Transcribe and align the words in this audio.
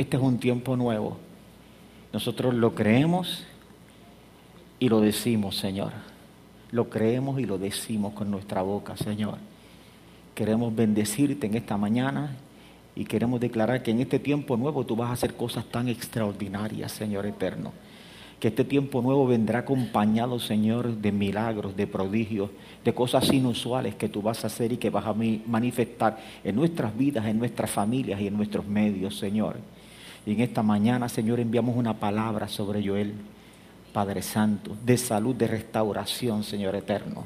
Este 0.00 0.16
es 0.16 0.22
un 0.22 0.38
tiempo 0.38 0.78
nuevo. 0.78 1.18
Nosotros 2.10 2.54
lo 2.54 2.74
creemos 2.74 3.44
y 4.78 4.88
lo 4.88 5.02
decimos, 5.02 5.58
Señor. 5.58 5.92
Lo 6.70 6.88
creemos 6.88 7.38
y 7.38 7.44
lo 7.44 7.58
decimos 7.58 8.14
con 8.14 8.30
nuestra 8.30 8.62
boca, 8.62 8.96
Señor. 8.96 9.36
Queremos 10.34 10.74
bendecirte 10.74 11.48
en 11.48 11.54
esta 11.54 11.76
mañana 11.76 12.34
y 12.96 13.04
queremos 13.04 13.40
declarar 13.40 13.82
que 13.82 13.90
en 13.90 14.00
este 14.00 14.18
tiempo 14.18 14.56
nuevo 14.56 14.86
tú 14.86 14.96
vas 14.96 15.10
a 15.10 15.12
hacer 15.12 15.34
cosas 15.34 15.66
tan 15.66 15.86
extraordinarias, 15.86 16.92
Señor 16.92 17.26
eterno. 17.26 17.74
Que 18.40 18.48
este 18.48 18.64
tiempo 18.64 19.02
nuevo 19.02 19.26
vendrá 19.26 19.58
acompañado, 19.58 20.38
Señor, 20.38 20.96
de 20.96 21.12
milagros, 21.12 21.76
de 21.76 21.86
prodigios, 21.86 22.48
de 22.86 22.94
cosas 22.94 23.30
inusuales 23.30 23.96
que 23.96 24.08
tú 24.08 24.22
vas 24.22 24.44
a 24.44 24.46
hacer 24.46 24.72
y 24.72 24.78
que 24.78 24.88
vas 24.88 25.04
a 25.04 25.12
manifestar 25.12 26.18
en 26.42 26.56
nuestras 26.56 26.96
vidas, 26.96 27.26
en 27.26 27.38
nuestras 27.38 27.70
familias 27.70 28.18
y 28.18 28.28
en 28.28 28.36
nuestros 28.38 28.66
medios, 28.66 29.18
Señor. 29.18 29.58
Y 30.26 30.32
en 30.32 30.40
esta 30.40 30.62
mañana, 30.62 31.08
Señor, 31.08 31.40
enviamos 31.40 31.76
una 31.76 31.98
palabra 31.98 32.48
sobre 32.48 32.86
Joel, 32.86 33.14
Padre 33.92 34.22
Santo, 34.22 34.76
de 34.84 34.96
salud, 34.96 35.34
de 35.34 35.46
restauración, 35.46 36.44
Señor 36.44 36.76
eterno. 36.76 37.24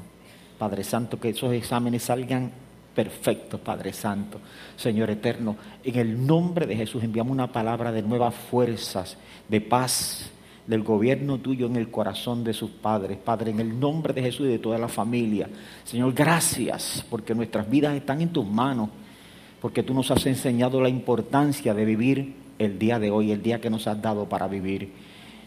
Padre 0.57 0.83
Santo, 0.83 1.19
que 1.19 1.29
esos 1.29 1.53
exámenes 1.53 2.03
salgan 2.03 2.51
perfectos, 2.95 3.59
Padre 3.59 3.91
Santo. 3.91 4.39
Señor 4.77 5.09
eterno, 5.09 5.57
en 5.83 5.95
el 5.95 6.25
nombre 6.25 6.65
de 6.65 6.75
Jesús 6.75 7.03
enviamos 7.03 7.33
una 7.33 7.51
palabra 7.51 7.91
de 7.91 8.01
nuevas 8.01 8.33
fuerzas, 8.33 9.17
de 9.49 9.61
paz, 9.61 10.31
del 10.65 10.81
gobierno 10.81 11.37
tuyo 11.37 11.67
en 11.67 11.75
el 11.75 11.91
corazón 11.91 12.43
de 12.43 12.53
sus 12.53 12.71
padres. 12.71 13.17
Padre, 13.17 13.51
en 13.51 13.59
el 13.59 13.79
nombre 13.79 14.13
de 14.13 14.21
Jesús 14.21 14.47
y 14.47 14.51
de 14.51 14.59
toda 14.59 14.77
la 14.79 14.87
familia. 14.87 15.47
Señor, 15.83 16.13
gracias 16.13 17.05
porque 17.09 17.35
nuestras 17.35 17.69
vidas 17.69 17.95
están 17.95 18.21
en 18.21 18.29
tus 18.29 18.47
manos, 18.47 18.89
porque 19.61 19.83
tú 19.83 19.93
nos 19.93 20.09
has 20.09 20.25
enseñado 20.25 20.81
la 20.81 20.89
importancia 20.89 21.73
de 21.73 21.85
vivir 21.85 22.44
el 22.59 22.79
día 22.79 22.99
de 22.99 23.11
hoy, 23.11 23.31
el 23.31 23.41
día 23.41 23.61
que 23.61 23.69
nos 23.69 23.87
has 23.87 24.01
dado 24.01 24.29
para 24.29 24.47
vivir. 24.47 24.91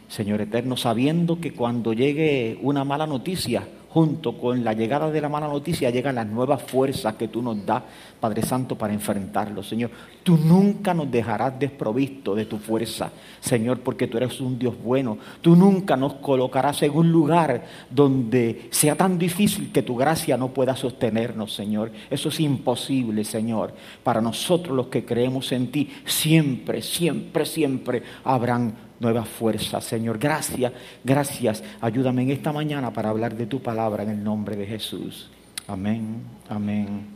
Señor 0.08 0.40
eterno, 0.40 0.76
sabiendo 0.76 1.40
que 1.40 1.52
cuando 1.52 1.92
llegue 1.92 2.58
una 2.62 2.84
mala 2.84 3.06
noticia, 3.06 3.68
junto 3.90 4.36
con 4.36 4.62
la 4.62 4.74
llegada 4.74 5.10
de 5.10 5.20
la 5.20 5.28
mala 5.28 5.48
noticia 5.48 5.90
llegan 5.90 6.16
las 6.16 6.26
nuevas 6.26 6.62
fuerzas 6.62 7.14
que 7.14 7.28
tú 7.28 7.40
nos 7.40 7.64
das, 7.64 7.82
Padre 8.20 8.42
Santo, 8.42 8.76
para 8.76 8.92
enfrentarlo. 8.92 9.62
Señor, 9.62 9.90
tú 10.22 10.36
nunca 10.36 10.92
nos 10.92 11.10
dejarás 11.10 11.58
desprovisto 11.58 12.34
de 12.34 12.44
tu 12.44 12.58
fuerza, 12.58 13.10
Señor, 13.40 13.80
porque 13.80 14.06
tú 14.06 14.18
eres 14.18 14.40
un 14.40 14.58
Dios 14.58 14.74
bueno. 14.82 15.18
Tú 15.40 15.56
nunca 15.56 15.96
nos 15.96 16.14
colocarás 16.14 16.82
en 16.82 16.94
un 16.96 17.10
lugar 17.10 17.64
donde 17.90 18.68
sea 18.70 18.94
tan 18.94 19.18
difícil 19.18 19.72
que 19.72 19.82
tu 19.82 19.96
gracia 19.96 20.36
no 20.36 20.48
pueda 20.48 20.76
sostenernos, 20.76 21.54
Señor. 21.54 21.90
Eso 22.10 22.28
es 22.28 22.40
imposible, 22.40 23.24
Señor. 23.24 23.72
Para 24.02 24.20
nosotros 24.20 24.76
los 24.76 24.88
que 24.88 25.04
creemos 25.04 25.50
en 25.52 25.70
ti, 25.70 25.90
siempre, 26.04 26.82
siempre, 26.82 27.46
siempre 27.46 28.02
habrán 28.24 28.87
nuevas 29.00 29.28
fuerzas, 29.28 29.84
Señor. 29.84 30.18
Gracias, 30.18 30.72
gracias. 31.04 31.62
Ayúdame 31.80 32.22
en 32.22 32.30
esta 32.30 32.52
mañana 32.52 32.92
para 32.92 33.10
hablar 33.10 33.34
de 33.34 33.46
tu 33.46 33.60
palabra 33.60 34.02
en 34.02 34.10
el 34.10 34.22
nombre 34.22 34.56
de 34.56 34.66
Jesús. 34.66 35.30
Amén, 35.66 36.22
amén 36.48 37.06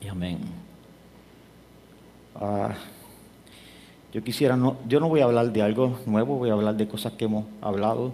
y 0.00 0.08
amén. 0.08 0.38
Ah, 2.34 2.74
yo 4.12 4.22
quisiera, 4.22 4.56
no, 4.56 4.76
yo 4.86 5.00
no 5.00 5.08
voy 5.08 5.20
a 5.20 5.24
hablar 5.24 5.52
de 5.52 5.62
algo 5.62 5.98
nuevo, 6.06 6.36
voy 6.36 6.50
a 6.50 6.52
hablar 6.52 6.76
de 6.76 6.86
cosas 6.86 7.12
que 7.14 7.24
hemos 7.24 7.46
hablado 7.60 8.12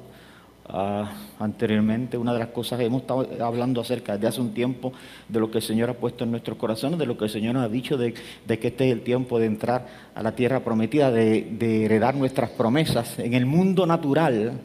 Ah, 0.71 1.11
anteriormente, 1.39 2.19
una 2.19 2.35
de 2.35 2.41
las 2.41 2.49
cosas 2.49 2.79
que 2.79 2.85
hemos 2.85 3.01
estado 3.01 3.27
hablando 3.43 3.81
acerca 3.81 4.19
de 4.19 4.27
hace 4.27 4.41
un 4.41 4.53
tiempo, 4.53 4.93
de 5.27 5.41
lo 5.41 5.51
que 5.51 5.59
el 5.59 5.65
Señor 5.65 5.89
ha 5.89 5.95
puesto 5.95 6.25
en 6.25 6.31
nuestros 6.31 6.59
corazones, 6.59 6.99
de 6.99 7.07
lo 7.07 7.17
que 7.17 7.25
el 7.25 7.31
Señor 7.31 7.55
nos 7.55 7.65
ha 7.65 7.69
dicho, 7.71 7.97
de, 7.97 8.13
que 8.13 8.69
este 8.69 8.87
es 8.87 8.93
el 8.93 9.01
tiempo 9.01 9.39
de 9.39 9.47
entrar 9.47 9.87
a 10.15 10.23
la 10.23 10.33
tierra 10.33 10.61
prometida, 10.61 11.11
de, 11.11 11.49
de 11.53 11.87
heredar 11.87 12.15
nuestras 12.17 12.51
promesas. 12.51 13.19
En 13.19 13.33
el 13.33 13.47
mundo 13.47 13.87
natural, 13.87 14.61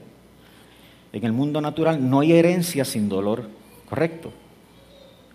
en 1.13 1.23
el 1.23 1.31
mundo 1.31 1.61
natural 1.61 2.09
no 2.09 2.19
hay 2.19 2.33
herencia 2.33 2.83
sin 2.83 3.07
dolor, 3.07 3.47
¿correcto? 3.88 4.33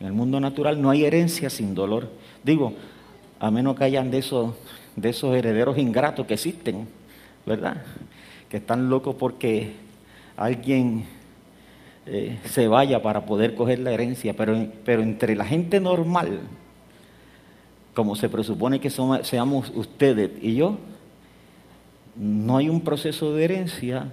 En 0.00 0.06
el 0.06 0.12
mundo 0.12 0.38
natural 0.38 0.82
no 0.82 0.90
hay 0.90 1.06
herencia 1.06 1.48
sin 1.48 1.74
dolor. 1.74 2.10
Digo, 2.44 2.74
a 3.40 3.50
menos 3.50 3.74
que 3.74 3.84
hayan 3.84 4.10
de 4.10 4.18
esos, 4.18 4.54
de 4.96 5.08
esos 5.08 5.34
herederos 5.34 5.78
ingratos 5.78 6.26
que 6.26 6.34
existen, 6.34 6.86
¿verdad? 7.46 7.82
Que 8.50 8.58
están 8.58 8.90
locos 8.90 9.16
porque 9.18 9.87
alguien 10.38 11.04
eh, 12.06 12.38
se 12.44 12.68
vaya 12.68 13.02
para 13.02 13.26
poder 13.26 13.54
coger 13.54 13.80
la 13.80 13.90
herencia, 13.92 14.34
pero, 14.34 14.56
pero 14.84 15.02
entre 15.02 15.34
la 15.34 15.44
gente 15.44 15.80
normal, 15.80 16.40
como 17.92 18.14
se 18.14 18.28
presupone 18.28 18.80
que 18.80 18.88
somos, 18.88 19.26
seamos 19.26 19.70
ustedes 19.74 20.30
y 20.40 20.54
yo, 20.54 20.78
no 22.16 22.56
hay 22.56 22.68
un 22.68 22.80
proceso 22.82 23.34
de 23.34 23.44
herencia, 23.44 24.10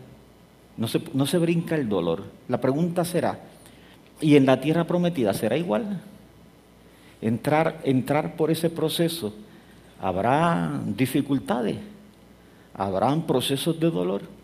no 0.78 0.88
se, 0.88 1.00
no 1.14 1.26
se 1.28 1.38
brinca 1.38 1.76
el 1.76 1.88
dolor. 1.88 2.24
La 2.50 2.60
pregunta 2.60 3.06
será, 3.06 3.40
¿y 4.20 4.36
en 4.36 4.48
la 4.48 4.60
tierra 4.60 4.86
prometida 4.86 5.34
será 5.34 5.58
igual? 5.58 6.02
Entrar, 7.22 7.82
entrar 7.84 8.36
por 8.36 8.50
ese 8.50 8.70
proceso, 8.72 9.34
¿habrá 10.02 10.82
dificultades? 10.86 11.78
¿Habrán 12.74 13.26
procesos 13.28 13.80
de 13.80 13.90
dolor? 13.90 14.35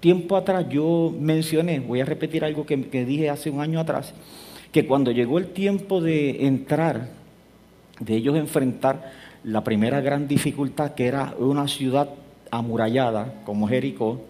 Tiempo 0.00 0.36
atrás 0.36 0.66
yo 0.68 1.14
mencioné, 1.18 1.80
voy 1.80 2.00
a 2.00 2.04
repetir 2.04 2.44
algo 2.44 2.64
que, 2.66 2.76
dije 2.76 3.30
hace 3.30 3.50
un 3.50 3.60
año 3.60 3.80
atrás, 3.80 4.14
que 4.72 4.86
cuando 4.86 5.10
llegó 5.10 5.38
el 5.38 5.48
tiempo 5.48 6.00
de 6.00 6.46
entrar, 6.46 7.10
de 8.00 8.16
ellos 8.16 8.36
enfrentar 8.36 9.12
la 9.44 9.64
primera 9.64 10.00
gran 10.00 10.28
dificultad, 10.28 10.94
que 10.94 11.06
era 11.06 11.34
una 11.38 11.68
ciudad 11.68 12.10
amurallada 12.50 13.42
como 13.44 13.68
Jericó, 13.68 14.20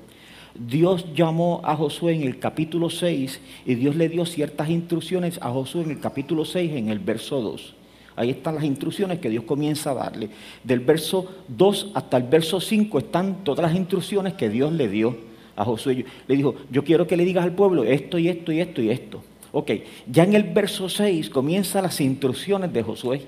Dios 0.54 1.06
llamó 1.14 1.60
a 1.64 1.76
Josué 1.76 2.14
en 2.14 2.22
el 2.22 2.38
capítulo 2.38 2.90
6 2.90 3.40
y 3.66 3.74
Dios 3.74 3.94
le 3.94 4.08
dio 4.08 4.26
ciertas 4.26 4.68
instrucciones 4.68 5.38
a 5.40 5.50
Josué 5.50 5.82
en 5.82 5.90
el 5.90 6.00
capítulo 6.00 6.44
6 6.44 6.72
en 6.72 6.88
el 6.88 6.98
verso 6.98 7.40
2. 7.40 7.74
Ahí 8.16 8.30
están 8.30 8.56
las 8.56 8.64
instrucciones 8.64 9.20
que 9.20 9.30
Dios 9.30 9.44
comienza 9.44 9.92
a 9.92 9.94
darle. 9.94 10.30
Del 10.64 10.80
verso 10.80 11.28
2 11.46 11.92
hasta 11.94 12.16
el 12.16 12.24
verso 12.24 12.60
5 12.60 12.98
están 12.98 13.44
todas 13.44 13.62
las 13.62 13.76
instrucciones 13.76 14.34
que 14.34 14.48
Dios 14.48 14.72
le 14.72 14.88
dio 14.88 15.27
a 15.58 15.64
Josué. 15.64 16.04
Le 16.28 16.36
dijo, 16.36 16.54
yo 16.70 16.84
quiero 16.84 17.06
que 17.06 17.16
le 17.16 17.24
digas 17.24 17.44
al 17.44 17.52
pueblo 17.52 17.82
esto 17.82 18.16
y 18.16 18.28
esto 18.28 18.52
y 18.52 18.60
esto 18.60 18.80
y 18.80 18.90
esto. 18.90 19.22
Ok, 19.50 19.72
ya 20.06 20.22
en 20.22 20.34
el 20.34 20.44
verso 20.44 20.88
6 20.88 21.30
comienzan 21.30 21.82
las 21.82 22.00
instrucciones 22.00 22.72
de 22.72 22.82
Josué. 22.82 23.22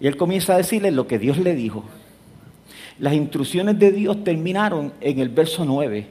Y 0.00 0.08
él 0.08 0.16
comienza 0.16 0.54
a 0.54 0.56
decirle 0.56 0.90
lo 0.90 1.06
que 1.06 1.20
Dios 1.20 1.38
le 1.38 1.54
dijo. 1.54 1.84
Las 2.98 3.14
instrucciones 3.14 3.78
de 3.78 3.92
Dios 3.92 4.24
terminaron 4.24 4.92
en 5.00 5.20
el 5.20 5.28
verso 5.28 5.64
9, 5.64 6.06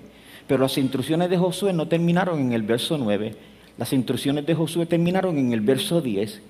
pero 0.48 0.64
las 0.64 0.78
instrucciones 0.78 1.30
de 1.30 1.38
Josué 1.38 1.74
no 1.74 1.90
terminaron 1.90 2.40
en 2.40 2.54
el 2.54 2.62
verso 2.62 2.98
9. 2.98 3.36
Las 3.78 3.92
instrucciones 3.92 4.46
de 4.46 4.56
Josué 4.56 4.86
terminaron 4.86 5.38
en 5.38 5.52
el 5.52 5.60
verso 5.60 6.00
10, 6.00 6.42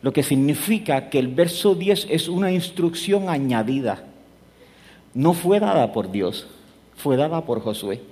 lo 0.00 0.12
que 0.14 0.22
significa 0.22 1.10
que 1.10 1.18
el 1.18 1.28
verso 1.28 1.74
10 1.74 2.06
es 2.08 2.28
una 2.28 2.50
instrucción 2.50 3.28
añadida. 3.28 4.04
No 5.12 5.34
fue 5.34 5.60
dada 5.60 5.92
por 5.92 6.10
Dios, 6.10 6.46
fue 6.98 7.16
dada 7.16 7.44
por 7.44 7.60
Josué. 7.60 8.02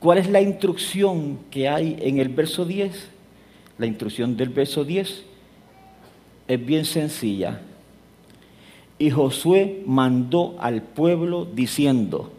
¿Cuál 0.00 0.18
es 0.18 0.30
la 0.30 0.40
instrucción 0.40 1.38
que 1.50 1.68
hay 1.68 1.96
en 2.00 2.18
el 2.18 2.30
verso 2.30 2.64
10? 2.64 3.08
La 3.78 3.86
instrucción 3.86 4.36
del 4.36 4.48
verso 4.48 4.84
10 4.84 5.24
es 6.48 6.66
bien 6.66 6.86
sencilla. 6.86 7.60
Y 8.98 9.10
Josué 9.10 9.82
mandó 9.86 10.56
al 10.58 10.82
pueblo 10.82 11.44
diciendo, 11.44 12.32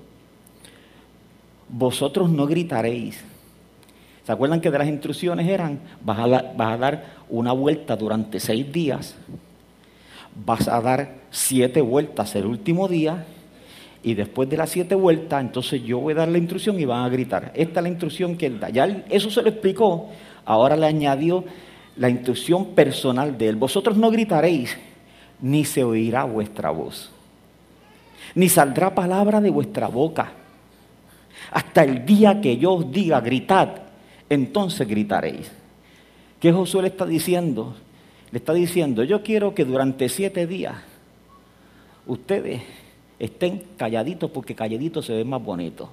vosotros 1.70 2.30
no 2.30 2.48
gritaréis. 2.48 3.24
¿Se 4.26 4.32
acuerdan 4.32 4.62
que 4.62 4.72
de 4.72 4.80
las 4.80 4.88
instrucciones 4.88 5.48
eran, 5.48 5.80
vas 6.04 6.20
a, 6.20 6.28
vas 6.28 6.74
a 6.74 6.78
dar 6.78 7.06
una 7.30 7.52
vuelta 7.52 7.96
durante 7.96 8.40
seis 8.40 8.72
días, 8.72 9.16
vas 10.46 10.68
a 10.68 10.82
dar 10.82 11.22
siete 11.30 11.82
vueltas 11.82 12.36
el 12.36 12.46
último 12.46 12.88
día 12.88 13.26
y 14.04 14.16
después 14.16 14.50
de 14.50 14.58
las 14.58 14.70
siete 14.70 14.96
vueltas, 14.96 15.42
entonces 15.42 15.84
yo 15.84 16.00
voy 16.00 16.14
a 16.14 16.18
dar 16.18 16.28
la 16.28 16.40
instrucción 16.40 16.80
y 16.80 16.86
van 16.86 17.04
a 17.04 17.10
gritar. 17.10 17.52
Esta 17.56 17.80
es 17.80 17.84
la 17.84 17.90
instrucción 17.90 18.36
que 18.36 18.48
él 18.48 18.60
da. 18.60 18.70
Ya 18.70 19.04
eso 19.10 19.30
se 19.30 19.42
lo 19.42 19.50
explicó. 19.50 20.10
Ahora 20.46 20.76
le 20.76 20.88
añadió 20.88 21.44
la 21.98 22.10
instrucción 22.10 22.68
personal 22.74 23.38
de 23.38 23.50
él. 23.50 23.56
Vosotros 23.56 23.96
no 23.98 24.10
gritaréis, 24.10 24.76
ni 25.40 25.66
se 25.66 25.84
oirá 25.84 26.24
vuestra 26.24 26.72
voz, 26.72 27.12
ni 28.34 28.50
saldrá 28.50 28.96
palabra 28.96 29.40
de 29.40 29.52
vuestra 29.52 29.88
boca. 29.88 30.34
Hasta 31.52 31.84
el 31.84 32.06
día 32.06 32.42
que 32.42 32.58
yo 32.58 32.74
os 32.74 32.92
diga, 32.92 33.22
gritad, 33.22 33.70
entonces 34.30 34.88
gritaréis. 34.88 35.52
¿Qué 36.40 36.52
Josué 36.52 36.84
le 36.84 36.88
está 36.88 37.06
diciendo? 37.06 37.76
Le 38.32 38.40
está 38.40 38.54
diciendo, 38.54 39.04
yo 39.04 39.22
quiero 39.22 39.54
que 39.54 39.66
durante 39.66 40.10
siete 40.10 40.48
días 40.48 40.76
ustedes 42.08 42.62
estén 43.22 43.64
calladitos 43.78 44.32
porque 44.32 44.56
calladitos 44.56 45.06
se 45.06 45.14
ven 45.14 45.30
más 45.30 45.44
bonitos. 45.44 45.88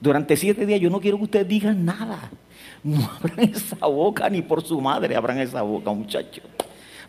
Durante 0.00 0.36
siete 0.36 0.64
días 0.64 0.80
yo 0.80 0.88
no 0.88 1.00
quiero 1.00 1.16
que 1.18 1.24
ustedes 1.24 1.48
digan 1.48 1.84
nada. 1.84 2.30
No 2.84 2.98
abran 3.16 3.50
esa 3.50 3.86
boca 3.86 4.30
ni 4.30 4.42
por 4.42 4.62
su 4.62 4.80
madre 4.80 5.16
abran 5.16 5.38
esa 5.38 5.62
boca, 5.62 5.92
muchachos. 5.92 6.44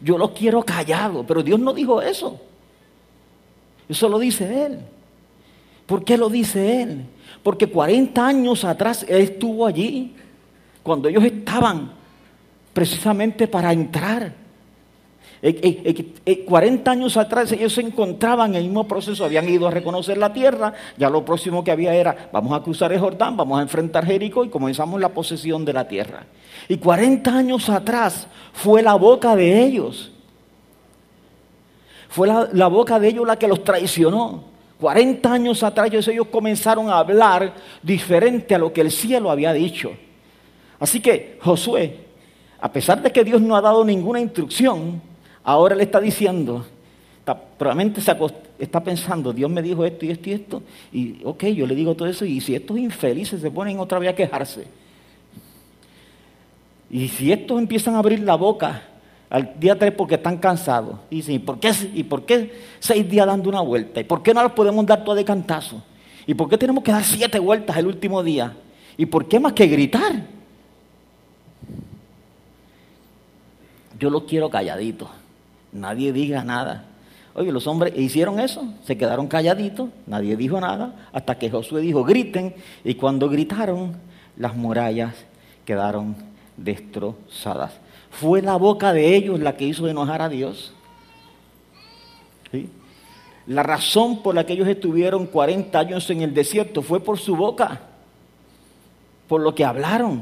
Yo 0.01 0.17
los 0.17 0.31
quiero 0.31 0.63
callados, 0.63 1.23
pero 1.27 1.43
Dios 1.43 1.59
no 1.59 1.73
dijo 1.73 2.01
eso. 2.01 2.41
Eso 3.87 4.09
lo 4.09 4.17
dice 4.17 4.65
él. 4.65 4.79
¿Por 5.85 6.03
qué 6.03 6.17
lo 6.17 6.29
dice 6.29 6.81
él? 6.81 7.05
Porque 7.43 7.67
40 7.67 8.25
años 8.25 8.63
atrás 8.65 9.05
él 9.07 9.21
estuvo 9.21 9.67
allí, 9.67 10.15
cuando 10.81 11.07
ellos 11.07 11.23
estaban 11.23 11.91
precisamente 12.73 13.47
para 13.47 13.71
entrar. 13.71 14.42
40 16.45 16.89
años 16.89 17.17
atrás 17.17 17.51
ellos 17.51 17.73
se 17.73 17.81
encontraban 17.81 18.51
en 18.51 18.55
el 18.55 18.63
mismo 18.63 18.87
proceso, 18.87 19.25
habían 19.25 19.49
ido 19.49 19.67
a 19.67 19.71
reconocer 19.71 20.17
la 20.17 20.31
tierra, 20.31 20.73
ya 20.97 21.09
lo 21.09 21.25
próximo 21.25 21.65
que 21.65 21.71
había 21.71 21.93
era, 21.93 22.29
vamos 22.31 22.53
a 22.53 22.63
cruzar 22.63 22.93
el 22.93 22.99
Jordán, 22.99 23.35
vamos 23.35 23.59
a 23.59 23.61
enfrentar 23.61 24.05
Jericó 24.05 24.45
y 24.45 24.49
comenzamos 24.49 25.01
la 25.01 25.09
posesión 25.09 25.65
de 25.65 25.73
la 25.73 25.85
tierra. 25.85 26.25
Y 26.69 26.77
40 26.77 27.35
años 27.35 27.67
atrás 27.67 28.27
fue 28.53 28.81
la 28.81 28.93
boca 28.93 29.35
de 29.35 29.63
ellos, 29.63 30.13
fue 32.07 32.29
la, 32.29 32.47
la 32.53 32.67
boca 32.67 32.97
de 32.97 33.09
ellos 33.09 33.27
la 33.27 33.37
que 33.37 33.47
los 33.47 33.65
traicionó. 33.65 34.45
40 34.79 35.31
años 35.31 35.61
atrás 35.63 35.89
ellos 36.07 36.27
comenzaron 36.31 36.89
a 36.89 36.99
hablar 36.99 37.53
diferente 37.81 38.55
a 38.55 38.57
lo 38.57 38.71
que 38.71 38.81
el 38.81 38.91
cielo 38.91 39.29
había 39.29 39.51
dicho. 39.51 39.91
Así 40.79 41.01
que 41.01 41.37
Josué, 41.41 41.99
a 42.61 42.71
pesar 42.71 43.01
de 43.01 43.11
que 43.11 43.23
Dios 43.25 43.41
no 43.41 43.57
ha 43.57 43.61
dado 43.61 43.83
ninguna 43.83 44.19
instrucción, 44.19 45.01
Ahora 45.43 45.75
le 45.75 45.83
está 45.83 45.99
diciendo, 45.99 46.65
probablemente 47.57 48.01
está 48.59 48.83
pensando, 48.83 49.33
Dios 49.33 49.49
me 49.49 49.61
dijo 49.61 49.85
esto 49.85 50.05
y 50.05 50.11
esto 50.11 50.29
y 50.29 50.33
esto, 50.33 50.63
y 50.91 51.21
ok, 51.23 51.45
yo 51.45 51.67
le 51.67 51.75
digo 51.75 51.95
todo 51.95 52.07
eso, 52.07 52.25
y 52.25 52.39
si 52.41 52.55
estos 52.55 52.77
infelices 52.77 53.41
se 53.41 53.51
ponen 53.51 53.79
otra 53.79 53.99
vez 53.99 54.09
a 54.09 54.15
quejarse, 54.15 54.65
y 56.89 57.07
si 57.07 57.31
estos 57.31 57.59
empiezan 57.59 57.95
a 57.95 57.99
abrir 57.99 58.19
la 58.19 58.35
boca 58.35 58.83
al 59.29 59.59
día 59.59 59.77
3 59.77 59.93
porque 59.93 60.15
están 60.15 60.37
cansados, 60.37 60.99
y 61.09 61.17
dicen, 61.17 61.35
¿y 61.35 61.39
por 61.39 61.59
qué, 61.59 61.71
y 61.93 62.03
por 62.03 62.25
qué 62.25 62.53
seis 62.79 63.09
días 63.09 63.25
dando 63.25 63.49
una 63.49 63.61
vuelta? 63.61 63.99
¿Y 63.99 64.03
por 64.03 64.21
qué 64.21 64.33
no 64.33 64.43
los 64.43 64.51
podemos 64.51 64.85
dar 64.85 65.03
todo 65.03 65.15
de 65.15 65.25
cantazo? 65.25 65.83
¿Y 66.27 66.33
por 66.35 66.47
qué 66.49 66.57
tenemos 66.57 66.83
que 66.83 66.91
dar 66.91 67.03
siete 67.03 67.39
vueltas 67.39 67.75
el 67.77 67.87
último 67.87 68.23
día? 68.23 68.55
¿Y 68.95 69.05
por 69.07 69.27
qué 69.27 69.39
más 69.39 69.53
que 69.53 69.67
gritar? 69.67 70.23
Yo 73.99 74.09
los 74.09 74.23
quiero 74.23 74.49
calladitos. 74.49 75.09
Nadie 75.73 76.13
diga 76.13 76.43
nada. 76.43 76.85
Oye, 77.35 77.51
los 77.51 77.65
hombres 77.65 77.97
hicieron 77.97 78.39
eso, 78.39 78.63
se 78.85 78.95
quedaron 78.95 79.27
calladitos, 79.27 79.89
nadie 80.05 80.37
dijo 80.37 80.61
nada, 80.61 81.07
hasta 81.11 81.39
que 81.39 81.49
Josué 81.49 81.81
dijo, 81.81 82.03
griten, 82.03 82.53
y 82.83 82.93
cuando 82.93 83.27
gritaron, 83.27 83.95
las 84.37 84.55
murallas 84.55 85.15
quedaron 85.65 86.15
destrozadas. 86.57 87.73
Fue 88.11 88.43
la 88.43 88.55
boca 88.55 88.93
de 88.93 89.15
ellos 89.15 89.39
la 89.39 89.57
que 89.57 89.65
hizo 89.65 89.87
enojar 89.87 90.21
a 90.21 90.29
Dios. 90.29 90.73
La 93.47 93.63
razón 93.63 94.21
por 94.21 94.35
la 94.35 94.45
que 94.45 94.53
ellos 94.53 94.67
estuvieron 94.67 95.25
40 95.25 95.77
años 95.77 96.07
en 96.11 96.21
el 96.21 96.35
desierto 96.35 96.83
fue 96.83 96.99
por 96.99 97.17
su 97.17 97.35
boca, 97.35 97.81
por 99.27 99.41
lo 99.41 99.55
que 99.55 99.65
hablaron. 99.65 100.21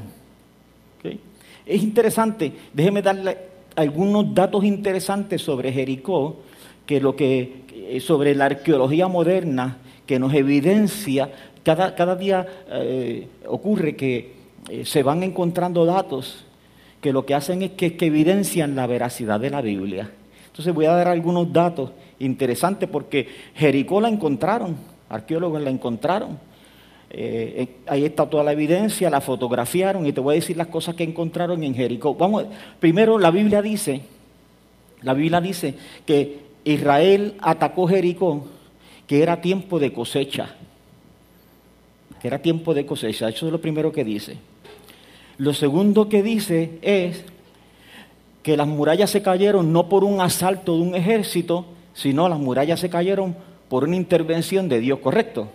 Es 1.66 1.84
interesante, 1.84 2.54
déjeme 2.74 3.02
darle 3.02 3.51
algunos 3.76 4.34
datos 4.34 4.64
interesantes 4.64 5.42
sobre 5.42 5.72
Jericó, 5.72 6.38
que 6.86 7.00
lo 7.00 7.16
que 7.16 7.64
eh, 7.74 8.00
sobre 8.00 8.36
la 8.36 8.46
arqueología 8.46 9.08
moderna 9.08 9.78
que 10.06 10.20
nos 10.20 10.34
evidencia, 10.34 11.32
cada, 11.64 11.96
cada 11.96 12.16
día 12.16 12.46
eh, 12.70 13.28
ocurre 13.48 13.96
que 13.96 14.34
eh, 14.70 14.86
se 14.86 15.04
van 15.04 15.24
encontrando 15.24 15.86
datos 15.86 16.46
que 17.00 17.14
lo 17.14 17.26
que 17.26 17.34
hacen 17.34 17.64
es 17.64 17.72
que, 17.72 17.98
que 17.98 18.08
evidencian 18.08 18.76
la 18.76 18.88
veracidad 18.88 19.40
de 19.40 19.50
la 19.50 19.62
Biblia. 19.62 20.12
Entonces 20.48 20.74
voy 20.74 20.86
a 20.86 20.92
dar 20.92 21.08
algunos 21.08 21.52
datos 21.52 21.92
interesantes 22.20 22.88
porque 22.90 23.28
Jericó 23.56 24.02
la 24.02 24.10
encontraron, 24.10 24.76
arqueólogos 25.10 25.62
la 25.62 25.70
encontraron 25.70 26.38
eh, 27.14 27.54
eh, 27.58 27.68
ahí 27.88 28.06
está 28.06 28.26
toda 28.30 28.42
la 28.42 28.54
evidencia, 28.54 29.10
la 29.10 29.20
fotografiaron 29.20 30.06
y 30.06 30.14
te 30.14 30.22
voy 30.22 30.36
a 30.36 30.40
decir 30.40 30.56
las 30.56 30.68
cosas 30.68 30.96
que 30.96 31.04
encontraron 31.04 31.62
en 31.62 31.76
Jericó. 31.76 32.16
Vamos, 32.16 32.46
primero 32.80 33.20
la 33.20 33.32
Biblia 33.32 33.62
dice, 33.62 34.02
la 35.02 35.14
Biblia 35.14 35.42
dice 35.42 35.76
que 36.06 36.40
Israel 36.64 37.36
atacó 37.42 37.88
Jericó, 37.88 38.46
que 39.08 39.22
era 39.22 39.42
tiempo 39.42 39.78
de 39.78 39.92
cosecha, 39.92 40.56
que 42.22 42.30
era 42.30 42.40
tiempo 42.40 42.74
de 42.74 42.86
cosecha. 42.86 43.28
Eso 43.28 43.46
es 43.48 43.52
lo 43.52 43.60
primero 43.60 43.92
que 43.92 44.06
dice. 44.06 44.38
Lo 45.38 45.54
segundo 45.54 46.08
que 46.08 46.24
dice 46.24 46.80
es 46.82 47.26
que 48.42 48.56
las 48.56 48.68
murallas 48.68 49.10
se 49.10 49.22
cayeron 49.22 49.74
no 49.74 49.90
por 49.90 50.06
un 50.06 50.22
asalto 50.22 50.78
de 50.78 50.82
un 50.82 50.96
ejército, 50.96 51.66
sino 51.94 52.30
las 52.30 52.40
murallas 52.40 52.80
se 52.80 52.90
cayeron 52.90 53.36
por 53.68 53.84
una 53.84 53.98
intervención 53.98 54.70
de 54.70 54.80
Dios, 54.80 55.00
¿correcto? 55.00 55.50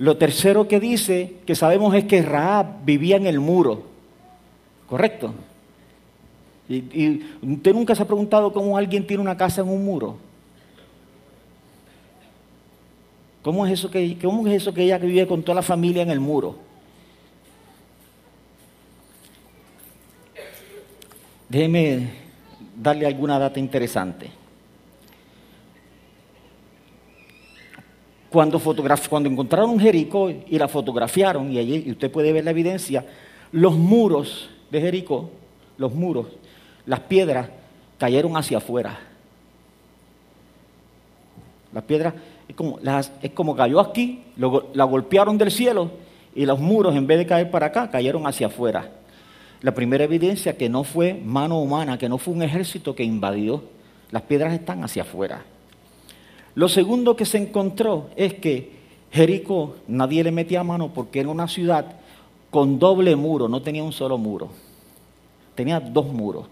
Lo 0.00 0.16
tercero 0.16 0.66
que 0.66 0.80
dice, 0.80 1.34
que 1.44 1.54
sabemos, 1.54 1.94
es 1.94 2.06
que 2.06 2.22
Raab 2.22 2.86
vivía 2.86 3.16
en 3.16 3.26
el 3.26 3.38
muro. 3.38 3.82
¿Correcto? 4.88 5.34
Y, 6.70 7.22
usted 7.42 7.74
nunca 7.74 7.94
se 7.94 8.02
ha 8.02 8.06
preguntado 8.06 8.50
cómo 8.50 8.78
alguien 8.78 9.06
tiene 9.06 9.22
una 9.22 9.36
casa 9.36 9.60
en 9.60 9.68
un 9.68 9.84
muro. 9.84 10.16
¿Cómo 13.42 13.66
es 13.66 13.74
eso 13.74 13.90
que, 13.90 14.02
es 14.02 14.54
eso 14.54 14.72
que 14.72 14.84
ella 14.84 14.96
vive 14.96 15.26
con 15.26 15.42
toda 15.42 15.56
la 15.56 15.62
familia 15.62 16.02
en 16.02 16.10
el 16.10 16.20
muro? 16.20 16.56
Déjeme 21.46 22.10
darle 22.74 23.04
alguna 23.04 23.38
data 23.38 23.60
interesante. 23.60 24.39
Cuando, 28.30 28.60
cuando 28.60 29.28
encontraron 29.28 29.78
Jericó 29.80 30.30
y 30.30 30.58
la 30.58 30.68
fotografiaron, 30.68 31.52
y 31.52 31.58
allí 31.58 31.84
y 31.86 31.90
usted 31.90 32.10
puede 32.10 32.32
ver 32.32 32.44
la 32.44 32.52
evidencia, 32.52 33.04
los 33.52 33.76
muros 33.76 34.48
de 34.70 34.80
Jericó, 34.80 35.30
los 35.76 35.92
muros, 35.92 36.28
las 36.86 37.00
piedras 37.00 37.48
cayeron 37.98 38.36
hacia 38.36 38.58
afuera. 38.58 38.98
Las 41.72 41.84
piedras 41.84 42.14
es 42.48 42.54
como, 42.54 42.78
las, 42.82 43.12
es 43.22 43.30
como 43.32 43.54
cayó 43.54 43.80
aquí, 43.80 44.22
la 44.36 44.84
golpearon 44.84 45.38
del 45.38 45.50
cielo 45.50 45.90
y 46.34 46.46
los 46.46 46.58
muros 46.58 46.94
en 46.96 47.06
vez 47.06 47.18
de 47.18 47.26
caer 47.26 47.50
para 47.50 47.66
acá 47.66 47.90
cayeron 47.90 48.26
hacia 48.26 48.46
afuera. 48.46 48.90
La 49.62 49.74
primera 49.74 50.04
evidencia 50.04 50.56
que 50.56 50.68
no 50.68 50.84
fue 50.84 51.14
mano 51.14 51.60
humana, 51.60 51.98
que 51.98 52.08
no 52.08 52.16
fue 52.16 52.32
un 52.32 52.42
ejército 52.42 52.94
que 52.94 53.04
invadió. 53.04 53.62
Las 54.10 54.22
piedras 54.22 54.52
están 54.54 54.82
hacia 54.82 55.02
afuera. 55.02 55.44
Lo 56.54 56.68
segundo 56.68 57.16
que 57.16 57.24
se 57.24 57.38
encontró 57.38 58.08
es 58.16 58.34
que 58.34 58.80
Jericó 59.12 59.76
nadie 59.88 60.24
le 60.24 60.30
metía 60.30 60.64
mano 60.64 60.92
porque 60.92 61.20
era 61.20 61.28
una 61.28 61.48
ciudad 61.48 61.96
con 62.50 62.78
doble 62.78 63.14
muro, 63.16 63.48
no 63.48 63.62
tenía 63.62 63.82
un 63.82 63.92
solo 63.92 64.18
muro, 64.18 64.48
tenía 65.54 65.78
dos 65.80 66.06
muros. 66.06 66.46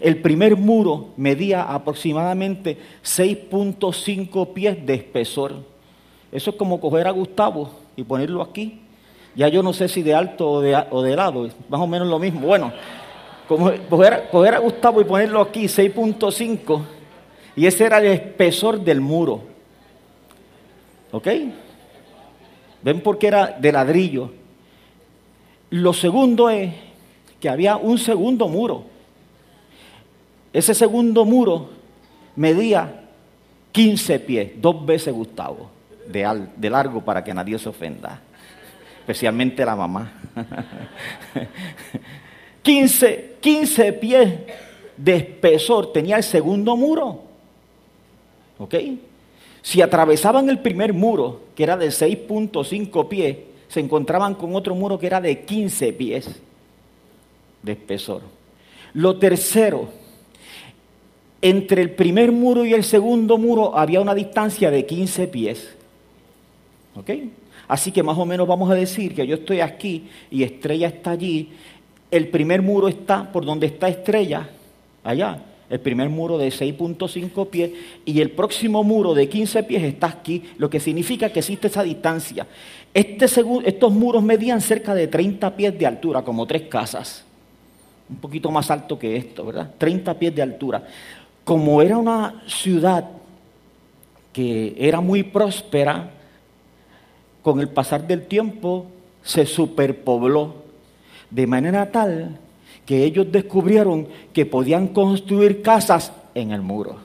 El 0.00 0.20
primer 0.20 0.56
muro 0.56 1.08
medía 1.16 1.62
aproximadamente 1.62 2.78
6.5 3.04 4.52
pies 4.52 4.84
de 4.84 4.94
espesor. 4.94 5.54
Eso 6.32 6.50
es 6.50 6.56
como 6.56 6.80
coger 6.80 7.06
a 7.06 7.12
Gustavo 7.12 7.70
y 7.96 8.02
ponerlo 8.02 8.42
aquí. 8.42 8.80
Ya 9.36 9.48
yo 9.48 9.62
no 9.62 9.72
sé 9.72 9.88
si 9.88 10.02
de 10.02 10.14
alto 10.14 10.50
o 10.50 10.60
de, 10.60 11.16
lado, 11.16 11.48
más 11.68 11.80
o 11.80 11.86
menos 11.86 12.08
lo 12.08 12.18
mismo. 12.18 12.46
Bueno, 12.46 12.72
como 13.48 13.70
coger 13.88 14.54
a 14.54 14.58
Gustavo 14.58 15.00
y 15.00 15.04
ponerlo 15.04 15.40
aquí, 15.40 15.64
6.5 15.64 16.80
y 17.56 17.66
ese 17.66 17.84
era 17.84 17.98
el 17.98 18.06
espesor 18.06 18.80
del 18.80 19.00
muro. 19.00 19.42
¿Ok? 21.12 21.28
¿Ven 22.82 23.00
por 23.00 23.18
qué 23.18 23.28
era 23.28 23.56
de 23.58 23.72
ladrillo? 23.72 24.32
Lo 25.70 25.92
segundo 25.92 26.50
es 26.50 26.72
que 27.40 27.48
había 27.48 27.76
un 27.76 27.98
segundo 27.98 28.48
muro. 28.48 28.84
Ese 30.52 30.74
segundo 30.74 31.24
muro 31.24 31.70
medía 32.36 33.02
15 33.72 34.20
pies, 34.20 34.52
dos 34.56 34.84
veces 34.84 35.12
Gustavo, 35.12 35.70
de, 36.06 36.48
de 36.56 36.70
largo 36.70 37.04
para 37.04 37.24
que 37.24 37.34
nadie 37.34 37.58
se 37.58 37.68
ofenda, 37.68 38.20
especialmente 39.00 39.64
la 39.64 39.74
mamá. 39.74 40.12
15, 42.62 43.36
15 43.40 43.92
pies 43.94 44.34
de 44.96 45.16
espesor 45.16 45.92
tenía 45.92 46.16
el 46.16 46.22
segundo 46.22 46.76
muro. 46.76 47.33
Si 49.62 49.80
atravesaban 49.80 50.48
el 50.48 50.60
primer 50.60 50.92
muro, 50.92 51.40
que 51.54 51.62
era 51.62 51.76
de 51.76 51.88
6.5 51.88 53.08
pies, 53.08 53.36
se 53.68 53.80
encontraban 53.80 54.34
con 54.34 54.54
otro 54.54 54.74
muro 54.74 54.98
que 54.98 55.06
era 55.06 55.20
de 55.20 55.40
15 55.44 55.92
pies 55.94 56.28
de 57.62 57.72
espesor. 57.72 58.22
Lo 58.92 59.18
tercero, 59.18 59.88
entre 61.40 61.82
el 61.82 61.90
primer 61.90 62.30
muro 62.30 62.64
y 62.64 62.74
el 62.74 62.84
segundo 62.84 63.38
muro 63.38 63.76
había 63.76 64.00
una 64.00 64.14
distancia 64.14 64.70
de 64.70 64.86
15 64.86 65.28
pies. 65.28 65.74
Así 67.66 67.90
que 67.90 68.02
más 68.02 68.18
o 68.18 68.26
menos 68.26 68.46
vamos 68.46 68.70
a 68.70 68.74
decir 68.74 69.14
que 69.14 69.26
yo 69.26 69.36
estoy 69.36 69.60
aquí 69.60 70.08
y 70.30 70.42
Estrella 70.42 70.88
está 70.88 71.12
allí. 71.12 71.50
El 72.10 72.28
primer 72.28 72.62
muro 72.62 72.86
está 72.86 73.32
por 73.32 73.44
donde 73.44 73.66
está 73.66 73.88
Estrella, 73.88 74.48
allá 75.02 75.42
el 75.70 75.80
primer 75.80 76.08
muro 76.08 76.38
de 76.38 76.48
6.5 76.48 77.48
pies 77.48 77.70
y 78.04 78.20
el 78.20 78.30
próximo 78.30 78.84
muro 78.84 79.14
de 79.14 79.28
15 79.28 79.62
pies 79.62 79.82
está 79.82 80.08
aquí, 80.08 80.42
lo 80.58 80.68
que 80.68 80.80
significa 80.80 81.30
que 81.30 81.40
existe 81.40 81.68
esa 81.68 81.82
distancia. 81.82 82.46
Este 82.92 83.24
estos 83.24 83.92
muros 83.92 84.22
medían 84.22 84.60
cerca 84.60 84.94
de 84.94 85.08
30 85.08 85.56
pies 85.56 85.78
de 85.78 85.86
altura, 85.86 86.22
como 86.22 86.46
tres 86.46 86.62
casas. 86.62 87.24
Un 88.08 88.16
poquito 88.16 88.50
más 88.50 88.70
alto 88.70 88.98
que 88.98 89.16
esto, 89.16 89.46
¿verdad? 89.46 89.70
30 89.78 90.18
pies 90.18 90.34
de 90.34 90.42
altura. 90.42 90.86
Como 91.44 91.80
era 91.82 91.96
una 91.98 92.42
ciudad 92.46 93.08
que 94.32 94.74
era 94.78 95.00
muy 95.00 95.22
próspera, 95.22 96.10
con 97.42 97.60
el 97.60 97.68
pasar 97.68 98.06
del 98.06 98.26
tiempo 98.26 98.86
se 99.22 99.46
superpobló 99.46 100.64
de 101.30 101.46
manera 101.46 101.90
tal 101.90 102.38
que 102.86 103.04
ellos 103.04 103.30
descubrieron 103.30 104.08
que 104.32 104.46
podían 104.46 104.88
construir 104.88 105.62
casas 105.62 106.12
en 106.34 106.52
el 106.52 106.60
muro. 106.60 106.96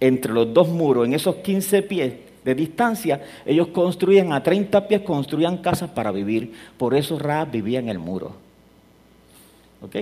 Entre 0.00 0.32
los 0.32 0.52
dos 0.54 0.68
muros, 0.68 1.06
en 1.06 1.14
esos 1.14 1.36
15 1.36 1.82
pies 1.82 2.12
de 2.44 2.54
distancia, 2.54 3.20
ellos 3.44 3.68
construían 3.68 4.32
a 4.32 4.42
30 4.42 4.86
pies, 4.86 5.00
construían 5.02 5.58
casas 5.58 5.90
para 5.90 6.12
vivir. 6.12 6.52
Por 6.76 6.94
eso 6.94 7.18
Ra 7.18 7.44
vivía 7.44 7.80
en 7.80 7.88
el 7.88 7.98
muro. 7.98 8.32
¿Ok? 9.82 9.96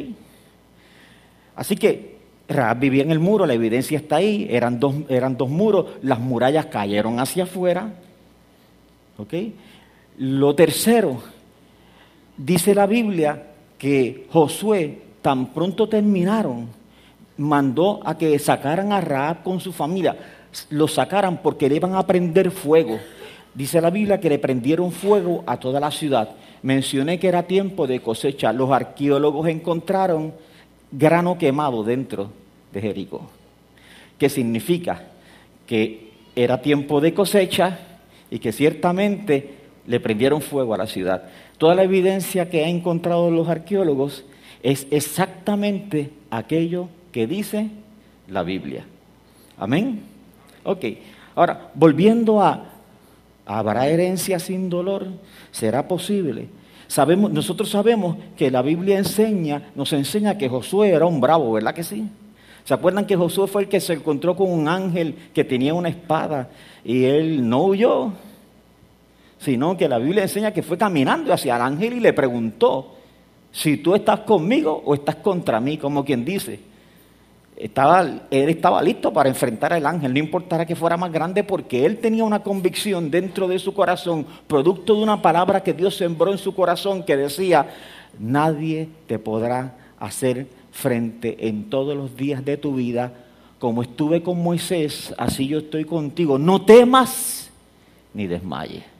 Así 1.54 1.76
que 1.76 2.16
Raab 2.49 2.78
vivía 2.78 3.02
en 3.02 3.11
el 3.11 3.18
muro, 3.18 3.47
la 3.47 3.54
evidencia 3.54 3.99
está 3.99 4.16
ahí, 4.16 4.47
eran 4.50 4.78
dos, 4.78 4.95
eran 5.09 5.37
dos 5.37 5.49
muros, 5.49 5.87
las 6.02 6.21
murallas 6.21 6.66
cayeron 6.66 7.18
hacia 7.18 7.45
afuera. 7.45 7.95
¿Ok? 9.16 9.35
Lo 10.18 10.54
tercero, 10.54 11.23
dice 12.37 12.75
la 12.75 12.87
Biblia 12.87 13.42
que 13.78 14.26
Josué, 14.30 14.99
tan 15.23 15.52
pronto 15.52 15.88
terminaron, 15.88 16.68
mandó 17.37 18.00
a 18.04 18.16
que 18.16 18.38
sacaran 18.38 18.92
a 18.92 19.00
Raab 19.00 19.42
con 19.42 19.61
su 19.61 19.73
familia. 19.73 20.16
Lo 20.71 20.88
sacaran 20.88 21.42
porque 21.42 21.68
le 21.68 21.76
iban 21.76 21.95
a 21.95 22.06
prender 22.06 22.50
fuego. 22.50 22.99
Dice 23.54 23.80
la 23.80 23.90
Biblia 23.90 24.21
que 24.21 24.28
le 24.28 24.38
prendieron 24.38 24.92
fuego 24.92 25.42
a 25.47 25.59
toda 25.59 25.80
la 25.80 25.90
ciudad. 25.90 26.30
Mencioné 26.62 27.18
que 27.18 27.28
era 27.28 27.45
tiempo 27.45 27.87
de 27.87 28.00
cosecha. 28.00 28.52
Los 28.52 28.71
arqueólogos 28.71 29.49
encontraron 29.49 30.35
grano 30.90 31.38
quemado 31.38 31.83
dentro 31.85 32.30
de 32.73 32.80
Jericó. 32.80 33.28
¿Qué 34.18 34.28
significa? 34.28 35.02
Que 35.66 36.12
era 36.35 36.62
tiempo 36.62 37.00
de 37.00 37.14
cosecha 37.14 37.78
y 38.30 38.38
que 38.38 38.52
ciertamente 38.52 39.54
le 39.87 40.00
prendieron 40.00 40.40
fuego 40.40 40.75
a 40.75 40.78
la 40.78 40.87
ciudad. 40.87 41.25
Toda 41.58 41.75
la 41.75 41.84
evidencia 41.84 42.50
que 42.50 42.64
han 42.64 42.70
encontrado 42.70 43.30
los 43.30 43.48
arqueólogos 43.48 44.25
es 44.62 44.86
exactamente 44.90 46.10
aquello 46.30 46.88
que 47.12 47.26
dice 47.26 47.70
la 48.28 48.42
Biblia. 48.42 48.84
Amén. 49.56 50.00
Ok. 50.64 50.84
Ahora, 51.34 51.70
volviendo 51.75 52.42
a, 52.42 52.64
¿habrá 53.46 53.88
herencia 53.88 54.38
sin 54.38 54.68
dolor? 54.68 55.06
¿Será 55.50 55.86
posible? 55.86 56.48
Sabemos, 56.88 57.32
nosotros 57.32 57.70
sabemos 57.70 58.16
que 58.36 58.50
la 58.50 58.62
Biblia 58.62 58.98
enseña, 58.98 59.70
nos 59.75 59.92
enseña 59.92 60.38
que 60.38 60.48
Josué 60.48 60.90
era 60.90 61.06
un 61.06 61.20
bravo, 61.20 61.52
¿verdad 61.52 61.75
que 61.75 61.82
sí? 61.82 62.08
¿Se 62.64 62.75
acuerdan 62.75 63.06
que 63.06 63.16
Josué 63.16 63.46
fue 63.46 63.62
el 63.62 63.68
que 63.68 63.80
se 63.80 63.94
encontró 63.94 64.36
con 64.36 64.50
un 64.50 64.68
ángel 64.68 65.14
que 65.32 65.44
tenía 65.44 65.75
una 65.75 65.88
espada 65.88 66.48
y 66.84 67.04
él 67.04 67.48
no 67.48 67.64
huyó? 67.64 68.12
Sino 69.47 69.76
que 69.76 69.88
la 69.88 69.99
Biblia 69.99 70.25
enseña 70.25 70.50
que 70.50 70.65
fue 70.65 70.76
caminando 70.76 71.33
hacia 71.33 71.55
el 71.55 71.62
ángel 71.62 71.93
y 71.93 72.00
le 72.00 72.12
preguntó 72.12 72.97
si 73.53 73.76
tú 73.76 73.95
estás 73.95 74.19
conmigo 74.23 74.83
o 74.85 74.93
estás 74.93 75.15
contra 75.15 75.61
mí, 75.61 75.79
como 75.79 76.05
quien 76.05 76.25
dice. 76.25 76.59
Estaba, 77.57 78.00
él 78.29 78.49
estaba 78.49 78.83
listo 78.83 79.12
para 79.12 79.29
enfrentar 79.29 79.73
al 79.73 79.87
ángel, 79.87 80.12
no 80.12 80.19
importara 80.19 80.67
que 80.67 80.75
fuera 80.75 80.97
más 80.97 81.12
grande, 81.12 81.45
porque 81.45 81.87
él 81.87 81.99
tenía 81.99 82.25
una 82.25 82.43
convicción 82.43 83.09
dentro 83.09 83.47
de 83.47 83.61
su 83.61 83.73
corazón, 83.73 84.26
producto 84.49 84.97
de 84.97 85.05
una 85.05 85.23
palabra 85.23 85.62
que 85.62 85.75
Dios 85.75 85.97
sembró 85.97 86.33
en 86.33 86.38
su 86.38 86.53
corazón, 86.53 87.05
que 87.05 87.17
decía, 87.17 87.71
nadie 88.19 88.88
te 89.07 89.21
podrá 89.21 89.76
hacer 90.00 90.49
frente 90.73 91.47
en 91.47 91.71
todos 91.71 91.97
los 91.97 92.17
días 92.17 92.45
de 92.45 92.57
tu 92.57 92.75
vida, 92.75 93.12
como 93.61 93.83
estuve 93.83 94.25
con 94.25 94.43
Moisés, 94.43 95.15
así 95.17 95.47
yo 95.47 95.59
estoy 95.59 95.85
contigo, 95.85 96.37
no 96.37 96.62
temas 96.62 97.49
ni 98.12 98.26
desmayes. 98.26 98.96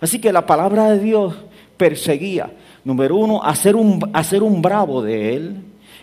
Así 0.00 0.20
que 0.20 0.32
la 0.32 0.46
palabra 0.46 0.90
de 0.90 0.98
Dios 0.98 1.34
perseguía, 1.76 2.50
número 2.84 3.16
uno, 3.16 3.42
hacer 3.42 3.76
un, 3.76 4.10
hacer 4.12 4.42
un 4.42 4.62
bravo 4.62 5.02
de 5.02 5.34
él, 5.34 5.56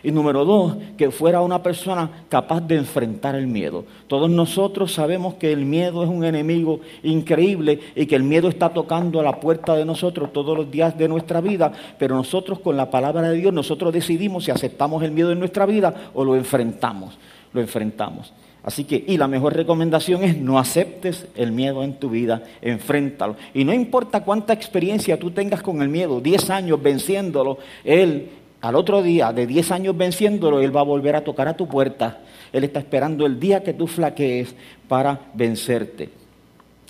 y 0.04 0.12
número 0.12 0.44
dos, 0.44 0.76
que 0.98 1.10
fuera 1.12 1.42
una 1.42 1.64
persona 1.64 2.26
capaz 2.28 2.60
de 2.60 2.76
enfrentar 2.76 3.36
el 3.36 3.48
miedo. 3.48 3.86
Todos 4.08 4.30
nosotros 4.30 4.94
sabemos 4.94 5.36
que 5.36 5.54
el 5.54 5.66
miedo 5.66 6.04
es 6.04 6.10
un 6.10 6.26
enemigo 6.26 6.82
increíble 7.04 7.80
y 7.96 8.06
que 8.06 8.18
el 8.18 8.24
miedo 8.24 8.50
está 8.50 8.70
tocando 8.70 9.22
a 9.22 9.24
la 9.24 9.40
puerta 9.40 9.76
de 9.76 9.86
nosotros 9.86 10.34
todos 10.34 10.58
los 10.58 10.70
días 10.70 10.98
de 10.98 11.08
nuestra 11.08 11.40
vida, 11.40 11.72
pero 11.98 12.16
nosotros 12.16 12.60
con 12.60 12.76
la 12.76 12.92
palabra 12.92 13.30
de 13.30 13.38
Dios, 13.38 13.54
nosotros 13.54 13.94
decidimos 13.94 14.44
si 14.44 14.52
aceptamos 14.52 15.02
el 15.04 15.12
miedo 15.12 15.32
en 15.32 15.40
nuestra 15.40 15.66
vida 15.66 16.12
o 16.14 16.26
lo 16.26 16.36
enfrentamos. 16.36 17.18
Lo 17.54 17.62
enfrentamos. 17.62 18.34
Así 18.64 18.86
que, 18.86 19.04
y 19.06 19.18
la 19.18 19.28
mejor 19.28 19.56
recomendación 19.56 20.24
es 20.24 20.38
no 20.38 20.58
aceptes 20.58 21.28
el 21.36 21.52
miedo 21.52 21.84
en 21.84 21.96
tu 21.96 22.10
vida, 22.10 22.44
enfréntalo. 22.62 23.36
Y 23.54 23.66
no 23.66 23.74
importa 23.74 24.24
cuánta 24.24 24.54
experiencia 24.54 25.20
tú 25.20 25.32
tengas 25.32 25.62
con 25.62 25.82
el 25.82 25.90
miedo, 25.90 26.22
10 26.22 26.50
años 26.50 26.82
venciéndolo, 26.82 27.58
Él 27.84 28.30
al 28.62 28.76
otro 28.76 29.04
día, 29.04 29.34
de 29.34 29.46
10 29.46 29.72
años 29.72 29.98
venciéndolo, 29.98 30.62
Él 30.62 30.74
va 30.74 30.80
a 30.80 30.86
volver 30.86 31.18
a 31.18 31.24
tocar 31.26 31.50
a 31.50 31.58
tu 31.58 31.68
puerta. 31.68 32.22
Él 32.54 32.64
está 32.64 32.80
esperando 32.80 33.26
el 33.26 33.38
día 33.38 33.62
que 33.62 33.74
tú 33.74 33.88
flaquees 33.88 34.56
para 34.88 35.20
vencerte. 35.34 36.10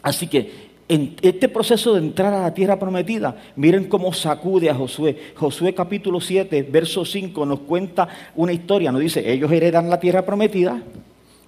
Así 0.03 0.27
que 0.27 0.74
en 0.88 1.15
este 1.24 1.50
proceso 1.50 1.94
de 1.94 2.01
entrar 2.01 2.32
a 2.32 2.42
la 2.42 2.53
tierra 2.53 2.77
prometida, 2.77 3.36
miren 3.56 3.86
cómo 3.86 4.13
sacude 4.13 4.70
a 4.70 4.75
Josué. 4.75 5.18
Josué 5.34 5.74
capítulo 5.74 6.22
7, 6.22 6.62
verso 6.70 7.03
5 7.03 7.44
nos 7.48 7.62
cuenta 7.62 8.08
una 8.36 8.53
historia, 8.53 8.92
nos 8.92 9.01
dice, 9.01 9.32
ellos 9.32 9.51
heredan 9.51 9.89
la 9.89 10.00
tierra 10.00 10.24
prometida, 10.24 10.84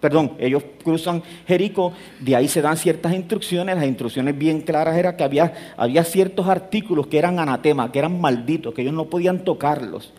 perdón, 0.06 0.34
ellos 0.38 0.64
cruzan 0.84 1.24
Jericó, 1.48 1.92
de 2.20 2.36
ahí 2.36 2.48
se 2.48 2.62
dan 2.62 2.78
ciertas 2.78 3.12
instrucciones, 3.16 3.76
las 3.76 3.88
instrucciones 3.88 4.38
bien 4.38 4.62
claras 4.62 4.96
eran 4.96 5.18
que 5.18 5.24
había, 5.24 5.52
había 5.76 6.04
ciertos 6.04 6.48
artículos 6.48 7.08
que 7.08 7.18
eran 7.18 7.40
anatema, 7.40 7.92
que 7.92 7.98
eran 7.98 8.22
malditos, 8.22 8.76
que 8.76 8.84
ellos 8.84 8.94
no 8.94 9.06
podían 9.06 9.40
tocarlos. 9.40 10.14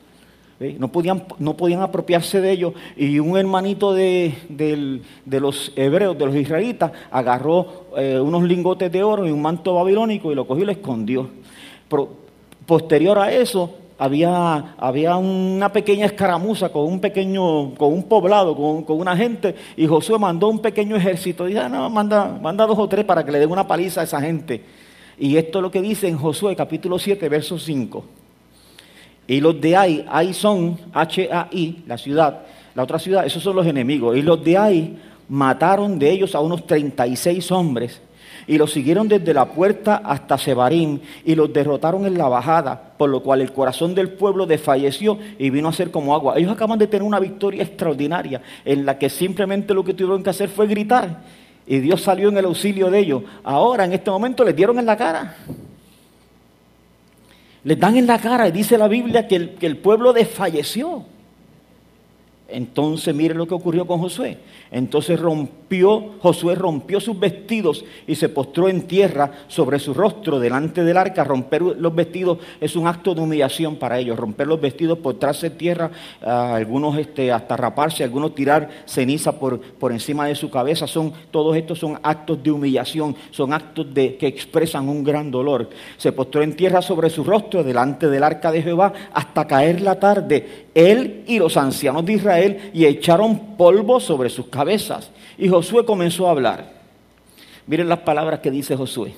No, 0.59 0.91
podían, 0.91 1.23
no 1.39 1.57
podían 1.57 1.83
apropiarse 1.83 2.41
de 2.41 2.51
ellos. 2.51 2.73
Y 2.97 3.21
un 3.21 3.39
hermanito 3.39 3.95
de, 3.95 4.35
los 5.29 5.73
hebreos, 5.77 6.19
de 6.19 6.27
los 6.27 6.35
israelitas, 6.35 6.91
agarró 7.13 7.87
eh, 7.97 8.19
unos 8.19 8.43
lingotes 8.43 8.91
de 8.91 9.05
oro 9.05 9.25
y 9.25 9.31
un 9.31 9.41
manto 9.41 9.75
babilónico 9.75 10.33
y 10.33 10.35
lo 10.35 10.49
cogió 10.49 10.65
y 10.65 10.67
lo 10.67 10.73
escondió. 10.73 11.31
posterior 12.67 13.21
a 13.21 13.31
eso, 13.31 13.73
había, 13.99 14.75
había 14.79 15.17
una 15.17 15.73
pequeña 15.73 16.07
escaramuza 16.07 16.69
con 16.69 16.85
un 16.85 17.01
pequeño, 17.01 17.75
con 17.75 17.93
un 17.93 18.03
poblado, 18.05 18.55
con, 18.55 18.83
con 18.83 18.99
una 18.99 19.17
gente, 19.17 19.55
y 19.77 19.87
Josué 19.87 20.19
mandó 20.19 20.49
un 20.49 20.59
pequeño 20.59 20.97
ejército. 20.97 21.47
Y 21.47 21.53
dijo, 21.53 21.63
ah, 21.65 21.69
no, 21.69 21.89
manda, 21.89 22.39
manda 22.41 22.67
dos 22.67 22.79
o 22.79 22.89
tres 22.89 23.05
para 23.05 23.25
que 23.25 23.33
le 23.33 23.39
den 23.39 23.51
una 23.51 23.67
paliza 23.67 24.03
a 24.03 24.05
esa 24.05 24.21
gente. 24.21 24.63
Y 25.19 25.37
esto 25.37 25.59
es 25.59 25.63
lo 25.63 25.71
que 25.71 25.81
dice 25.81 26.09
en 26.09 26.19
Josué 26.19 26.55
capítulo 26.55 26.99
7, 26.99 27.29
verso 27.29 27.59
5. 27.59 28.05
Y 29.29 29.41
los 29.41 29.61
de 29.61 29.77
ahí, 29.77 30.05
ahí 30.09 30.35
son 30.35 30.79
H-A-I, 30.93 31.85
la 31.87 31.99
ciudad, 31.99 32.43
la 32.75 32.83
otra 32.83 32.99
ciudad, 32.99 33.27
esos 33.27 33.43
son 33.43 33.57
los 33.57 33.67
enemigos. 33.67 34.17
Y 34.17 34.23
los 34.23 34.45
de 34.45 34.59
ahí 34.59 34.99
mataron 35.29 35.99
de 35.99 36.11
ellos 36.11 36.35
a 36.35 36.41
unos 36.41 36.67
36 36.67 37.51
hombres 37.51 38.01
y 38.47 38.59
los 38.59 38.73
siguieron 38.73 39.09
desde 39.09 39.35
la 39.35 39.47
puerta 39.47 40.03
hasta 40.05 40.39
Sebarim 40.39 41.01
y 41.25 41.35
los 41.35 41.53
derrotaron 41.53 42.07
en 42.07 42.17
la 42.17 42.29
bajada, 42.29 42.95
por 42.97 43.11
lo 43.11 43.23
cual 43.23 43.41
el 43.41 43.53
corazón 43.53 43.95
del 43.95 44.11
pueblo 44.11 44.47
desfalleció 44.47 45.19
y 45.39 45.51
vino 45.51 45.69
a 45.69 45.73
ser 45.73 45.91
como 45.91 46.15
agua. 46.15 46.35
Ellos 46.37 46.53
acaban 46.53 46.79
de 46.79 46.87
tener 46.87 47.03
una 47.03 47.21
victoria 47.21 47.63
extraordinaria 47.63 48.41
en 48.65 48.87
la 48.87 48.99
que 48.99 49.09
simplemente 49.09 49.75
lo 49.75 49.85
que 49.85 49.95
tuvieron 49.95 50.23
que 50.23 50.31
hacer 50.31 50.49
fue 50.49 50.67
gritar 50.67 51.23
y 51.67 51.81
Dios 51.81 52.03
salió 52.03 52.29
en 52.29 52.39
el 52.39 52.45
auxilio 52.45 52.91
de 52.91 53.01
ellos. 53.01 53.23
Ahora, 53.43 53.85
en 53.85 53.93
este 53.93 54.11
momento, 54.11 54.45
les 54.45 54.55
dieron 54.55 54.79
en 54.79 54.87
la 54.87 54.97
cara. 54.97 55.37
Les 57.65 57.79
dan 57.79 57.97
en 57.97 58.07
la 58.07 58.21
cara 58.21 58.47
y 58.47 58.53
dice 58.53 58.79
la 58.79 58.87
Biblia 58.87 59.27
que 59.27 59.37
el, 59.37 59.51
que 59.55 59.67
el 59.67 59.77
pueblo 59.79 60.13
desfalleció. 60.13 61.05
Entonces 62.49 63.13
mire 63.13 63.35
lo 63.35 63.47
que 63.49 63.55
ocurrió 63.55 63.87
con 63.87 63.99
Josué. 63.99 64.39
Entonces 64.71 65.19
rompió, 65.19 66.15
Josué 66.21 66.55
rompió 66.55 67.01
sus 67.01 67.19
vestidos 67.19 67.85
y 68.07 68.15
se 68.15 68.29
postró 68.29 68.69
en 68.69 68.83
tierra 68.83 69.33
sobre 69.49 69.81
su 69.81 69.93
rostro 69.93 70.39
delante 70.39 70.85
del 70.85 70.97
arca. 70.97 71.25
Romper 71.25 71.63
los 71.63 71.95
vestidos 71.95 72.39
es 72.61 72.77
un 72.77 72.87
acto 72.87 73.17
de 73.17 73.21
humillación 73.21 73.77
para 73.77 73.99
ellos. 73.99 74.17
Romper 74.17 74.47
los 74.47 74.61
vestidos, 74.61 74.99
postrarse 74.99 75.49
en 75.49 75.59
tierra, 75.59 75.91
algunos 76.21 76.97
este, 76.99 77.33
hasta 77.33 77.57
raparse, 77.57 78.05
algunos 78.05 78.33
tirar 78.35 78.69
ceniza 78.87 79.41
por, 79.41 79.61
por 79.61 79.91
encima 79.91 80.27
de 80.27 80.37
su 80.37 80.49
cabeza. 80.49 80.87
Son, 80.87 81.13
todos 81.33 81.57
estos 81.57 81.81
son 81.81 81.99
actos 82.01 82.41
de 82.45 82.53
humillación, 82.53 83.17
son 83.33 83.53
actos 83.53 83.93
de, 83.93 84.17
que 84.17 84.29
expresan 84.29 84.89
un 84.89 85.03
gran 85.03 85.33
dolor. 85.33 85.69
Se 85.97 86.13
postró 86.13 86.43
en 86.43 86.55
tierra 86.55 86.81
sobre 86.81 87.11
su 87.11 87.25
rostro 87.25 87.65
delante 87.65 88.09
del 88.09 88.23
arca 88.23 88.53
de 88.53 88.63
Jehová 88.63 88.93
hasta 89.13 89.49
caer 89.49 89.81
la 89.81 89.99
tarde. 89.99 90.67
Él 90.75 91.25
y 91.27 91.39
los 91.39 91.57
ancianos 91.57 92.05
de 92.05 92.13
Israel 92.13 92.36
Israel 92.39 92.71
y 92.73 92.85
echaron 92.85 93.57
polvo 93.57 94.01
sobre 94.01 94.31
sus 94.31 94.47
cabezas. 94.47 95.11
Y 95.39 95.49
Josué 95.49 95.85
comenzó 95.85 96.27
a 96.27 96.31
hablar. 96.31 96.73
Miren 97.67 97.89
las 97.89 98.01
palabras 98.01 98.41
que 98.41 98.51
dice 98.51 98.77
Josué. 98.77 99.15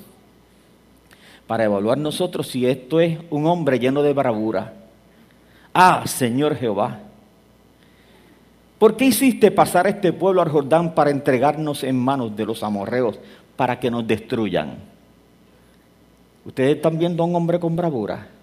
Para 1.47 1.65
evaluar 1.65 1.99
nosotros 1.99 2.49
si 2.49 2.67
esto 2.67 3.01
es 3.01 3.19
un 3.31 3.47
hombre 3.47 3.79
lleno 3.79 4.03
de 4.03 4.13
bravura. 4.13 4.75
Ah, 5.73 6.03
Señor 6.07 6.57
Jehová, 6.57 7.01
¿por 8.79 8.97
qué 8.97 9.07
hiciste 9.07 9.51
pasar 9.51 9.87
este 9.87 10.13
pueblo 10.13 10.43
al 10.43 10.51
Jordán 10.51 10.95
para 10.95 11.11
entregarnos 11.11 11.85
en 11.85 11.97
manos 11.97 12.37
de 12.37 12.47
los 12.47 12.63
amorreos 12.63 13.19
para 13.57 13.79
que 13.79 13.91
nos 13.91 14.07
destruyan? 14.07 14.79
Ustedes 16.45 16.77
están 16.77 16.99
viendo 16.99 17.23
a 17.23 17.27
un 17.27 17.37
hombre 17.37 17.61
con 17.61 17.77
bravura. 17.77 18.38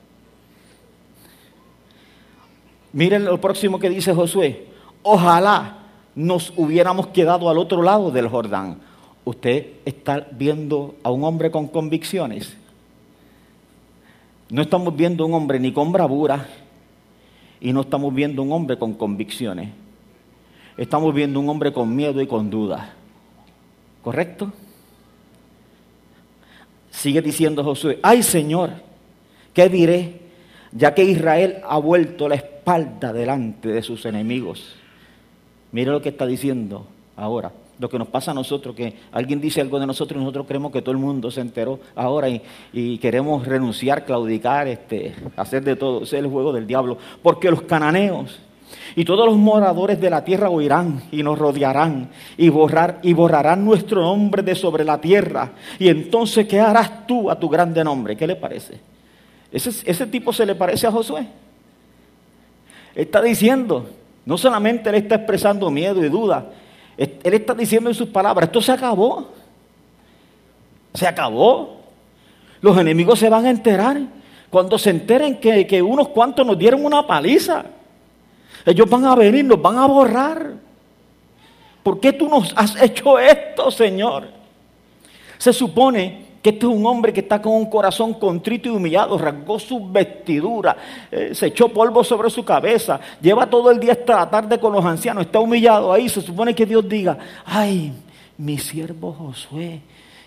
Miren 2.95 3.25
lo 3.25 3.41
próximo 3.41 3.77
que 3.77 3.89
dice 3.89 4.13
Josué. 4.13 4.67
Ojalá 5.03 5.79
nos 6.15 6.53
hubiéramos 6.55 7.07
quedado 7.07 7.49
al 7.49 7.57
otro 7.57 7.81
lado 7.81 8.09
del 8.09 8.29
Jordán. 8.29 8.77
Usted 9.25 9.67
está 9.83 10.25
viendo 10.31 10.95
a 11.03 11.11
un 11.11 11.25
hombre 11.25 11.51
con 11.51 11.67
convicciones. 11.67 12.55
No 14.49 14.61
estamos 14.61 14.95
viendo 14.95 15.25
un 15.25 15.33
hombre 15.33 15.59
ni 15.59 15.73
con 15.73 15.91
bravura 15.91 16.47
y 17.59 17.73
no 17.73 17.81
estamos 17.81 18.13
viendo 18.13 18.41
un 18.41 18.53
hombre 18.53 18.79
con 18.79 18.93
convicciones. 18.93 19.71
Estamos 20.77 21.13
viendo 21.13 21.41
un 21.41 21.49
hombre 21.49 21.73
con 21.73 21.93
miedo 21.93 22.21
y 22.21 22.27
con 22.27 22.49
dudas. 22.49 22.87
¿Correcto? 24.05 24.53
Sigue 26.91 27.21
diciendo 27.21 27.61
Josué, 27.61 27.99
ay 28.01 28.23
Señor, 28.23 28.71
¿qué 29.53 29.67
diré? 29.67 30.21
Ya 30.71 30.93
que 30.93 31.03
Israel 31.03 31.57
ha 31.67 31.77
vuelto 31.77 32.29
la 32.29 32.35
espalda 32.35 32.54
delante 32.65 33.69
de 33.69 33.81
sus 33.81 34.05
enemigos. 34.05 34.75
Mire 35.71 35.91
lo 35.91 36.01
que 36.01 36.09
está 36.09 36.25
diciendo 36.25 36.87
ahora 37.15 37.51
lo 37.79 37.89
que 37.89 37.99
nos 37.99 38.07
pasa 38.07 38.31
a 38.31 38.33
nosotros, 38.33 38.75
que 38.75 38.93
alguien 39.11 39.41
dice 39.41 39.61
algo 39.61 39.79
de 39.79 39.87
nosotros 39.87 40.17
y 40.17 40.19
nosotros 40.19 40.45
creemos 40.47 40.71
que 40.71 40.81
todo 40.81 40.91
el 40.91 40.97
mundo 40.97 41.29
se 41.31 41.41
enteró 41.41 41.79
ahora 41.95 42.29
y, 42.29 42.97
queremos 42.99 43.45
renunciar, 43.45 44.05
claudicar, 44.05 44.67
este, 44.67 45.13
hacer 45.35 45.63
de 45.63 45.75
todo. 45.75 46.03
Ese 46.03 46.17
es 46.17 46.23
el 46.23 46.29
juego 46.29 46.53
del 46.53 46.65
diablo. 46.65 46.97
Porque 47.21 47.51
los 47.51 47.63
cananeos 47.63 48.39
y 48.95 49.03
todos 49.03 49.25
los 49.25 49.37
moradores 49.37 49.99
de 49.99 50.09
la 50.09 50.23
tierra 50.23 50.49
oirán 50.49 51.03
y 51.11 51.21
nos 51.21 51.37
rodearán 51.37 52.09
y, 52.37 52.49
borrar, 52.49 52.99
y 53.03 53.13
borrarán 53.13 53.65
nuestro 53.65 54.01
nombre 54.01 54.41
de 54.41 54.55
sobre 54.55 54.83
la 54.83 54.99
tierra. 54.99 55.51
Y 55.77 55.89
entonces, 55.89 56.47
¿qué 56.47 56.59
harás 56.59 57.05
tú 57.05 57.29
a 57.29 57.39
tu 57.39 57.49
grande 57.49 57.83
nombre? 57.83 58.15
¿Qué 58.15 58.25
le 58.25 58.35
parece? 58.35 58.79
Ese, 59.51 59.69
ese 59.69 60.07
tipo 60.07 60.31
se 60.31 60.45
le 60.45 60.55
parece 60.55 60.87
a 60.87 60.91
Josué. 60.91 61.27
Está 62.95 63.21
diciendo, 63.21 63.87
no 64.25 64.37
solamente 64.37 64.89
él 64.89 64.95
está 64.95 65.15
expresando 65.15 65.69
miedo 65.69 66.03
y 66.03 66.09
duda, 66.09 66.49
él 66.97 67.33
está 67.33 67.53
diciendo 67.53 67.89
en 67.89 67.95
sus 67.95 68.07
palabras, 68.07 68.47
esto 68.47 68.61
se 68.61 68.71
acabó. 68.71 69.27
Se 70.93 71.05
acabó. 71.05 71.81
Los 72.61 72.77
enemigos 72.77 73.19
se 73.19 73.29
van 73.29 73.45
a 73.45 73.49
enterar. 73.49 73.99
Cuando 74.49 74.77
se 74.77 74.91
enteren 74.91 75.37
que, 75.39 75.67
que 75.67 75.81
unos 75.81 76.07
cuantos 76.09 76.47
nos 76.47 76.57
dieron 76.57 76.85
una 76.85 77.05
paliza, 77.05 77.65
ellos 78.65 78.89
van 78.89 79.05
a 79.05 79.15
venir, 79.15 79.43
nos 79.43 79.61
van 79.61 79.77
a 79.77 79.85
borrar. 79.85 80.53
¿Por 81.83 81.99
qué 81.99 82.13
tú 82.13 82.29
nos 82.29 82.53
has 82.55 82.81
hecho 82.81 83.19
esto, 83.19 83.69
Señor? 83.69 84.29
Se 85.37 85.51
supone 85.51 86.24
que 86.45 86.51
este 86.51 86.67
es 86.67 86.71
un 86.71 86.85
hombre 86.85 87.11
que 87.11 87.21
está 87.21 87.41
con 87.41 87.53
un 87.53 87.65
corazón 87.65 88.13
contrito 88.13 88.69
y 88.69 88.71
humillado, 88.71 89.17
rasgó 89.17 89.57
su 89.57 89.89
vestidura, 89.89 90.77
eh, 91.09 91.31
se 91.33 91.47
echó 91.47 91.69
polvo 91.69 92.03
sobre 92.03 92.29
su 92.29 92.45
cabeza, 92.45 92.99
lleva 93.19 93.49
todo 93.49 93.71
el 93.71 93.79
día 93.79 93.93
hasta 93.93 94.17
la 94.17 94.29
tarde 94.29 94.59
con 94.59 94.71
los 94.71 94.85
ancianos, 94.85 95.25
está 95.25 95.39
humillado 95.39 95.91
ahí. 95.91 96.07
Se 96.07 96.21
supone 96.21 96.53
que 96.53 96.67
Dios 96.67 96.87
diga, 96.87 97.17
ay, 97.45 97.91
mi 98.37 98.59
siervo 98.59 99.11
Josué, 99.11 99.81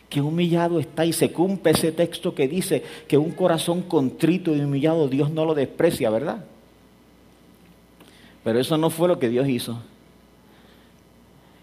que 0.09 0.21
humillado 0.21 0.81
está 0.81 1.07
y 1.07 1.13
se 1.13 1.31
cumple 1.31 1.71
ese 1.71 1.93
texto 1.93 2.35
que 2.35 2.49
dice 2.49 2.83
que 3.07 3.17
un 3.17 3.31
corazón 3.31 3.83
contrito 3.83 4.57
y 4.57 4.61
humillado 4.61 5.07
Dios 5.07 5.31
no 5.31 5.45
lo 5.45 5.55
desprecia, 5.55 6.11
¿verdad? 6.11 6.45
Pero 8.43 8.59
eso 8.59 8.77
no 8.77 8.91
fue 8.91 9.07
lo 9.07 9.21
que 9.21 9.29
Dios 9.29 9.47
hizo. 9.47 9.79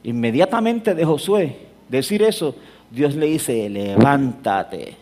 Inmediatamente 0.04 0.96
de 0.96 1.04
Josué 1.04 1.58
decir 1.90 2.24
eso, 2.24 2.56
Dios 2.96 3.14
le 3.16 3.26
dice, 3.26 3.70
levántate. 3.70 4.96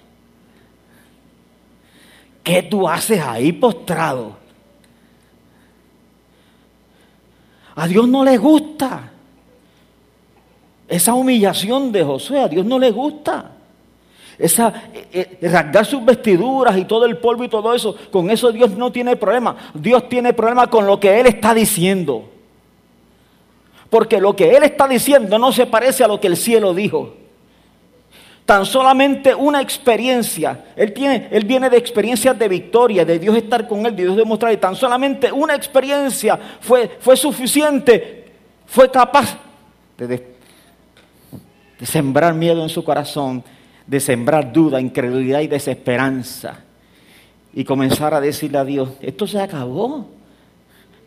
¿Qué 2.44 2.64
tú 2.64 2.90
haces 2.90 3.22
ahí 3.22 3.52
postrado? 3.52 4.36
A 7.76 7.88
Dios 7.88 8.08
no 8.08 8.24
le 8.24 8.38
gusta 8.38 9.12
esa 10.88 11.14
humillación 11.14 11.92
de 11.92 12.04
Josué, 12.04 12.42
a 12.42 12.48
Dios 12.48 12.66
no 12.66 12.80
le 12.80 12.92
gusta. 12.92 13.52
Esa, 14.40 14.90
eh, 14.94 15.38
eh, 15.40 15.50
rasgar 15.50 15.86
sus 15.86 16.04
vestiduras 16.04 16.76
y 16.78 16.86
todo 16.86 17.06
el 17.06 17.18
polvo 17.18 17.44
y 17.44 17.50
todo 17.50 17.74
eso, 17.76 17.96
con 18.12 18.32
eso 18.32 18.52
Dios 18.52 18.72
no 18.72 18.92
tiene 18.92 19.16
problema. 19.16 19.56
Dios 19.76 20.10
tiene 20.10 20.34
problema 20.34 20.68
con 20.68 20.88
lo 20.88 21.00
que 21.00 21.20
Él 21.20 21.28
está 21.28 21.54
diciendo. 21.54 22.30
Porque 23.92 24.20
lo 24.20 24.36
que 24.36 24.56
Él 24.56 24.64
está 24.64 24.88
diciendo 24.88 25.38
no 25.38 25.52
se 25.52 25.68
parece 25.68 26.04
a 26.04 26.08
lo 26.08 26.20
que 26.20 26.28
el 26.28 26.38
cielo 26.38 26.74
dijo. 26.74 27.23
Tan 28.46 28.66
solamente 28.66 29.34
una 29.34 29.62
experiencia. 29.62 30.66
Él, 30.76 30.92
tiene, 30.92 31.30
él 31.32 31.46
viene 31.46 31.70
de 31.70 31.78
experiencias 31.78 32.38
de 32.38 32.48
victoria, 32.48 33.06
de 33.06 33.18
Dios 33.18 33.38
estar 33.38 33.68
con 33.68 33.86
él, 33.86 33.96
de 33.96 34.04
Dios 34.04 34.18
demostrar. 34.18 34.52
Y 34.52 34.58
tan 34.58 34.76
solamente 34.76 35.32
una 35.32 35.56
experiencia 35.56 36.38
fue, 36.60 36.98
fue 37.00 37.16
suficiente, 37.16 38.32
fue 38.66 38.92
capaz 38.92 39.38
de, 39.98 40.08
de 40.08 41.86
sembrar 41.86 42.34
miedo 42.34 42.62
en 42.62 42.70
su 42.70 42.84
corazón, 42.84 43.44
de 43.88 44.00
sembrar 44.00 44.52
duda, 44.52 44.82
incredulidad 44.82 45.40
y 45.40 45.48
desesperanza. 45.48 46.60
Y 47.54 47.64
comenzar 47.64 48.14
a 48.14 48.20
decirle 48.20 48.58
a 48.58 48.66
Dios, 48.66 48.90
esto 49.00 49.26
se 49.26 49.40
acabó. 49.40 50.08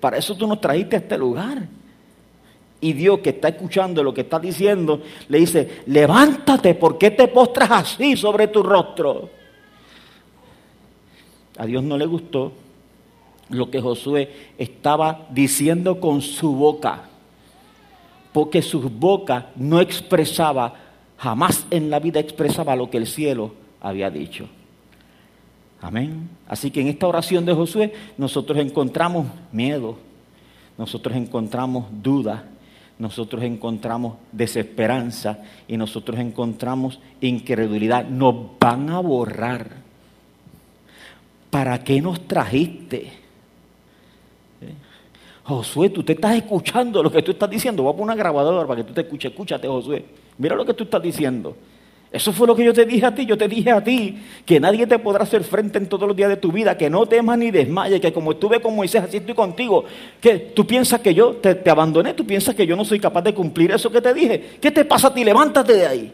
Para 0.01 0.17
eso 0.17 0.35
tú 0.37 0.47
nos 0.47 0.61
trajiste 0.61 0.97
a 0.97 0.99
este 1.01 1.19
lugar. 1.19 1.67
Y 2.87 2.93
Dios 2.93 3.19
que 3.19 3.31
está 3.31 3.49
escuchando 3.49 4.01
lo 4.01 4.15
que 4.15 4.21
está 4.21 4.39
diciendo, 4.39 5.03
le 5.27 5.39
dice, 5.41 5.83
levántate, 5.87 6.77
¿por 6.77 6.97
qué 6.97 7.11
te 7.11 7.27
postras 7.27 7.69
así 7.73 8.17
sobre 8.17 8.47
tu 8.47 8.63
rostro? 8.63 9.29
A 11.59 11.67
Dios 11.67 11.83
no 11.83 11.99
le 11.99 12.07
gustó 12.07 12.53
lo 13.49 13.69
que 13.73 13.81
Josué 13.81 14.53
estaba 14.57 15.27
diciendo 15.31 15.99
con 15.99 16.23
su 16.23 16.55
boca, 16.55 17.09
porque 18.33 18.63
su 18.63 18.81
boca 18.89 19.49
no 19.57 19.81
expresaba, 19.81 20.73
jamás 21.17 21.67
en 21.73 21.91
la 21.91 21.99
vida 21.99 22.21
expresaba 22.21 22.77
lo 22.77 22.89
que 22.89 22.99
el 22.99 23.09
cielo 23.09 23.51
había 23.81 24.11
dicho. 24.11 24.47
Amén. 25.81 26.31
Así 26.47 26.71
que 26.71 26.83
en 26.83 26.87
esta 26.87 27.09
oración 27.09 27.45
de 27.47 27.53
Josué 27.53 27.93
nosotros 28.17 28.57
encontramos 28.61 29.27
miedo, 29.51 29.97
nosotros 30.79 31.17
encontramos 31.17 31.87
duda, 31.91 32.51
nosotros 32.99 33.43
encontramos 33.43 34.17
desesperanza 34.33 35.41
y 35.69 35.77
nosotros 35.77 36.19
encontramos 36.19 36.99
incredulidad. 37.21 38.07
Nos 38.07 38.59
van 38.59 38.89
a 38.91 39.01
borrar. 39.01 39.71
¿Para 41.51 41.85
qué 41.85 42.01
nos 42.01 42.27
trajiste? 42.27 43.13
¿Eh? 44.63 44.75
Josué, 45.45 45.91
tú 45.91 46.03
te 46.03 46.15
estás 46.15 46.37
escuchando 46.37 47.03
lo 47.03 47.13
que 47.13 47.23
tú 47.23 47.33
estás 47.33 47.51
diciendo. 47.51 47.83
Voy 47.83 47.93
a 47.93 47.97
poner 47.97 48.05
una 48.05 48.17
grabadora 48.17 48.67
para 48.67 48.83
que 48.83 48.89
tú 48.89 48.95
te 48.95 49.03
escuches. 49.03 49.31
Escúchate, 49.31 49.69
Josué. 49.69 50.05
Mira 50.39 50.57
lo 50.57 50.65
que 50.65 50.75
tú 50.75 50.85
estás 50.85 51.03
diciendo. 51.03 51.55
Eso 52.13 52.33
fue 52.33 52.47
lo 52.47 52.55
que 52.55 52.65
yo 52.65 52.73
te 52.73 52.87
dije 52.87 53.05
a 53.05 53.15
ti. 53.15 53.27
Yo 53.27 53.37
te 53.37 53.49
dije 53.49 53.71
a 53.71 53.83
ti 53.83 54.17
que 54.45 54.61
nadie 54.61 54.87
te 54.87 54.99
podrá 54.99 55.25
hacer 55.25 55.43
frente 55.43 55.79
en 55.79 55.89
todos 55.89 56.07
los 56.07 56.17
días 56.17 56.29
de 56.29 56.37
tu 56.37 56.53
vida, 56.53 56.77
que 56.77 56.89
no 56.89 57.07
temas 57.07 57.39
ni 57.39 57.51
desmayes, 57.51 58.01
que 58.01 58.13
como 58.13 58.33
estuve 58.33 58.61
con 58.61 58.75
Moisés, 58.77 59.03
así 59.03 59.17
estoy 59.19 59.35
contigo. 59.35 59.85
Que 60.21 60.39
tú 60.39 60.67
piensas 60.67 61.01
que 61.01 61.13
yo 61.13 61.35
te, 61.37 61.55
te 61.57 61.71
abandoné, 61.71 62.15
tú 62.15 62.25
piensas 62.25 62.55
que 62.55 62.67
yo 62.67 62.77
no 62.77 62.85
soy 62.85 63.01
capaz 63.01 63.23
de 63.23 63.35
cumplir 63.35 63.73
eso 63.73 63.91
que 63.91 64.01
te 64.01 64.15
dije. 64.15 64.57
¿Qué 64.61 64.71
te 64.71 64.85
pasa 64.85 65.09
a 65.09 65.15
ti? 65.15 65.25
Levántate 65.25 65.75
de 65.75 65.87
ahí. 65.87 66.13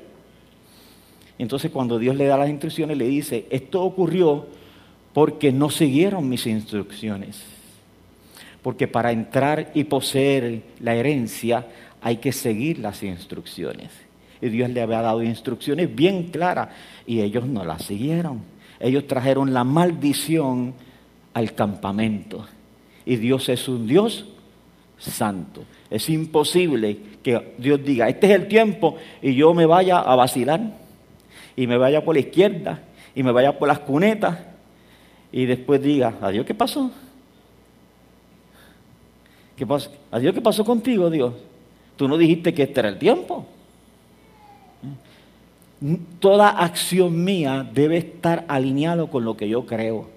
Entonces 1.38 1.70
cuando 1.70 1.98
Dios 1.98 2.16
le 2.16 2.26
da 2.26 2.37
las 2.37 2.48
instrucciones, 2.48 2.96
le 2.96 3.07
dice, 3.07 3.46
esto 3.50 3.83
ocurrió 3.83 4.46
porque 5.12 5.52
no 5.52 5.70
siguieron 5.70 6.28
mis 6.28 6.46
instrucciones. 6.46 7.42
Porque 8.62 8.88
para 8.88 9.12
entrar 9.12 9.72
y 9.74 9.85
poseer 9.85 10.62
la 10.81 10.94
herencia 10.94 11.66
hay 12.00 12.16
que 12.16 12.33
seguir 12.33 12.78
las 12.78 13.02
instrucciones 13.02 13.90
y 14.42 14.48
Dios 14.48 14.68
le 14.70 14.83
había 14.83 15.00
dado 15.00 15.22
instrucciones 15.22 15.94
bien 15.94 16.24
claras 16.24 16.68
y 17.07 17.20
ellos 17.20 17.46
no 17.46 17.64
las 17.64 17.85
siguieron. 17.85 18.42
Ellos 18.81 19.07
trajeron 19.07 19.55
la 19.55 19.62
maldición 19.62 20.74
al 21.33 21.55
campamento 21.55 22.44
y 23.07 23.16
Dios 23.16 23.48
es 23.48 23.68
un 23.68 23.87
Dios 23.87 24.26
santo. 24.98 25.62
Es 25.88 26.11
imposible 26.11 26.98
que 27.22 27.55
Dios 27.57 27.85
diga, 27.85 28.09
este 28.09 28.26
es 28.26 28.33
el 28.33 28.48
tiempo 28.48 28.96
y 29.22 29.35
yo 29.35 29.55
me 29.55 29.64
vaya 29.64 30.00
a 30.00 30.16
vacilar 30.16 30.61
y 31.55 31.68
me 31.68 31.78
vaya 31.78 32.05
por 32.05 32.16
la 32.16 32.20
izquierda 32.20 32.83
y 33.14 33.22
me 33.22 33.31
vaya 33.31 33.57
por 33.57 33.68
las 33.68 33.78
cunetas 33.78 34.38
y 35.31 35.46
después 35.46 35.81
diga, 35.81 36.14
adiós, 36.20 36.44
¿qué 36.44 36.55
pasó? 36.55 36.90
¿Qué 39.57 39.64
pasó? 39.64 39.92
Adiós, 40.11 40.35
¿qué 40.35 40.40
pasó 40.40 40.64
contigo, 40.64 41.09
Dios? 41.11 41.33
Tú 41.94 42.09
no 42.09 42.18
dijiste 42.18 42.52
que 42.52 42.64
este 42.64 42.81
era 42.81 42.88
el 42.88 42.98
tiempo. 42.98 43.46
Toda 46.21 46.49
acción 46.49 47.25
mía 47.25 47.68
debe 47.73 47.97
estar 47.97 48.45
alineado 48.49 49.09
con 49.09 49.25
lo 49.25 49.37
que 49.37 49.49
yo 49.49 49.66
creo. 49.66 50.09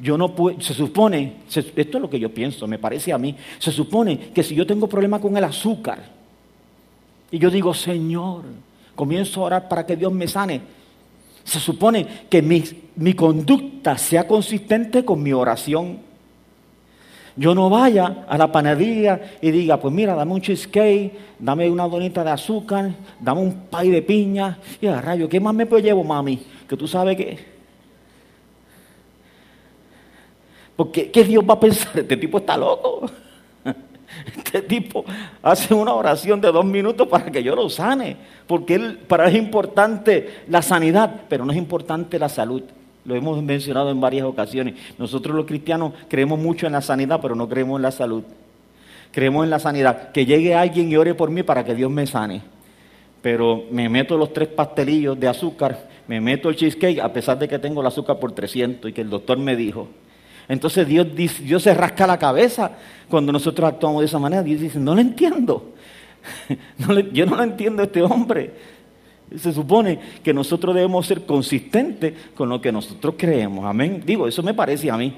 Yo 0.00 0.18
no 0.18 0.34
puedo, 0.34 0.60
se 0.60 0.74
supone, 0.74 1.36
esto 1.54 1.70
es 1.76 2.02
lo 2.02 2.10
que 2.10 2.18
yo 2.18 2.34
pienso, 2.34 2.66
me 2.66 2.78
parece 2.78 3.12
a 3.12 3.18
mí, 3.18 3.36
se 3.58 3.70
supone 3.70 4.18
que 4.34 4.42
si 4.42 4.54
yo 4.54 4.66
tengo 4.66 4.88
problema 4.88 5.20
con 5.20 5.36
el 5.36 5.44
azúcar 5.44 6.02
y 7.30 7.38
yo 7.38 7.50
digo, 7.50 7.72
Señor, 7.72 8.42
comienzo 8.96 9.42
a 9.42 9.44
orar 9.44 9.68
para 9.68 9.86
que 9.86 9.96
Dios 9.96 10.12
me 10.12 10.26
sane, 10.26 10.60
se 11.44 11.60
supone 11.60 12.06
que 12.28 12.42
mi, 12.42 12.64
mi 12.96 13.14
conducta 13.14 13.96
sea 13.96 14.26
consistente 14.26 15.04
con 15.04 15.22
mi 15.22 15.32
oración. 15.32 15.98
Yo 17.36 17.54
no 17.54 17.70
vaya 17.70 18.24
a 18.28 18.36
la 18.36 18.52
panadería 18.52 19.38
y 19.40 19.50
diga, 19.50 19.78
pues 19.78 19.92
mira, 19.94 20.14
dame 20.14 20.32
un 20.32 20.40
cheesecake, 20.40 21.12
dame 21.38 21.70
una 21.70 21.88
donita 21.88 22.22
de 22.22 22.30
azúcar, 22.30 22.90
dame 23.18 23.40
un 23.40 23.52
pay 23.70 23.90
de 23.90 24.02
piña. 24.02 24.58
Y 24.80 24.86
a 24.86 25.00
rayo, 25.00 25.28
¿qué 25.28 25.40
más 25.40 25.54
me 25.54 25.64
llevo, 25.64 26.04
mami? 26.04 26.42
Que 26.68 26.76
tú 26.76 26.86
sabes 26.86 27.16
que... 27.16 27.52
Porque, 30.76 31.10
¿qué 31.10 31.24
Dios 31.24 31.44
va 31.48 31.54
a 31.54 31.60
pensar? 31.60 31.98
Este 31.98 32.16
tipo 32.16 32.38
está 32.38 32.56
loco. 32.56 33.10
Este 34.36 34.60
tipo 34.62 35.06
hace 35.42 35.72
una 35.72 35.94
oración 35.94 36.38
de 36.38 36.52
dos 36.52 36.64
minutos 36.66 37.08
para 37.08 37.30
que 37.30 37.42
yo 37.42 37.56
lo 37.56 37.70
sane. 37.70 38.16
Porque 38.46 38.74
él, 38.74 38.98
para 38.98 39.24
él 39.24 39.36
es 39.36 39.42
importante 39.42 40.42
la 40.48 40.60
sanidad, 40.60 41.22
pero 41.28 41.46
no 41.46 41.52
es 41.52 41.58
importante 41.58 42.18
la 42.18 42.28
salud. 42.28 42.62
Lo 43.04 43.14
hemos 43.16 43.42
mencionado 43.42 43.90
en 43.90 44.00
varias 44.00 44.24
ocasiones. 44.24 44.74
Nosotros 44.98 45.34
los 45.34 45.46
cristianos 45.46 45.92
creemos 46.08 46.38
mucho 46.38 46.66
en 46.66 46.72
la 46.72 46.82
sanidad, 46.82 47.20
pero 47.20 47.34
no 47.34 47.48
creemos 47.48 47.78
en 47.78 47.82
la 47.82 47.90
salud. 47.90 48.22
Creemos 49.10 49.44
en 49.44 49.50
la 49.50 49.58
sanidad. 49.58 50.12
Que 50.12 50.24
llegue 50.24 50.54
alguien 50.54 50.90
y 50.90 50.96
ore 50.96 51.14
por 51.14 51.30
mí 51.30 51.42
para 51.42 51.64
que 51.64 51.74
Dios 51.74 51.90
me 51.90 52.06
sane. 52.06 52.42
Pero 53.20 53.64
me 53.70 53.88
meto 53.88 54.16
los 54.16 54.32
tres 54.32 54.48
pastelillos 54.48 55.18
de 55.18 55.28
azúcar, 55.28 55.88
me 56.08 56.20
meto 56.20 56.48
el 56.48 56.56
cheesecake, 56.56 56.98
a 56.98 57.12
pesar 57.12 57.38
de 57.38 57.46
que 57.46 57.58
tengo 57.58 57.80
el 57.80 57.86
azúcar 57.86 58.18
por 58.18 58.32
300 58.32 58.90
y 58.90 58.92
que 58.92 59.00
el 59.00 59.10
doctor 59.10 59.38
me 59.38 59.54
dijo. 59.54 59.88
Entonces 60.48 60.86
Dios, 60.86 61.06
Dios 61.14 61.62
se 61.62 61.72
rasca 61.72 62.06
la 62.06 62.18
cabeza 62.18 62.72
cuando 63.08 63.32
nosotros 63.32 63.68
actuamos 63.68 64.00
de 64.00 64.06
esa 64.06 64.18
manera. 64.18 64.42
Dios 64.42 64.60
dice, 64.60 64.78
no 64.78 64.94
lo 64.94 65.00
entiendo. 65.00 65.72
yo 67.12 67.26
no 67.26 67.36
lo 67.36 67.42
entiendo 67.42 67.82
a 67.82 67.86
este 67.86 68.02
hombre. 68.02 68.52
Se 69.38 69.52
supone 69.52 69.98
que 70.22 70.34
nosotros 70.34 70.74
debemos 70.74 71.06
ser 71.06 71.24
consistentes 71.24 72.14
con 72.34 72.48
lo 72.48 72.60
que 72.60 72.72
nosotros 72.72 73.14
creemos. 73.16 73.64
Amén. 73.64 74.02
Digo, 74.04 74.26
eso 74.26 74.42
me 74.42 74.54
parece 74.54 74.90
a 74.90 74.96
mí. 74.96 75.14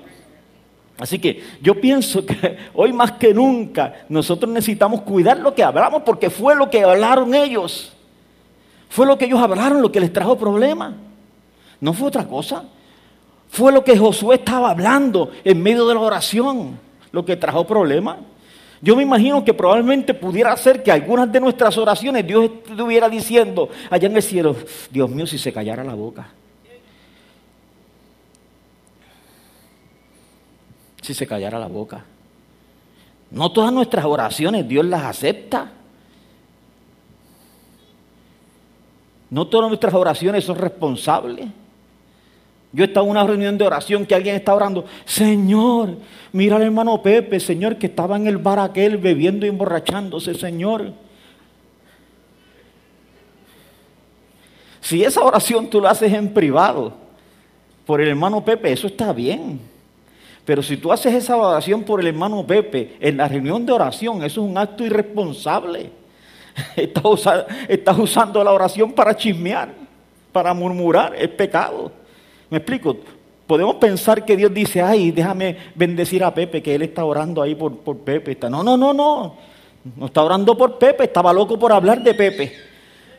Así 0.98 1.18
que 1.18 1.42
yo 1.60 1.80
pienso 1.80 2.24
que 2.24 2.56
hoy 2.74 2.92
más 2.92 3.12
que 3.12 3.34
nunca 3.34 4.04
nosotros 4.08 4.52
necesitamos 4.52 5.02
cuidar 5.02 5.38
lo 5.38 5.54
que 5.54 5.64
hablamos 5.64 6.02
porque 6.02 6.30
fue 6.30 6.54
lo 6.54 6.70
que 6.70 6.82
hablaron 6.82 7.34
ellos. 7.34 7.92
Fue 8.88 9.06
lo 9.06 9.18
que 9.18 9.24
ellos 9.24 9.40
hablaron 9.40 9.82
lo 9.82 9.90
que 9.90 10.00
les 10.00 10.12
trajo 10.12 10.38
problemas. 10.38 10.94
No 11.80 11.92
fue 11.92 12.08
otra 12.08 12.26
cosa. 12.26 12.64
Fue 13.48 13.72
lo 13.72 13.84
que 13.84 13.96
Josué 13.96 14.36
estaba 14.36 14.70
hablando 14.70 15.30
en 15.44 15.62
medio 15.62 15.86
de 15.86 15.94
la 15.94 16.00
oración 16.00 16.78
lo 17.10 17.24
que 17.24 17.36
trajo 17.36 17.66
problemas. 17.66 18.18
Yo 18.84 18.94
me 18.94 19.02
imagino 19.02 19.42
que 19.42 19.54
probablemente 19.54 20.12
pudiera 20.12 20.54
ser 20.58 20.82
que 20.82 20.92
algunas 20.92 21.32
de 21.32 21.40
nuestras 21.40 21.78
oraciones 21.78 22.26
Dios 22.26 22.50
estuviera 22.66 23.08
diciendo 23.08 23.70
allá 23.88 24.08
en 24.08 24.16
el 24.16 24.22
cielo, 24.22 24.54
Dios 24.90 25.08
mío, 25.08 25.26
si 25.26 25.38
se 25.38 25.54
callara 25.54 25.82
la 25.82 25.94
boca. 25.94 26.28
Si 31.00 31.14
se 31.14 31.26
callara 31.26 31.58
la 31.58 31.66
boca. 31.66 32.04
No 33.30 33.50
todas 33.50 33.72
nuestras 33.72 34.04
oraciones 34.04 34.68
Dios 34.68 34.84
las 34.84 35.02
acepta. 35.02 35.72
No 39.30 39.46
todas 39.46 39.70
nuestras 39.70 39.94
oraciones 39.94 40.44
son 40.44 40.58
responsables. 40.58 41.48
Yo 42.74 42.84
estaba 42.84 43.06
en 43.06 43.12
una 43.12 43.24
reunión 43.24 43.56
de 43.56 43.64
oración 43.64 44.04
que 44.04 44.16
alguien 44.16 44.34
estaba 44.34 44.56
orando. 44.56 44.84
Señor, 45.04 45.96
mira 46.32 46.56
al 46.56 46.62
hermano 46.62 47.00
Pepe, 47.00 47.38
Señor, 47.38 47.76
que 47.76 47.86
estaba 47.86 48.16
en 48.16 48.26
el 48.26 48.36
bar 48.36 48.58
aquel 48.58 48.98
bebiendo 48.98 49.46
y 49.46 49.50
emborrachándose, 49.50 50.34
Señor. 50.34 50.92
Si 54.80 55.04
esa 55.04 55.22
oración 55.22 55.70
tú 55.70 55.80
la 55.80 55.90
haces 55.90 56.12
en 56.12 56.34
privado 56.34 56.92
por 57.86 58.00
el 58.00 58.08
hermano 58.08 58.44
Pepe, 58.44 58.72
eso 58.72 58.88
está 58.88 59.12
bien. 59.12 59.60
Pero 60.44 60.60
si 60.60 60.76
tú 60.76 60.92
haces 60.92 61.14
esa 61.14 61.36
oración 61.36 61.84
por 61.84 62.00
el 62.00 62.08
hermano 62.08 62.44
Pepe 62.44 62.96
en 62.98 63.18
la 63.18 63.28
reunión 63.28 63.64
de 63.64 63.72
oración, 63.72 64.24
eso 64.24 64.42
es 64.42 64.50
un 64.50 64.58
acto 64.58 64.84
irresponsable. 64.84 65.92
estás 67.68 67.98
usando 67.98 68.42
la 68.42 68.52
oración 68.52 68.92
para 68.92 69.16
chismear, 69.16 69.72
para 70.32 70.52
murmurar, 70.52 71.14
es 71.14 71.28
pecado. 71.28 72.03
¿Me 72.54 72.58
explico? 72.58 72.96
Podemos 73.48 73.74
pensar 73.74 74.24
que 74.24 74.36
Dios 74.36 74.54
dice, 74.54 74.80
ay, 74.80 75.10
déjame 75.10 75.56
bendecir 75.74 76.22
a 76.22 76.32
Pepe, 76.32 76.62
que 76.62 76.76
él 76.76 76.82
está 76.82 77.04
orando 77.04 77.42
ahí 77.42 77.56
por, 77.56 77.98
Pepe. 77.98 78.38
No, 78.48 78.62
no, 78.62 78.76
no, 78.76 78.92
no. 78.94 79.34
No 79.96 80.06
está 80.06 80.22
orando 80.22 80.56
por 80.56 80.78
Pepe, 80.78 81.02
estaba 81.02 81.32
loco 81.32 81.58
por 81.58 81.72
hablar 81.72 82.00
de 82.00 82.14
Pepe. 82.14 82.52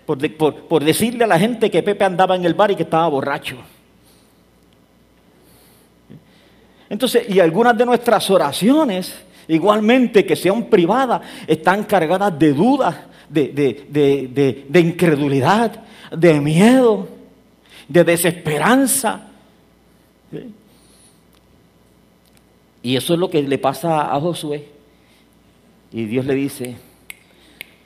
Por, 0.05 0.81
decirle 0.85 1.25
a 1.25 1.27
la 1.27 1.37
gente 1.37 1.69
que 1.69 1.83
Pepe 1.83 2.05
andaba 2.05 2.37
en 2.37 2.45
el 2.45 2.53
bar 2.53 2.71
y 2.71 2.77
que 2.77 2.83
estaba 2.83 3.09
borracho. 3.09 3.57
Entonces, 6.89 7.27
y 7.27 7.41
algunas 7.41 7.77
de 7.77 7.85
nuestras 7.85 8.29
oraciones, 8.29 9.13
igualmente 9.49 10.25
que 10.25 10.37
sean 10.37 10.63
privadas, 10.67 11.19
están 11.45 11.83
cargadas 11.83 12.39
de 12.39 12.53
dudas, 12.53 12.95
de 13.27 14.79
incredulidad, 14.79 15.81
de 16.09 16.39
miedo 16.39 17.14
de 17.87 18.03
desesperanza. 18.03 19.27
Y 22.81 22.95
eso 22.95 23.13
es 23.13 23.19
lo 23.19 23.29
que 23.29 23.41
le 23.41 23.57
pasa 23.57 24.13
a 24.13 24.19
Josué. 24.19 24.69
Y 25.91 26.05
Dios 26.05 26.25
le 26.25 26.35
dice, 26.35 26.75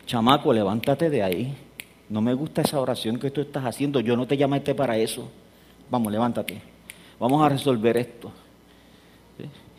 chamaco, 0.05 0.51
levántate 0.51 1.09
de 1.09 1.23
ahí. 1.23 1.55
No 2.09 2.21
me 2.21 2.33
gusta 2.33 2.62
esa 2.62 2.79
oración 2.79 3.19
que 3.19 3.31
tú 3.31 3.41
estás 3.41 3.63
haciendo. 3.65 3.99
Yo 3.99 4.17
no 4.17 4.27
te 4.27 4.35
llamé 4.35 4.62
para 4.62 4.97
eso. 4.97 5.29
Vamos, 5.89 6.12
levántate. 6.12 6.62
Vamos 7.19 7.43
a 7.43 7.49
resolver 7.49 7.97
esto. 7.97 8.31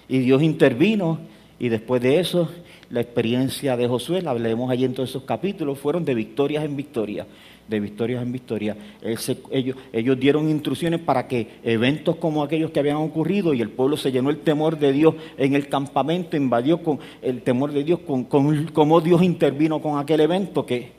Y 0.09 0.19
Dios 0.19 0.43
intervino 0.43 1.19
y 1.59 1.69
después 1.69 2.01
de 2.03 2.19
eso, 2.19 2.51
la 2.89 3.01
experiencia 3.01 3.77
de 3.77 3.87
Josué, 3.87 4.23
la 4.23 4.35
leemos 4.35 4.71
allí 4.71 4.85
en 4.85 4.95
todos 4.95 5.11
esos 5.11 5.25
capítulos, 5.25 5.79
fueron 5.79 6.05
de 6.05 6.15
victorias 6.15 6.65
en 6.65 6.77
victoria 6.77 7.27
de 7.71 7.81
victorias 7.81 8.23
en 8.23 8.33
victoria. 8.33 8.77
ellos, 9.01 9.77
ellos 9.93 10.19
dieron 10.19 10.51
instrucciones 10.51 11.01
para 11.01 11.29
que 11.29 11.61
eventos 11.63 12.17
como 12.17 12.43
aquellos 12.43 12.73
que 12.73 12.81
habían 12.81 12.97
ocurrido 12.97 13.55
y 13.55 13.63
el 13.63 13.71
pueblo 13.71 13.97
se 13.97 14.11
llenó 14.11 14.29
el 14.29 14.41
temor 14.41 14.77
de 14.77 14.93
Dios 14.93 15.15
en 15.39 15.55
el 15.55 15.69
campamento, 15.69 16.37
invadió 16.37 16.83
con 16.83 16.99
el 17.23 17.43
temor 17.43 17.73
de 17.73 17.85
Dios, 17.85 18.01
con, 18.01 18.25
cómo 18.25 19.01
Dios 19.01 19.23
intervino 19.23 19.81
con 19.81 19.99
aquel 19.99 20.21
evento 20.21 20.67
que 20.67 20.93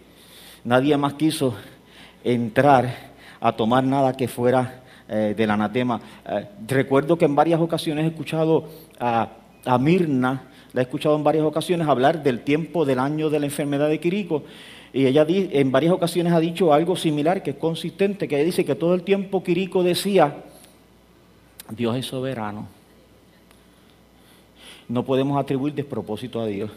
nadie 0.64 0.96
más 0.96 1.16
quiso 1.16 1.54
entrar 2.24 3.12
a 3.42 3.52
tomar 3.52 3.84
nada 3.84 4.16
que 4.16 4.30
fuera 4.30 4.84
eh, 5.10 5.34
del 5.36 5.52
anatema. 5.52 6.00
Eh, 6.26 6.48
recuerdo 6.68 7.18
que 7.18 7.26
en 7.26 7.36
varias 7.36 7.60
ocasiones 7.60 8.06
he 8.06 8.08
escuchado 8.08 8.70
a, 8.98 9.28
a 9.66 9.78
Mirna, 9.78 10.44
la 10.72 10.82
he 10.82 10.84
escuchado 10.84 11.18
en 11.18 11.24
varias 11.26 11.44
ocasiones 11.44 11.86
hablar 11.86 12.24
del 12.24 12.42
tiempo 12.42 12.86
del 12.86 13.00
año 13.00 13.30
de 13.30 13.42
la 13.42 13.46
enfermedad 13.48 13.90
de 13.90 14.00
Quirico 14.00 14.44
y 14.94 15.06
ella 15.06 15.26
en 15.28 15.72
varias 15.72 15.94
ocasiones 15.94 16.34
ha 16.34 16.40
dicho 16.40 16.74
algo 16.74 16.96
similar, 16.96 17.42
que 17.44 17.52
es 17.52 17.56
consistente, 17.56 18.28
que 18.28 18.44
dice 18.44 18.66
que 18.66 18.76
todo 18.76 18.94
el 18.94 19.04
tiempo 19.04 19.44
Quirico 19.44 19.84
decía, 19.84 20.44
Dios 21.70 21.96
es 21.96 22.06
soberano. 22.06 22.68
No 24.90 25.06
podemos 25.06 25.40
atribuir 25.40 25.74
despropósito 25.74 26.42
a 26.42 26.48
Dios. 26.48 26.70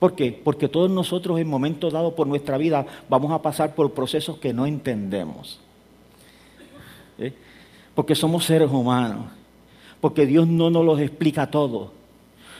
¿Por 0.00 0.14
qué? 0.16 0.32
Porque 0.32 0.68
todos 0.68 0.90
nosotros 0.90 1.38
en 1.38 1.48
momentos 1.48 1.92
dados 1.92 2.14
por 2.14 2.26
nuestra 2.26 2.58
vida 2.58 2.84
vamos 3.08 3.30
a 3.30 3.40
pasar 3.40 3.74
por 3.74 3.92
procesos 3.92 4.38
que 4.38 4.52
no 4.52 4.66
entendemos. 4.66 5.60
¿Eh? 7.18 7.32
Porque 7.94 8.16
somos 8.16 8.44
seres 8.44 8.70
humanos. 8.70 9.26
Porque 10.00 10.26
Dios 10.26 10.46
no 10.48 10.68
nos 10.68 10.84
los 10.84 11.00
explica 11.00 11.50
todo. 11.50 11.92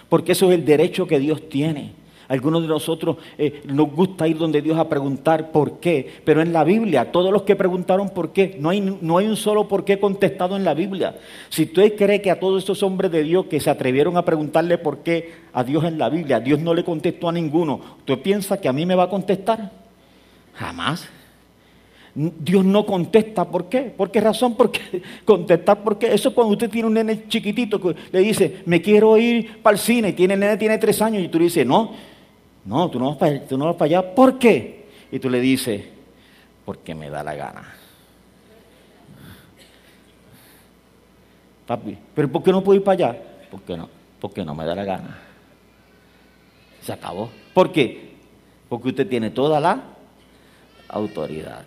Porque 0.08 0.32
eso 0.32 0.46
es 0.50 0.58
el 0.58 0.64
derecho 0.64 1.06
que 1.06 1.18
Dios 1.18 1.48
tiene. 1.48 1.92
Algunos 2.28 2.62
de 2.62 2.68
nosotros 2.68 3.16
eh, 3.38 3.62
nos 3.66 3.90
gusta 3.92 4.26
ir 4.26 4.36
donde 4.38 4.62
Dios 4.62 4.78
a 4.78 4.88
preguntar 4.88 5.52
por 5.52 5.78
qué, 5.78 6.20
pero 6.24 6.42
en 6.42 6.52
la 6.52 6.64
Biblia, 6.64 7.12
todos 7.12 7.32
los 7.32 7.42
que 7.42 7.56
preguntaron 7.56 8.10
por 8.10 8.32
qué, 8.32 8.56
no 8.58 8.70
hay, 8.70 8.80
no 8.80 9.18
hay 9.18 9.26
un 9.26 9.36
solo 9.36 9.68
por 9.68 9.84
qué 9.84 9.98
contestado 9.98 10.56
en 10.56 10.64
la 10.64 10.74
Biblia. 10.74 11.16
Si 11.48 11.64
usted 11.64 11.94
cree 11.96 12.20
que 12.20 12.30
a 12.30 12.40
todos 12.40 12.62
estos 12.62 12.82
hombres 12.82 13.10
de 13.10 13.22
Dios 13.22 13.46
que 13.46 13.60
se 13.60 13.70
atrevieron 13.70 14.16
a 14.16 14.24
preguntarle 14.24 14.78
por 14.78 14.98
qué 14.98 15.34
a 15.52 15.62
Dios 15.62 15.84
en 15.84 15.98
la 15.98 16.08
Biblia, 16.08 16.40
Dios 16.40 16.60
no 16.60 16.74
le 16.74 16.84
contestó 16.84 17.28
a 17.28 17.32
ninguno, 17.32 17.80
¿usted 17.98 18.18
piensa 18.18 18.60
que 18.60 18.68
a 18.68 18.72
mí 18.72 18.84
me 18.84 18.94
va 18.94 19.04
a 19.04 19.10
contestar? 19.10 19.70
Jamás. 20.54 21.08
Dios 22.16 22.64
no 22.64 22.86
contesta, 22.86 23.44
¿por 23.44 23.68
qué? 23.68 23.82
¿Por 23.82 24.10
qué 24.10 24.22
razón? 24.22 24.54
Porque 24.56 25.02
contestar, 25.26 25.84
¿por 25.84 25.98
qué? 25.98 26.14
Eso 26.14 26.34
cuando 26.34 26.54
usted 26.54 26.70
tiene 26.70 26.88
un 26.88 26.94
nene 26.94 27.28
chiquitito 27.28 27.78
que 27.78 27.94
le 28.10 28.20
dice, 28.20 28.62
me 28.64 28.80
quiero 28.80 29.18
ir 29.18 29.58
para 29.62 29.76
el 29.76 29.78
cine, 29.78 30.14
tiene 30.14 30.34
nene 30.34 30.56
tiene 30.56 30.78
tres 30.78 31.02
años 31.02 31.22
y 31.22 31.28
tú 31.28 31.38
le 31.38 31.44
dices, 31.44 31.66
no, 31.66 31.92
no, 32.66 32.90
tú 32.90 32.98
no 32.98 33.10
vas 33.10 33.16
para, 33.16 33.40
tú 33.46 33.56
no 33.56 33.66
vas 33.66 33.76
para 33.76 33.86
allá, 33.86 34.14
¿por 34.14 34.38
qué? 34.38 34.86
Y 35.10 35.18
tú 35.20 35.30
le 35.30 35.40
dices, 35.40 35.84
porque 36.64 36.94
me 36.94 37.08
da 37.08 37.22
la 37.22 37.34
gana. 37.34 37.74
Papi, 41.66 41.96
¿pero 42.14 42.30
por 42.30 42.42
qué 42.42 42.50
no 42.50 42.62
puedo 42.62 42.78
ir 42.78 42.84
para 42.84 43.08
allá? 43.08 43.22
Porque 43.50 43.76
no, 43.76 43.88
porque 44.20 44.44
no 44.44 44.54
me 44.54 44.64
da 44.64 44.74
la 44.74 44.84
gana. 44.84 45.18
Se 46.82 46.92
acabó. 46.92 47.30
¿Por 47.54 47.72
qué? 47.72 48.16
Porque 48.68 48.88
usted 48.88 49.08
tiene 49.08 49.30
toda 49.30 49.60
la 49.60 49.80
autoridad. 50.88 51.64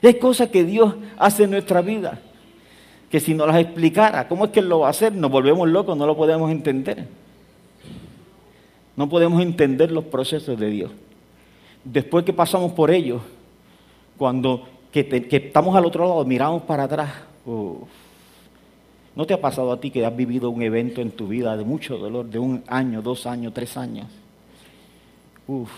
Es 0.00 0.16
cosa 0.16 0.50
que 0.50 0.64
Dios 0.64 0.94
hace 1.18 1.44
en 1.44 1.50
nuestra 1.50 1.82
vida, 1.82 2.18
que 3.10 3.20
si 3.20 3.34
nos 3.34 3.46
las 3.46 3.58
explicara, 3.58 4.26
¿cómo 4.28 4.46
es 4.46 4.50
que 4.52 4.60
Él 4.60 4.68
lo 4.68 4.80
va 4.80 4.88
a 4.88 4.90
hacer? 4.90 5.12
Nos 5.12 5.30
volvemos 5.30 5.68
locos, 5.68 5.96
no 5.96 6.06
lo 6.06 6.16
podemos 6.16 6.50
entender. 6.50 7.06
No 8.98 9.08
podemos 9.08 9.40
entender 9.40 9.92
los 9.92 10.06
procesos 10.06 10.58
de 10.58 10.70
Dios. 10.70 10.90
Después 11.84 12.24
que 12.24 12.32
pasamos 12.32 12.72
por 12.72 12.90
ellos, 12.90 13.22
cuando 14.16 14.66
que, 14.90 15.28
estamos 15.30 15.76
al 15.76 15.84
otro 15.84 16.04
lado, 16.04 16.24
miramos 16.24 16.62
para 16.62 16.82
atrás, 16.82 17.12
¿no 17.46 19.24
te 19.24 19.34
ha 19.34 19.40
pasado 19.40 19.70
a 19.70 19.78
ti 19.78 19.92
que 19.92 20.04
has 20.04 20.16
vivido 20.16 20.50
un 20.50 20.62
evento 20.62 21.00
en 21.00 21.12
tu 21.12 21.28
vida 21.28 21.56
de 21.56 21.62
mucho 21.62 21.96
dolor, 21.96 22.26
de 22.26 22.40
un 22.40 22.64
año, 22.66 23.00
dos 23.00 23.24
años, 23.24 23.54
tres 23.54 23.76
años? 23.76 24.08
Uf, 25.46 25.70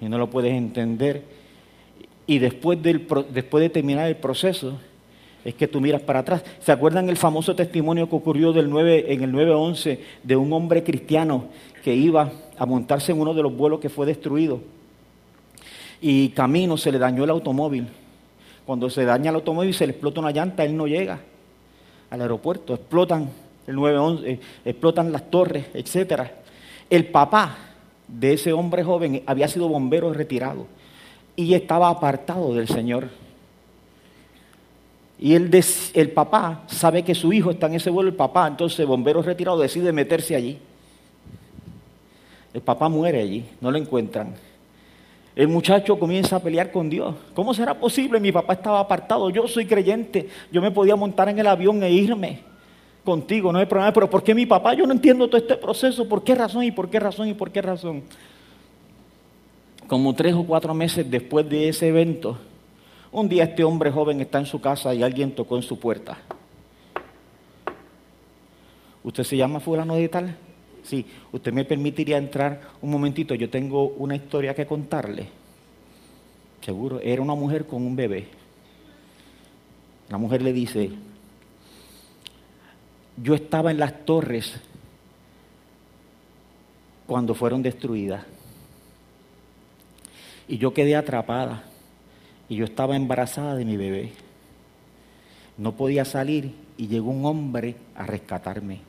y 0.00 0.08
no 0.08 0.16
lo 0.16 0.30
puedes 0.30 0.52
entender 0.52 1.24
y 2.28 2.38
después, 2.38 2.80
del, 2.80 3.08
después 3.32 3.60
de 3.60 3.70
terminar 3.70 4.06
el 4.06 4.18
proceso, 4.18 4.78
es 5.48 5.54
que 5.54 5.66
tú 5.66 5.80
miras 5.80 6.02
para 6.02 6.18
atrás. 6.18 6.44
¿Se 6.60 6.72
acuerdan 6.72 7.08
el 7.08 7.16
famoso 7.16 7.56
testimonio 7.56 8.06
que 8.08 8.16
ocurrió 8.16 8.52
del 8.52 8.68
9, 8.68 9.06
en 9.14 9.22
el 9.22 9.32
9-11 9.32 9.98
de 10.22 10.36
un 10.36 10.52
hombre 10.52 10.84
cristiano 10.84 11.46
que 11.82 11.94
iba 11.94 12.30
a 12.58 12.66
montarse 12.66 13.12
en 13.12 13.20
uno 13.20 13.32
de 13.32 13.42
los 13.42 13.56
vuelos 13.56 13.80
que 13.80 13.88
fue 13.88 14.04
destruido? 14.04 14.60
Y 16.02 16.28
camino 16.30 16.76
se 16.76 16.92
le 16.92 16.98
dañó 16.98 17.24
el 17.24 17.30
automóvil. 17.30 17.88
Cuando 18.66 18.90
se 18.90 19.06
daña 19.06 19.30
el 19.30 19.36
automóvil 19.36 19.72
se 19.72 19.86
le 19.86 19.92
explota 19.92 20.20
una 20.20 20.32
llanta, 20.32 20.64
él 20.64 20.76
no 20.76 20.86
llega 20.86 21.18
al 22.10 22.20
aeropuerto. 22.20 22.74
Explotan 22.74 23.30
el 23.66 23.74
911, 23.74 24.30
eh, 24.30 24.40
explotan 24.66 25.10
las 25.10 25.30
torres, 25.30 25.64
etc. 25.72 26.24
El 26.90 27.06
papá 27.06 27.56
de 28.06 28.34
ese 28.34 28.52
hombre 28.52 28.84
joven 28.84 29.22
había 29.24 29.48
sido 29.48 29.66
bombero 29.66 30.12
retirado 30.12 30.66
y 31.36 31.54
estaba 31.54 31.88
apartado 31.88 32.52
del 32.52 32.68
Señor. 32.68 33.08
Y 35.18 35.34
el, 35.34 35.50
el 35.94 36.10
papá 36.12 36.62
sabe 36.68 37.02
que 37.02 37.14
su 37.14 37.32
hijo 37.32 37.50
está 37.50 37.66
en 37.66 37.74
ese 37.74 37.90
vuelo, 37.90 38.08
el 38.08 38.14
papá, 38.14 38.46
entonces 38.46 38.86
bombero 38.86 39.20
retirado 39.22 39.58
decide 39.58 39.92
meterse 39.92 40.36
allí. 40.36 40.58
El 42.54 42.60
papá 42.60 42.88
muere 42.88 43.20
allí, 43.20 43.44
no 43.60 43.70
lo 43.70 43.78
encuentran. 43.78 44.34
El 45.34 45.48
muchacho 45.48 45.98
comienza 45.98 46.36
a 46.36 46.40
pelear 46.40 46.72
con 46.72 46.88
Dios. 46.88 47.14
¿Cómo 47.34 47.54
será 47.54 47.74
posible? 47.74 48.18
Mi 48.20 48.32
papá 48.32 48.54
estaba 48.54 48.80
apartado, 48.80 49.30
yo 49.30 49.46
soy 49.46 49.66
creyente, 49.66 50.28
yo 50.50 50.62
me 50.62 50.70
podía 50.70 50.96
montar 50.96 51.28
en 51.28 51.38
el 51.38 51.46
avión 51.46 51.82
e 51.82 51.90
irme 51.90 52.40
contigo, 53.04 53.52
no 53.52 53.58
hay 53.58 53.66
problema. 53.66 53.92
Pero 53.92 54.10
¿por 54.10 54.22
qué 54.22 54.34
mi 54.34 54.46
papá? 54.46 54.74
Yo 54.74 54.86
no 54.86 54.92
entiendo 54.92 55.26
todo 55.26 55.40
este 55.40 55.56
proceso. 55.56 56.08
¿Por 56.08 56.22
qué 56.22 56.34
razón 56.34 56.64
y 56.64 56.70
por 56.70 56.88
qué 56.90 57.00
razón 57.00 57.28
y 57.28 57.34
por 57.34 57.50
qué 57.50 57.62
razón? 57.62 58.02
como 59.88 60.14
tres 60.14 60.34
o 60.34 60.44
cuatro 60.44 60.74
meses 60.74 61.10
después 61.10 61.48
de 61.48 61.70
ese 61.70 61.88
evento, 61.88 62.38
un 63.12 63.28
día 63.28 63.44
este 63.44 63.64
hombre 63.64 63.90
joven 63.90 64.20
está 64.20 64.38
en 64.38 64.46
su 64.46 64.60
casa 64.60 64.94
y 64.94 65.02
alguien 65.02 65.34
tocó 65.34 65.56
en 65.56 65.62
su 65.62 65.78
puerta. 65.78 66.18
¿Usted 69.02 69.24
se 69.24 69.36
llama 69.36 69.60
fulano 69.60 69.94
de 69.94 70.08
tal? 70.08 70.36
Sí, 70.82 71.04
usted 71.32 71.52
me 71.52 71.64
permitiría 71.64 72.18
entrar 72.18 72.60
un 72.80 72.90
momentito, 72.90 73.34
yo 73.34 73.50
tengo 73.50 73.88
una 73.88 74.16
historia 74.16 74.54
que 74.54 74.66
contarle. 74.66 75.28
Seguro, 76.60 77.00
era 77.00 77.22
una 77.22 77.34
mujer 77.34 77.66
con 77.66 77.86
un 77.86 77.94
bebé. 77.94 78.28
La 80.08 80.18
mujer 80.18 80.42
le 80.42 80.52
dice, 80.52 80.90
yo 83.22 83.34
estaba 83.34 83.70
en 83.70 83.78
las 83.78 84.04
torres 84.04 84.60
cuando 87.06 87.34
fueron 87.34 87.62
destruidas 87.62 88.24
y 90.46 90.58
yo 90.58 90.72
quedé 90.72 90.96
atrapada. 90.96 91.64
Y 92.48 92.56
yo 92.56 92.64
estaba 92.64 92.96
embarazada 92.96 93.54
de 93.54 93.64
mi 93.64 93.76
bebé. 93.76 94.12
No 95.56 95.72
podía 95.72 96.04
salir 96.04 96.52
y 96.76 96.86
llegó 96.86 97.10
un 97.10 97.24
hombre 97.24 97.76
a 97.94 98.06
rescatarme. 98.06 98.80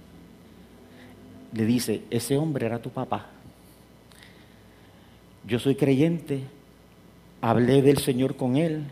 Le 1.54 1.66
dice, 1.66 2.04
ese 2.10 2.38
hombre 2.38 2.66
era 2.66 2.80
tu 2.80 2.90
papá. 2.90 3.28
Yo 5.48 5.60
soy 5.60 5.76
creyente, 5.76 6.44
hablé 7.42 7.82
del 7.82 7.98
Señor 7.98 8.36
con 8.36 8.56
él, 8.56 8.84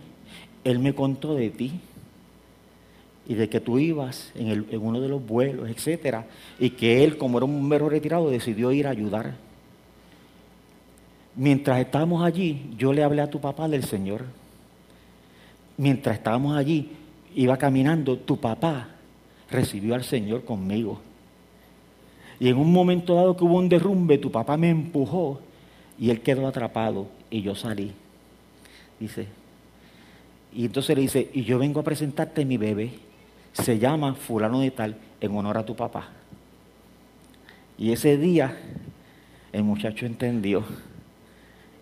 él 0.63 0.79
me 0.79 0.95
contó 0.95 1.35
de 1.35 1.49
ti 1.49 1.79
y 3.27 3.35
de 3.35 3.47
que 3.49 3.59
tú 3.59 3.77
ibas 3.77 4.31
en, 4.33 4.65
uno 4.81 4.99
de 4.99 5.09
los 5.09 5.23
vuelos, 5.23 5.69
etcétera, 5.69 6.25
y 6.57 6.71
que 6.71 7.03
él, 7.03 7.17
como 7.17 7.37
era 7.37 7.45
un 7.45 7.67
mero 7.67 7.89
retirado, 7.89 8.29
decidió 8.29 8.71
ir 8.71 8.87
a 8.87 8.91
ayudar 8.91 9.35
Mientras 11.37 11.79
estábamos 11.79 12.25
allí, 12.25 12.73
yo 12.79 12.91
le 12.91 13.03
hablé 13.03 13.21
a 13.21 13.29
tu 13.29 13.39
papá 13.39 13.69
del 13.69 13.83
Señor. 13.83 14.25
Mientras 15.77 16.17
estábamos 16.17 16.57
allí, 16.57 16.91
iba 17.35 17.57
caminando, 17.57 18.17
tu 18.17 18.37
papá 18.37 18.89
recibió 19.49 19.95
al 19.95 20.03
Señor 20.03 20.43
conmigo. 20.43 20.99
Y 22.39 22.49
en 22.49 22.57
un 22.57 22.71
momento 22.71 23.15
dado 23.15 23.37
que 23.37 23.43
hubo 23.43 23.57
un 23.57 23.69
derrumbe, 23.69 24.17
tu 24.17 24.31
papá 24.31 24.57
me 24.57 24.69
empujó 24.69 25.39
y 25.97 26.09
él 26.09 26.21
quedó 26.21 26.47
atrapado 26.47 27.07
y 27.29 27.41
yo 27.41 27.55
salí. 27.55 27.91
Dice, 28.99 29.27
y 30.53 30.65
entonces 30.65 30.95
le 30.95 31.01
dice, 31.03 31.29
y 31.33 31.43
yo 31.43 31.59
vengo 31.59 31.79
a 31.79 31.83
presentarte 31.83 32.45
mi 32.45 32.57
bebé, 32.57 32.91
se 33.53 33.79
llama 33.79 34.13
fulano 34.15 34.59
de 34.59 34.71
tal, 34.71 34.97
en 35.21 35.35
honor 35.35 35.57
a 35.57 35.65
tu 35.65 35.75
papá. 35.75 36.09
Y 37.77 37.91
ese 37.91 38.17
día 38.17 38.57
el 39.51 39.63
muchacho 39.63 40.05
entendió 40.05 40.63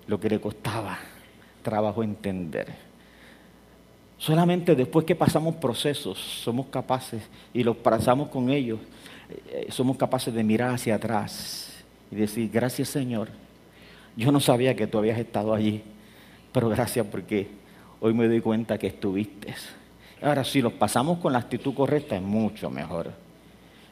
lo 0.07 0.19
que 0.19 0.29
le 0.29 0.39
costaba 0.39 0.97
trabajo 1.63 2.03
entender. 2.03 2.67
Solamente 4.17 4.75
después 4.75 5.05
que 5.05 5.15
pasamos 5.15 5.55
procesos 5.55 6.17
somos 6.17 6.67
capaces 6.67 7.21
y 7.53 7.63
los 7.63 7.75
pasamos 7.75 8.29
con 8.29 8.49
ellos, 8.49 8.79
eh, 9.51 9.67
somos 9.69 9.97
capaces 9.97 10.33
de 10.33 10.43
mirar 10.43 10.73
hacia 10.73 10.95
atrás 10.95 11.83
y 12.11 12.15
decir, 12.15 12.49
gracias 12.51 12.89
Señor, 12.89 13.29
yo 14.15 14.31
no 14.31 14.39
sabía 14.39 14.75
que 14.75 14.87
tú 14.87 14.97
habías 14.97 15.19
estado 15.19 15.53
allí, 15.53 15.83
pero 16.53 16.69
gracias 16.69 17.05
porque 17.11 17.49
hoy 17.99 18.13
me 18.13 18.27
doy 18.27 18.39
cuenta 18.39 18.77
que 18.77 18.87
estuviste. 18.87 19.53
Ahora, 20.21 20.45
si 20.45 20.61
los 20.61 20.73
pasamos 20.73 21.19
con 21.19 21.33
la 21.33 21.39
actitud 21.39 21.73
correcta, 21.73 22.15
es 22.15 22.21
mucho 22.21 22.69
mejor. 22.69 23.11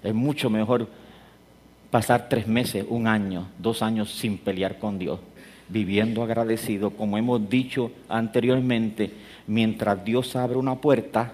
Es 0.01 0.13
mucho 0.13 0.49
mejor 0.49 0.87
pasar 1.91 2.27
tres 2.29 2.47
meses, 2.47 2.85
un 2.87 3.07
año, 3.07 3.49
dos 3.59 3.81
años 3.81 4.11
sin 4.13 4.37
pelear 4.37 4.79
con 4.79 4.97
Dios 4.97 5.19
viviendo 5.69 6.23
agradecido, 6.23 6.91
como 6.91 7.17
hemos 7.17 7.49
dicho 7.49 7.91
anteriormente, 8.09 9.11
mientras 9.47 10.03
Dios 10.03 10.35
abre 10.35 10.57
una 10.57 10.75
puerta, 10.75 11.33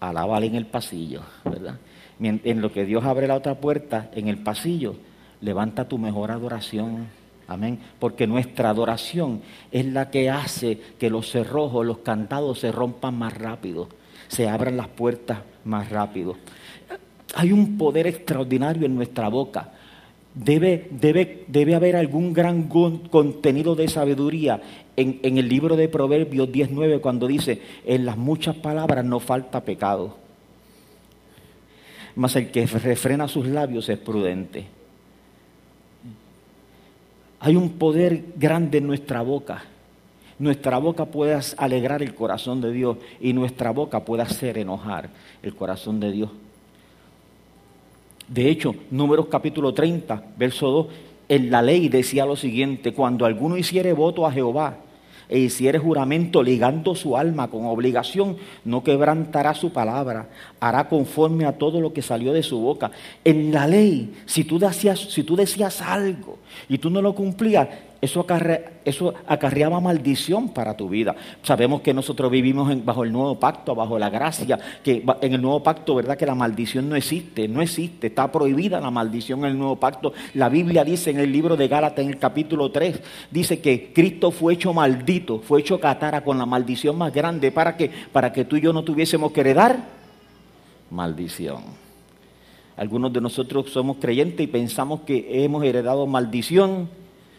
alábale 0.00 0.46
en 0.46 0.54
el 0.54 0.66
pasillo, 0.66 1.22
¿verdad? 1.44 1.78
En 2.20 2.60
lo 2.60 2.72
que 2.72 2.84
Dios 2.84 3.04
abre 3.04 3.26
la 3.26 3.34
otra 3.34 3.56
puerta, 3.56 4.10
en 4.14 4.28
el 4.28 4.38
pasillo, 4.38 4.96
levanta 5.40 5.86
tu 5.86 5.98
mejor 5.98 6.30
adoración. 6.30 7.06
Amén. 7.48 7.78
Porque 7.98 8.26
nuestra 8.26 8.70
adoración 8.70 9.42
es 9.70 9.86
la 9.86 10.10
que 10.10 10.30
hace 10.30 10.80
que 10.98 11.10
los 11.10 11.30
cerrojos, 11.30 11.86
los 11.86 11.98
cantados 11.98 12.58
se 12.58 12.72
rompan 12.72 13.16
más 13.16 13.34
rápido, 13.34 13.88
se 14.28 14.48
abran 14.48 14.76
las 14.76 14.88
puertas 14.88 15.40
más 15.64 15.90
rápido. 15.90 16.36
Hay 17.34 17.52
un 17.52 17.76
poder 17.78 18.06
extraordinario 18.06 18.86
en 18.86 18.96
nuestra 18.96 19.28
boca. 19.28 19.72
Debe, 20.36 20.88
debe, 20.90 21.44
debe 21.48 21.74
haber 21.74 21.96
algún 21.96 22.34
gran 22.34 22.68
contenido 22.68 23.74
de 23.74 23.88
sabiduría 23.88 24.60
en, 24.94 25.18
en 25.22 25.38
el 25.38 25.48
libro 25.48 25.76
de 25.76 25.88
Proverbios 25.88 26.52
19 26.52 27.00
cuando 27.00 27.26
dice, 27.26 27.62
en 27.86 28.04
las 28.04 28.18
muchas 28.18 28.54
palabras 28.54 29.02
no 29.02 29.18
falta 29.18 29.64
pecado, 29.64 30.18
mas 32.16 32.36
el 32.36 32.50
que 32.50 32.66
refrena 32.66 33.28
sus 33.28 33.46
labios 33.46 33.88
es 33.88 33.98
prudente. 33.98 34.66
Hay 37.40 37.56
un 37.56 37.70
poder 37.70 38.22
grande 38.36 38.78
en 38.78 38.86
nuestra 38.86 39.22
boca. 39.22 39.64
Nuestra 40.38 40.76
boca 40.76 41.06
puede 41.06 41.38
alegrar 41.56 42.02
el 42.02 42.14
corazón 42.14 42.60
de 42.60 42.72
Dios 42.72 42.98
y 43.20 43.32
nuestra 43.32 43.70
boca 43.70 44.04
puede 44.04 44.22
hacer 44.22 44.58
enojar 44.58 45.08
el 45.42 45.54
corazón 45.54 45.98
de 45.98 46.12
Dios. 46.12 46.30
De 48.28 48.48
hecho, 48.48 48.74
Números 48.90 49.26
capítulo 49.26 49.72
30, 49.72 50.22
verso 50.36 50.70
2, 50.70 50.86
en 51.28 51.50
la 51.50 51.62
ley 51.62 51.88
decía 51.88 52.26
lo 52.26 52.36
siguiente, 52.36 52.92
cuando 52.92 53.24
alguno 53.24 53.56
hiciere 53.56 53.92
voto 53.92 54.26
a 54.26 54.32
Jehová, 54.32 54.78
e 55.28 55.38
hiciere 55.38 55.78
juramento 55.78 56.42
ligando 56.42 56.94
su 56.94 57.16
alma 57.16 57.48
con 57.48 57.66
obligación, 57.66 58.36
no 58.64 58.84
quebrantará 58.84 59.54
su 59.54 59.72
palabra, 59.72 60.28
hará 60.60 60.88
conforme 60.88 61.44
a 61.44 61.58
todo 61.58 61.80
lo 61.80 61.92
que 61.92 62.02
salió 62.02 62.32
de 62.32 62.42
su 62.42 62.60
boca. 62.60 62.92
En 63.24 63.52
la 63.52 63.66
ley, 63.66 64.14
si 64.26 64.44
tú 64.44 64.58
decías, 64.58 65.00
si 65.00 65.24
tú 65.24 65.36
decías 65.36 65.82
algo 65.82 66.38
y 66.68 66.78
tú 66.78 66.90
no 66.90 67.02
lo 67.02 67.14
cumplías, 67.14 67.68
eso, 68.00 69.14
acarreaba 69.26 69.80
maldición 69.80 70.50
para 70.50 70.76
tu 70.76 70.88
vida. 70.88 71.16
Sabemos 71.42 71.80
que 71.80 71.94
nosotros 71.94 72.30
vivimos 72.30 72.84
bajo 72.84 73.04
el 73.04 73.12
nuevo 73.12 73.38
pacto, 73.40 73.74
bajo 73.74 73.98
la 73.98 74.10
gracia, 74.10 74.58
que 74.84 75.04
en 75.22 75.32
el 75.32 75.40
nuevo 75.40 75.62
pacto, 75.62 75.94
¿verdad? 75.94 76.16
Que 76.16 76.26
la 76.26 76.34
maldición 76.34 76.88
no 76.88 76.96
existe, 76.96 77.48
no 77.48 77.62
existe, 77.62 78.08
está 78.08 78.30
prohibida 78.30 78.80
la 78.80 78.90
maldición 78.90 79.40
en 79.40 79.46
el 79.46 79.58
nuevo 79.58 79.76
pacto. 79.76 80.12
La 80.34 80.48
Biblia 80.48 80.84
dice 80.84 81.10
en 81.10 81.18
el 81.18 81.32
libro 81.32 81.56
de 81.56 81.68
Gálatas, 81.68 82.04
en 82.04 82.10
el 82.10 82.18
capítulo 82.18 82.70
3, 82.70 83.00
dice 83.30 83.60
que 83.60 83.92
Cristo 83.92 84.30
fue 84.30 84.54
hecho 84.54 84.72
maldito, 84.72 85.40
fue 85.40 85.60
hecho 85.60 85.80
catara 85.80 86.22
con 86.22 86.38
la 86.38 86.46
maldición 86.46 86.96
más 86.98 87.12
grande. 87.12 87.50
¿Para 87.50 87.76
qué? 87.76 87.90
Para 88.12 88.32
que 88.32 88.44
tú 88.44 88.56
y 88.56 88.60
yo 88.60 88.72
no 88.72 88.84
tuviésemos 88.84 89.32
que 89.32 89.40
heredar 89.40 89.78
maldición. 90.90 91.62
Algunos 92.76 93.10
de 93.12 93.22
nosotros 93.22 93.70
somos 93.70 93.96
creyentes 93.96 94.44
y 94.44 94.48
pensamos 94.48 95.00
que 95.00 95.44
hemos 95.44 95.64
heredado 95.64 96.06
maldición 96.06 96.90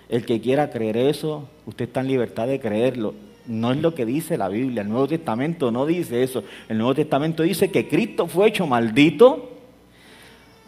el 0.09 0.25
que 0.25 0.39
quiera 0.39 0.69
creer 0.69 0.97
eso, 0.97 1.47
usted 1.65 1.85
está 1.85 2.01
en 2.01 2.07
libertad 2.07 2.47
de 2.47 2.59
creerlo. 2.59 3.13
No 3.45 3.71
es 3.71 3.77
lo 3.77 3.95
que 3.95 4.05
dice 4.05 4.37
la 4.37 4.49
Biblia. 4.49 4.81
El 4.81 4.89
Nuevo 4.89 5.07
Testamento 5.07 5.71
no 5.71 5.85
dice 5.85 6.23
eso. 6.23 6.43
El 6.67 6.77
Nuevo 6.77 6.95
Testamento 6.95 7.43
dice 7.43 7.71
que 7.71 7.87
Cristo 7.87 8.27
fue 8.27 8.47
hecho 8.47 8.67
maldito 8.67 9.51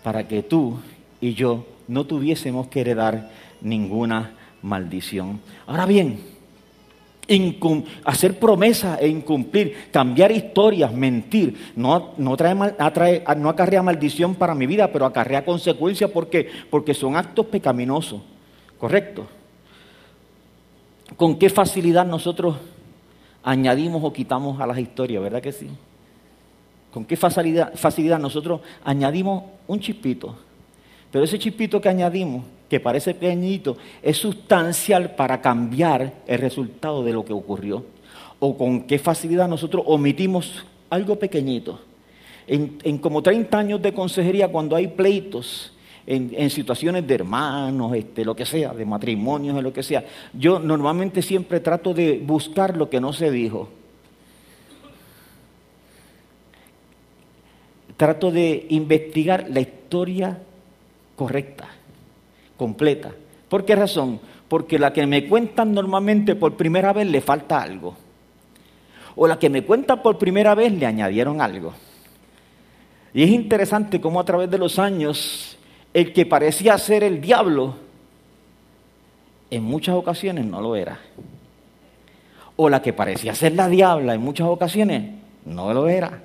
para 0.04 0.28
que 0.28 0.43
tú 0.43 0.80
y 1.19 1.34
yo 1.34 1.65
no 1.88 2.06
tuviésemos 2.06 2.67
que 2.67 2.82
heredar 2.82 3.32
ninguna 3.62 4.32
maldición. 4.62 5.41
Ahora 5.67 5.86
bien, 5.86 6.19
hacer 8.06 8.39
promesas 8.39 8.99
e 9.02 9.08
incumplir, 9.08 9.89
cambiar 9.91 10.32
historias, 10.32 10.93
mentir, 10.93 11.71
no, 11.75 12.13
no, 12.17 12.36
trae 12.36 13.23
no 13.38 13.49
acarrea 13.49 13.84
maldición 13.84 14.36
para 14.36 14.56
mi 14.56 14.65
vida, 14.65 14.91
pero 14.91 15.06
acarrea 15.06 15.45
consecuencias 15.45 16.10
porque, 16.12 16.49
porque 16.69 16.93
son 16.93 17.15
actos 17.15 17.45
pecaminosos. 17.45 18.21
¿Correcto? 18.80 19.28
¿Con 21.18 21.38
qué 21.38 21.50
facilidad 21.50 22.06
nosotros 22.06 22.56
añadimos 23.44 24.02
o 24.04 24.13
quitamos 24.13 24.60
a 24.62 24.65
las 24.65 24.80
historias, 24.80 25.22
verdad 25.22 25.42
que 25.42 25.52
sí? 25.52 25.68
¿Con 26.92 27.06
qué 27.06 27.18
facilidad, 27.18 28.20
nosotros 28.20 28.62
añadimos 28.84 29.44
un 29.68 29.80
chispito? 29.80 30.36
Pero 31.12 31.24
ese 31.24 31.38
chispito 31.38 31.82
que 31.82 31.89
añadimos, 31.89 32.46
que 32.70 32.80
parece 32.80 33.13
pequeñito, 33.13 33.78
es 34.02 34.18
sustancial 34.18 35.15
para 35.15 35.42
cambiar 35.42 36.13
el 36.26 36.39
resultado 36.39 37.04
de 37.04 37.13
lo 37.13 37.26
que 37.26 37.34
ocurrió. 37.34 37.86
O 38.39 38.58
con 38.58 38.84
qué 38.84 38.98
facilidad 38.98 39.48
nosotros 39.48 39.84
omitimos 39.88 40.65
algo 40.89 41.18
pequeñito. 41.18 41.82
En, 42.48 42.78
en 42.84 42.98
como 42.98 43.22
30 43.22 43.58
años 43.58 43.82
de 43.82 43.94
consejería, 43.94 44.48
cuando 44.48 44.76
hay 44.76 44.88
pleitos, 44.88 45.74
en, 46.12 46.50
situaciones 46.50 47.06
de 47.06 47.13
hermanos, 47.13 47.93
este, 47.93 48.26
lo 48.26 48.36
que 48.36 48.43
sea, 48.43 48.74
de 48.74 48.84
matrimonios, 48.84 49.62
lo 49.62 49.72
que 49.72 49.84
sea. 49.84 50.04
Yo 50.34 50.58
normalmente 50.58 51.22
siempre 51.22 51.60
trato 51.60 51.93
de 51.93 52.17
buscar 52.17 52.76
lo 52.76 52.89
que 52.89 53.00
no 53.00 53.13
se 53.13 53.30
dijo. 53.30 53.69
Trato 57.95 58.32
de 58.32 58.65
investigar 58.69 59.45
la 59.50 59.60
historia 59.60 60.39
correcta, 61.15 61.67
completa. 62.58 63.13
¿Por 63.48 63.63
qué 63.63 63.76
razón? 63.76 64.19
Porque 64.48 64.80
la 64.80 64.91
que 64.91 65.06
me 65.06 65.28
cuentan 65.28 65.76
normalmente 65.76 66.36
por 66.36 66.56
primera 66.56 66.91
vez 66.91 67.06
le 67.06 67.22
falta 67.22 67.62
algo. 67.62 67.95
O 69.15 69.28
la 69.28 69.38
que 69.38 69.50
me 69.50 69.63
cuentan 69.63 70.02
por 70.02 70.17
primera 70.17 70.56
vez 70.56 70.72
le 70.72 70.88
añadieron 70.88 71.39
algo. 71.39 71.72
Y 73.13 73.22
es 73.22 73.30
interesante 73.30 74.02
cómo 74.02 74.19
a 74.19 74.26
través 74.26 74.50
de 74.50 74.58
los 74.58 74.80
años 74.80 75.59
el 75.93 76.13
que 76.13 76.25
parecía 76.25 76.78
ser 76.78 77.04
el 77.04 77.21
diablo, 77.21 77.75
en 79.49 79.63
muchas 79.63 79.95
ocasiones 79.95 80.45
no 80.45 80.62
lo 80.62 80.75
era. 80.75 80.99
O 82.56 82.69
la 82.69 82.82
que 82.82 82.93
parecía 82.93 83.34
ser 83.34 83.54
la 83.54 83.67
diabla, 83.69 84.13
en 84.13 84.21
muchas 84.21 84.47
ocasiones 84.47 85.12
no 85.45 85.73
lo 85.73 85.88
era. 85.88 86.21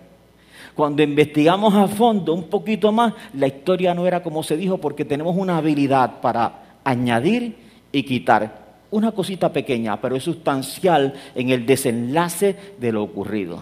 Cuando 0.75 1.03
investigamos 1.03 1.73
a 1.75 1.87
fondo 1.87 2.35
un 2.35 2.45
poquito 2.45 2.91
más, 2.91 3.15
la 3.35 3.47
historia 3.47 3.95
no 3.95 4.07
era 4.07 4.23
como 4.23 4.43
se 4.43 4.57
dijo 4.57 4.79
porque 4.79 5.05
tenemos 5.05 5.37
una 5.37 5.59
habilidad 5.59 6.21
para 6.21 6.79
añadir 6.83 7.57
y 7.93 8.03
quitar 8.03 8.65
una 8.91 9.13
cosita 9.13 9.53
pequeña, 9.53 10.01
pero 10.01 10.17
es 10.17 10.25
sustancial 10.25 11.15
en 11.35 11.51
el 11.51 11.65
desenlace 11.65 12.57
de 12.79 12.93
lo 12.93 13.03
ocurrido. 13.03 13.61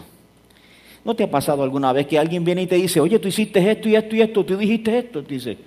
¿No 1.04 1.14
te 1.14 1.24
ha 1.24 1.30
pasado 1.30 1.62
alguna 1.62 1.92
vez 1.92 2.06
que 2.06 2.18
alguien 2.18 2.44
viene 2.44 2.62
y 2.62 2.66
te 2.66 2.76
dice, 2.76 3.00
oye, 3.00 3.18
tú 3.18 3.28
hiciste 3.28 3.70
esto 3.70 3.88
y 3.88 3.96
esto 3.96 4.16
y 4.16 4.22
esto, 4.22 4.44
tú 4.44 4.56
dijiste 4.56 4.98
esto? 4.98 5.20
Dice, 5.22 5.58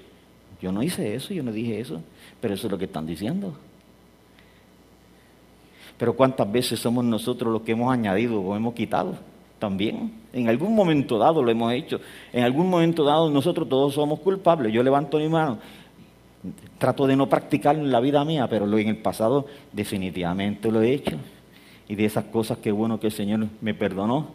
yo 0.66 0.72
no 0.72 0.82
hice 0.82 1.14
eso, 1.14 1.32
yo 1.32 1.44
no 1.44 1.52
dije 1.52 1.80
eso, 1.80 2.02
pero 2.42 2.56
eso 2.56 2.66
es 2.66 2.72
lo 2.72 2.78
que 2.80 2.86
están 2.86 3.06
diciendo. 3.06 3.54
Pero 5.96 6.16
¿cuántas 6.16 6.52
veces 6.52 6.80
somos 6.80 7.06
nosotros 7.06 7.54
los 7.54 7.62
que 7.62 7.74
hemos 7.74 7.94
añadido 7.94 8.42
o 8.42 8.56
hemos 8.56 8.74
quitado? 8.74 9.16
También. 9.60 10.12
En 10.34 10.50
algún 10.50 10.74
momento 10.74 11.20
dado 11.20 11.44
lo 11.44 11.52
hemos 11.52 11.72
hecho. 11.72 12.00
En 12.34 12.44
algún 12.44 12.68
momento 12.68 13.04
dado 13.04 13.30
nosotros 13.30 13.70
todos 13.70 13.94
somos 13.94 14.22
culpables. 14.22 14.74
Yo 14.74 14.82
levanto 14.82 15.20
mi 15.20 15.30
mano. 15.30 15.60
Trato 16.80 17.06
de 17.06 17.16
no 17.16 17.30
practicarlo 17.30 17.84
en 17.84 17.92
la 17.92 18.00
vida 18.00 18.26
mía, 18.26 18.48
pero 18.50 18.66
en 18.66 18.88
el 18.88 18.98
pasado 18.98 19.46
definitivamente 19.72 20.72
lo 20.72 20.82
he 20.82 20.94
hecho. 20.94 21.18
Y 21.88 21.94
de 21.94 22.06
esas 22.06 22.26
cosas 22.26 22.58
que 22.58 22.72
bueno 22.72 23.00
que 23.00 23.06
el 23.06 23.14
Señor 23.14 23.48
me 23.62 23.76
perdonó 23.76 24.32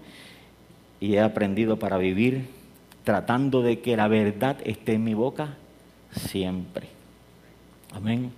y 1.00 1.14
he 1.14 1.20
aprendido 1.20 1.76
para 1.76 1.98
vivir 1.98 2.46
tratando 3.02 3.62
de 3.62 3.80
que 3.80 3.96
la 3.96 4.06
verdad 4.06 4.58
esté 4.64 4.92
en 4.92 5.02
mi 5.02 5.14
boca 5.14 5.56
siempre. 6.12 6.88
Amén. 7.92 8.32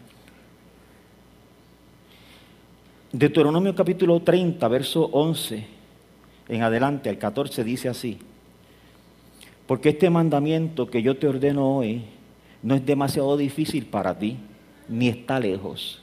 Deuteronomio 3.12 3.74
capítulo 3.74 4.20
30, 4.20 4.66
verso 4.68 5.04
11 5.12 5.66
en 6.48 6.62
adelante, 6.62 7.08
al 7.08 7.18
14 7.18 7.62
dice 7.64 7.88
así, 7.88 8.18
porque 9.66 9.90
este 9.90 10.10
mandamiento 10.10 10.88
que 10.88 11.02
yo 11.02 11.16
te 11.16 11.28
ordeno 11.28 11.76
hoy 11.76 12.02
no 12.62 12.74
es 12.74 12.84
demasiado 12.84 13.36
difícil 13.36 13.86
para 13.86 14.18
ti, 14.18 14.36
ni 14.88 15.08
está 15.08 15.40
lejos. 15.40 16.00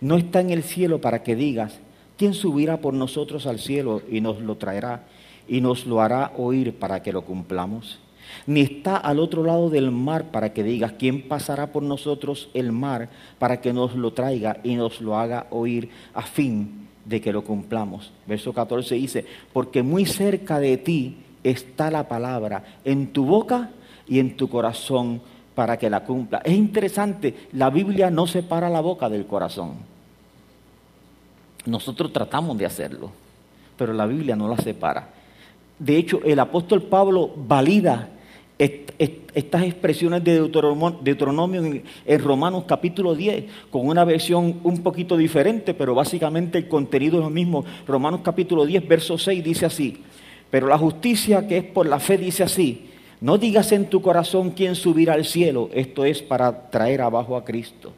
No 0.00 0.16
está 0.16 0.40
en 0.40 0.50
el 0.50 0.62
cielo 0.62 1.00
para 1.00 1.22
que 1.22 1.34
digas, 1.34 1.78
¿quién 2.18 2.34
subirá 2.34 2.80
por 2.80 2.94
nosotros 2.94 3.46
al 3.46 3.58
cielo 3.58 4.02
y 4.10 4.20
nos 4.20 4.40
lo 4.40 4.56
traerá 4.56 5.06
y 5.48 5.60
nos 5.60 5.86
lo 5.86 6.00
hará 6.00 6.32
oír 6.36 6.74
para 6.74 7.02
que 7.02 7.12
lo 7.12 7.22
cumplamos? 7.22 8.00
Ni 8.46 8.60
está 8.60 8.96
al 8.96 9.18
otro 9.18 9.42
lado 9.42 9.70
del 9.70 9.90
mar 9.90 10.30
para 10.30 10.52
que 10.52 10.62
digas, 10.62 10.94
¿quién 10.98 11.28
pasará 11.28 11.72
por 11.72 11.82
nosotros 11.82 12.48
el 12.54 12.72
mar 12.72 13.08
para 13.38 13.60
que 13.60 13.72
nos 13.72 13.94
lo 13.94 14.12
traiga 14.12 14.58
y 14.62 14.76
nos 14.76 15.00
lo 15.00 15.16
haga 15.16 15.46
oír 15.50 15.90
a 16.14 16.22
fin 16.22 16.88
de 17.04 17.20
que 17.20 17.32
lo 17.32 17.44
cumplamos? 17.44 18.12
Verso 18.26 18.52
14 18.52 18.94
dice, 18.94 19.24
porque 19.52 19.82
muy 19.82 20.06
cerca 20.06 20.58
de 20.58 20.76
ti 20.76 21.16
está 21.42 21.90
la 21.90 22.08
palabra, 22.08 22.64
en 22.84 23.12
tu 23.12 23.24
boca 23.24 23.70
y 24.08 24.18
en 24.18 24.36
tu 24.36 24.48
corazón 24.48 25.20
para 25.54 25.78
que 25.78 25.88
la 25.88 26.04
cumpla. 26.04 26.40
Es 26.44 26.54
interesante, 26.54 27.48
la 27.52 27.70
Biblia 27.70 28.10
no 28.10 28.26
separa 28.26 28.68
la 28.68 28.80
boca 28.80 29.08
del 29.08 29.26
corazón. 29.26 29.74
Nosotros 31.66 32.12
tratamos 32.12 32.58
de 32.58 32.66
hacerlo, 32.66 33.10
pero 33.76 33.92
la 33.92 34.06
Biblia 34.06 34.36
no 34.36 34.48
la 34.48 34.56
separa. 34.56 35.08
De 35.78 35.96
hecho, 35.96 36.20
el 36.24 36.38
apóstol 36.38 36.82
Pablo 36.82 37.30
valida 37.36 38.08
estas 38.58 39.62
expresiones 39.64 40.22
de 40.22 40.48
Deuteronomio 40.48 41.64
en, 41.64 42.20
Romanos 42.20 42.64
capítulo 42.66 43.14
10, 43.14 43.44
con 43.70 43.86
una 43.88 44.04
versión 44.04 44.60
un 44.62 44.82
poquito 44.82 45.16
diferente, 45.16 45.74
pero 45.74 45.94
básicamente 45.94 46.58
el 46.58 46.68
contenido 46.68 47.18
es 47.18 47.24
lo 47.24 47.30
mismo. 47.30 47.64
Romanos 47.86 48.20
capítulo 48.22 48.64
10, 48.64 48.86
verso 48.86 49.18
6 49.18 49.42
dice 49.42 49.66
así, 49.66 50.02
pero 50.50 50.68
la 50.68 50.78
justicia 50.78 51.48
que 51.48 51.58
es 51.58 51.64
por 51.64 51.86
la 51.86 51.98
fe 51.98 52.16
dice 52.16 52.44
así, 52.44 52.90
no 53.20 53.38
digas 53.38 53.72
en 53.72 53.86
tu 53.86 54.02
corazón 54.02 54.50
quién 54.50 54.74
subirá 54.74 55.14
al 55.14 55.24
cielo, 55.24 55.70
esto 55.72 56.04
es 56.04 56.22
para 56.22 56.70
traer 56.70 57.00
abajo 57.00 57.36
a 57.36 57.44
Cristo. 57.44 57.92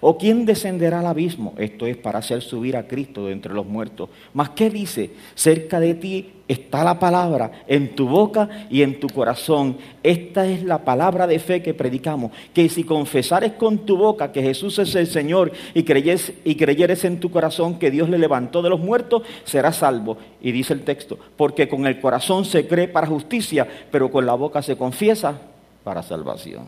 ¿O 0.00 0.16
quién 0.18 0.44
descenderá 0.44 1.00
al 1.00 1.06
abismo? 1.06 1.54
Esto 1.58 1.86
es 1.86 1.96
para 1.96 2.20
hacer 2.20 2.42
subir 2.42 2.76
a 2.76 2.86
Cristo 2.86 3.26
de 3.26 3.32
entre 3.32 3.52
los 3.52 3.66
muertos. 3.66 4.08
Mas 4.34 4.50
¿qué 4.50 4.70
dice? 4.70 5.10
Cerca 5.34 5.80
de 5.80 5.94
ti 5.94 6.32
está 6.48 6.84
la 6.84 6.98
palabra, 6.98 7.64
en 7.66 7.94
tu 7.94 8.08
boca 8.08 8.48
y 8.70 8.82
en 8.82 9.00
tu 9.00 9.08
corazón. 9.08 9.76
Esta 10.02 10.46
es 10.46 10.62
la 10.62 10.84
palabra 10.84 11.26
de 11.26 11.38
fe 11.38 11.62
que 11.62 11.74
predicamos. 11.74 12.32
Que 12.52 12.68
si 12.68 12.84
confesares 12.84 13.52
con 13.52 13.78
tu 13.78 13.96
boca 13.96 14.32
que 14.32 14.42
Jesús 14.42 14.78
es 14.78 14.94
el 14.94 15.06
Señor 15.06 15.52
y, 15.74 15.82
creyes, 15.82 16.32
y 16.44 16.54
creyeres 16.56 17.04
en 17.04 17.20
tu 17.20 17.30
corazón 17.30 17.78
que 17.78 17.90
Dios 17.90 18.08
le 18.08 18.18
levantó 18.18 18.62
de 18.62 18.70
los 18.70 18.80
muertos, 18.80 19.22
serás 19.44 19.76
salvo. 19.76 20.18
Y 20.40 20.52
dice 20.52 20.74
el 20.74 20.82
texto, 20.82 21.18
porque 21.36 21.68
con 21.68 21.86
el 21.86 22.00
corazón 22.00 22.44
se 22.44 22.66
cree 22.66 22.88
para 22.88 23.06
justicia, 23.06 23.66
pero 23.90 24.10
con 24.10 24.26
la 24.26 24.34
boca 24.34 24.62
se 24.62 24.76
confiesa 24.76 25.40
para 25.84 26.02
salvación. 26.02 26.64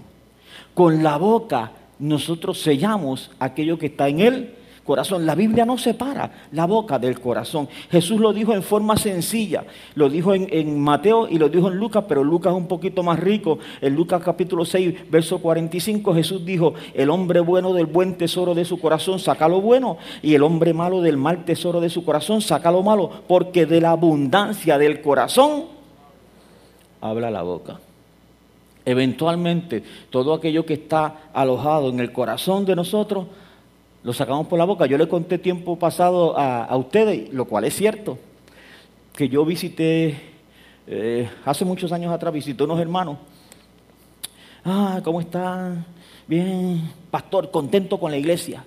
Con 0.72 1.02
la 1.02 1.16
boca 1.18 1.70
nosotros 2.04 2.60
sellamos 2.60 3.30
aquello 3.38 3.78
que 3.78 3.86
está 3.86 4.08
en 4.08 4.20
el 4.20 4.54
corazón. 4.84 5.24
La 5.24 5.34
Biblia 5.34 5.64
no 5.64 5.78
separa 5.78 6.30
la 6.52 6.66
boca 6.66 6.98
del 6.98 7.18
corazón. 7.18 7.66
Jesús 7.90 8.20
lo 8.20 8.34
dijo 8.34 8.52
en 8.52 8.62
forma 8.62 8.98
sencilla. 8.98 9.64
Lo 9.94 10.10
dijo 10.10 10.34
en, 10.34 10.78
Mateo 10.78 11.26
y 11.28 11.38
lo 11.38 11.48
dijo 11.48 11.68
en 11.68 11.78
Lucas, 11.78 12.04
pero 12.06 12.22
Lucas 12.22 12.52
es 12.52 12.58
un 12.58 12.68
poquito 12.68 13.02
más 13.02 13.18
rico. 13.18 13.58
En 13.80 13.96
Lucas 13.96 14.22
capítulo 14.22 14.66
6, 14.66 15.10
verso 15.10 15.38
45, 15.38 16.14
Jesús 16.14 16.44
dijo, 16.44 16.74
el 16.92 17.08
hombre 17.08 17.40
bueno 17.40 17.72
del 17.72 17.86
buen 17.86 18.18
tesoro 18.18 18.54
de 18.54 18.66
su 18.66 18.78
corazón 18.78 19.18
saca 19.18 19.48
lo 19.48 19.62
bueno 19.62 19.96
y 20.20 20.34
el 20.34 20.42
hombre 20.42 20.74
malo 20.74 21.00
del 21.00 21.16
mal 21.16 21.46
tesoro 21.46 21.80
de 21.80 21.88
su 21.88 22.04
corazón 22.04 22.42
saca 22.42 22.70
lo 22.70 22.82
malo, 22.82 23.10
porque 23.26 23.64
de 23.64 23.80
la 23.80 23.92
abundancia 23.92 24.76
del 24.76 25.00
corazón 25.00 25.64
habla 27.00 27.30
la 27.30 27.42
boca. 27.42 27.80
Eventualmente, 28.86 29.82
todo 30.10 30.34
aquello 30.34 30.66
que 30.66 30.74
está 30.74 31.30
alojado 31.32 31.88
en 31.88 32.00
el 32.00 32.12
corazón 32.12 32.66
de 32.66 32.76
nosotros, 32.76 33.26
lo 34.02 34.12
sacamos 34.12 34.46
por 34.46 34.58
la 34.58 34.66
boca. 34.66 34.86
Yo 34.86 34.98
le 34.98 35.08
conté 35.08 35.38
tiempo 35.38 35.78
pasado 35.78 36.38
a, 36.38 36.76
ustedes, 36.76 37.32
lo 37.32 37.46
cual 37.46 37.64
es 37.64 37.74
cierto, 37.74 38.18
que 39.14 39.28
yo 39.28 39.44
visité, 39.44 40.20
eh, 40.86 41.28
hace 41.46 41.64
muchos 41.64 41.92
años 41.92 42.12
atrás, 42.12 42.32
visité 42.32 42.62
unos 42.64 42.78
hermanos. 42.78 43.16
Ah, 44.64 45.00
¿cómo 45.02 45.20
están? 45.20 45.86
Bien, 46.26 46.90
pastor, 47.10 47.50
contento 47.50 47.98
con 47.98 48.10
la 48.10 48.18
iglesia. 48.18 48.64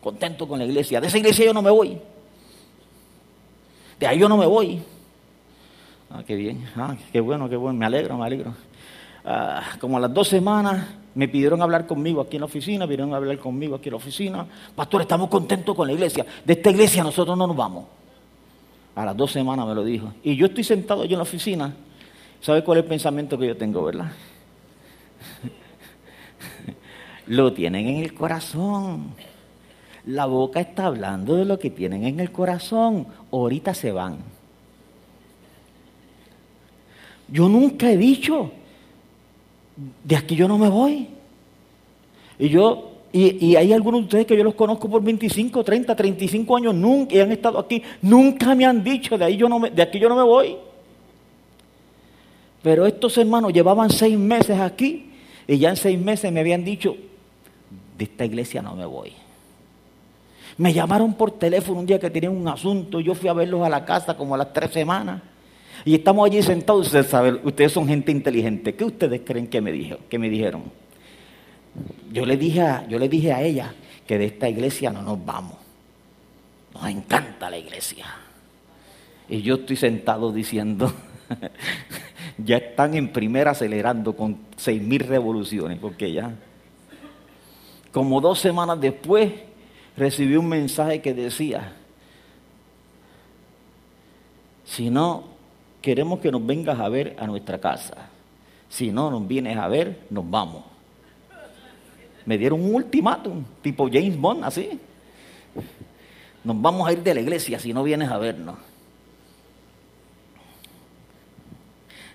Contento 0.00 0.48
con 0.48 0.58
la 0.58 0.64
iglesia. 0.64 1.00
De 1.00 1.06
esa 1.06 1.18
iglesia 1.18 1.44
yo 1.44 1.54
no 1.54 1.62
me 1.62 1.70
voy. 1.70 1.98
De 3.98 4.06
ahí 4.06 4.18
yo 4.18 4.28
no 4.28 4.36
me 4.36 4.46
voy. 4.46 4.82
Ah, 6.10 6.22
qué 6.26 6.34
bien. 6.34 6.64
Ah, 6.76 6.96
qué 7.12 7.20
bueno, 7.20 7.48
qué 7.48 7.56
bueno. 7.56 7.78
Me 7.78 7.86
alegro, 7.86 8.16
me 8.16 8.24
alegro. 8.24 8.54
Ah, 9.28 9.60
como 9.80 9.96
a 9.96 10.00
las 10.00 10.14
dos 10.14 10.28
semanas 10.28 10.86
me 11.16 11.26
pidieron 11.26 11.60
hablar 11.60 11.84
conmigo 11.84 12.20
aquí 12.20 12.36
en 12.36 12.42
la 12.42 12.46
oficina, 12.46 12.86
vinieron 12.86 13.12
a 13.12 13.16
hablar 13.16 13.38
conmigo 13.38 13.74
aquí 13.74 13.88
en 13.88 13.94
la 13.94 13.96
oficina. 13.96 14.46
Pastor, 14.76 15.00
estamos 15.00 15.28
contentos 15.28 15.74
con 15.74 15.88
la 15.88 15.94
iglesia. 15.94 16.24
De 16.44 16.52
esta 16.52 16.70
iglesia 16.70 17.02
nosotros 17.02 17.36
no 17.36 17.44
nos 17.44 17.56
vamos. 17.56 17.86
A 18.94 19.04
las 19.04 19.16
dos 19.16 19.32
semanas 19.32 19.66
me 19.66 19.74
lo 19.74 19.82
dijo. 19.82 20.12
Y 20.22 20.36
yo 20.36 20.46
estoy 20.46 20.62
sentado 20.62 21.02
allí 21.02 21.14
en 21.14 21.18
la 21.18 21.24
oficina. 21.24 21.74
¿Sabe 22.40 22.62
cuál 22.62 22.78
es 22.78 22.84
el 22.84 22.88
pensamiento 22.88 23.36
que 23.36 23.48
yo 23.48 23.56
tengo, 23.56 23.82
verdad? 23.82 24.12
lo 27.26 27.52
tienen 27.52 27.88
en 27.88 27.96
el 28.04 28.14
corazón. 28.14 29.12
La 30.04 30.26
boca 30.26 30.60
está 30.60 30.86
hablando 30.86 31.34
de 31.34 31.46
lo 31.46 31.58
que 31.58 31.70
tienen 31.70 32.04
en 32.04 32.20
el 32.20 32.30
corazón. 32.30 33.08
Ahorita 33.32 33.74
se 33.74 33.90
van. 33.90 34.18
Yo 37.28 37.48
nunca 37.48 37.90
he 37.90 37.96
dicho 37.96 38.52
de 40.04 40.16
aquí 40.16 40.34
yo 40.34 40.48
no 40.48 40.58
me 40.58 40.68
voy. 40.68 41.08
Y 42.38 42.48
yo, 42.48 42.92
y, 43.12 43.56
hay 43.56 43.72
algunos 43.72 44.00
de 44.00 44.04
ustedes 44.04 44.26
que 44.26 44.36
yo 44.36 44.44
los 44.44 44.54
conozco 44.54 44.88
por 44.88 45.02
25, 45.02 45.64
30, 45.64 45.96
35 45.96 46.56
años, 46.56 46.74
nunca, 46.74 47.14
y 47.14 47.20
han 47.20 47.32
estado 47.32 47.58
aquí, 47.58 47.82
nunca 48.02 48.54
me 48.54 48.64
han 48.66 48.82
dicho 48.82 49.16
de 49.16 49.24
ahí 49.24 49.36
yo 49.36 49.48
no 49.48 49.58
me, 49.58 49.70
de 49.70 49.82
aquí 49.82 49.98
yo 49.98 50.08
no 50.08 50.16
me 50.16 50.22
voy. 50.22 50.56
Pero 52.62 52.84
estos 52.84 53.16
hermanos 53.16 53.52
llevaban 53.52 53.90
seis 53.90 54.18
meses 54.18 54.58
aquí 54.58 55.10
y 55.46 55.58
ya 55.58 55.70
en 55.70 55.76
seis 55.76 55.98
meses 55.98 56.32
me 56.32 56.40
habían 56.40 56.64
dicho, 56.64 56.96
de 57.96 58.04
esta 58.04 58.24
iglesia 58.24 58.60
no 58.60 58.74
me 58.74 58.84
voy. 58.84 59.12
Me 60.58 60.72
llamaron 60.72 61.14
por 61.14 61.32
teléfono 61.32 61.80
un 61.80 61.86
día 61.86 61.98
que 61.98 62.10
tenían 62.10 62.36
un 62.36 62.48
asunto, 62.48 63.00
yo 63.00 63.14
fui 63.14 63.28
a 63.28 63.34
verlos 63.34 63.62
a 63.62 63.68
la 63.68 63.84
casa 63.84 64.16
como 64.16 64.34
a 64.34 64.38
las 64.38 64.52
tres 64.52 64.72
semanas. 64.72 65.22
Y 65.84 65.94
estamos 65.94 66.26
allí 66.26 66.42
sentados, 66.42 66.86
ustedes 66.86 67.06
saben, 67.06 67.40
ustedes 67.44 67.72
son 67.72 67.86
gente 67.86 68.10
inteligente. 68.10 68.74
¿Qué 68.74 68.84
ustedes 68.84 69.22
creen 69.24 69.46
que 69.46 69.60
me, 69.60 69.72
dijo, 69.72 69.98
que 70.08 70.18
me 70.18 70.28
dijeron? 70.28 70.64
Yo 72.12 72.24
le, 72.24 72.36
dije 72.36 72.62
a, 72.62 72.86
yo 72.88 72.98
le 72.98 73.08
dije 73.08 73.32
a 73.32 73.42
ella 73.42 73.74
que 74.06 74.18
de 74.18 74.26
esta 74.26 74.48
iglesia 74.48 74.90
no 74.90 75.02
nos 75.02 75.24
vamos. 75.24 75.56
Nos 76.74 76.88
encanta 76.88 77.50
la 77.50 77.58
iglesia. 77.58 78.06
Y 79.28 79.42
yo 79.42 79.56
estoy 79.56 79.76
sentado 79.76 80.32
diciendo, 80.32 80.92
ya 82.38 82.56
están 82.56 82.94
en 82.94 83.12
primera 83.12 83.50
acelerando 83.52 84.16
con 84.16 84.38
seis 84.56 84.80
mil 84.82 85.00
revoluciones, 85.00 85.78
porque 85.78 86.12
ya. 86.12 86.34
Como 87.92 88.20
dos 88.20 88.38
semanas 88.38 88.80
después 88.80 89.32
recibí 89.96 90.36
un 90.36 90.48
mensaje 90.48 91.00
que 91.00 91.14
decía, 91.14 91.72
si 94.64 94.90
no 94.90 95.35
queremos 95.86 96.18
que 96.18 96.32
nos 96.32 96.44
vengas 96.44 96.80
a 96.80 96.88
ver 96.88 97.14
a 97.16 97.28
nuestra 97.28 97.60
casa. 97.60 98.08
Si 98.68 98.90
no 98.90 99.08
nos 99.08 99.28
vienes 99.28 99.56
a 99.56 99.68
ver, 99.68 100.00
nos 100.10 100.28
vamos. 100.28 100.64
Me 102.24 102.36
dieron 102.36 102.60
un 102.60 102.74
ultimátum, 102.74 103.44
tipo 103.62 103.86
James 103.86 104.18
Bond, 104.18 104.42
así. 104.42 104.80
Nos 106.42 106.60
vamos 106.60 106.88
a 106.88 106.92
ir 106.92 107.04
de 107.04 107.14
la 107.14 107.20
iglesia 107.20 107.60
si 107.60 107.72
no 107.72 107.84
vienes 107.84 108.10
a 108.10 108.18
vernos. 108.18 108.56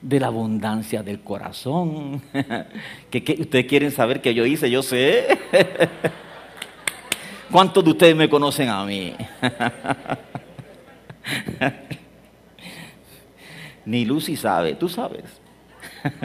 De 0.01 0.19
la 0.19 0.27
abundancia 0.27 1.01
del 1.01 1.21
corazón. 1.21 2.21
¿Qué, 3.09 3.37
ustedes 3.39 3.65
quieren 3.67 3.91
saber 3.91 4.21
que 4.21 4.33
yo 4.33 4.45
hice? 4.45 4.69
Yo 4.69 4.83
sé. 4.83 5.39
¿Cuántos 7.49 7.85
de 7.85 7.91
ustedes 7.91 8.17
me 8.17 8.29
conocen 8.29 8.67
a 8.67 8.83
mí? 8.83 9.15
Ni 13.85 14.05
Lucy 14.05 14.35
sabe, 14.35 14.75
tú 14.75 14.87
sabes. 14.89 15.25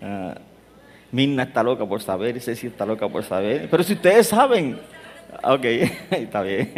uh, 0.00 0.34
está 1.12 1.62
loca 1.62 1.86
por 1.86 2.02
saber, 2.02 2.40
Ceci 2.40 2.68
está 2.68 2.86
loca 2.86 3.08
por 3.08 3.24
saber. 3.24 3.68
Pero 3.70 3.82
si 3.82 3.94
ustedes 3.94 4.28
saben, 4.28 4.78
ok, 5.42 5.64
está 6.10 6.42
bien. 6.42 6.72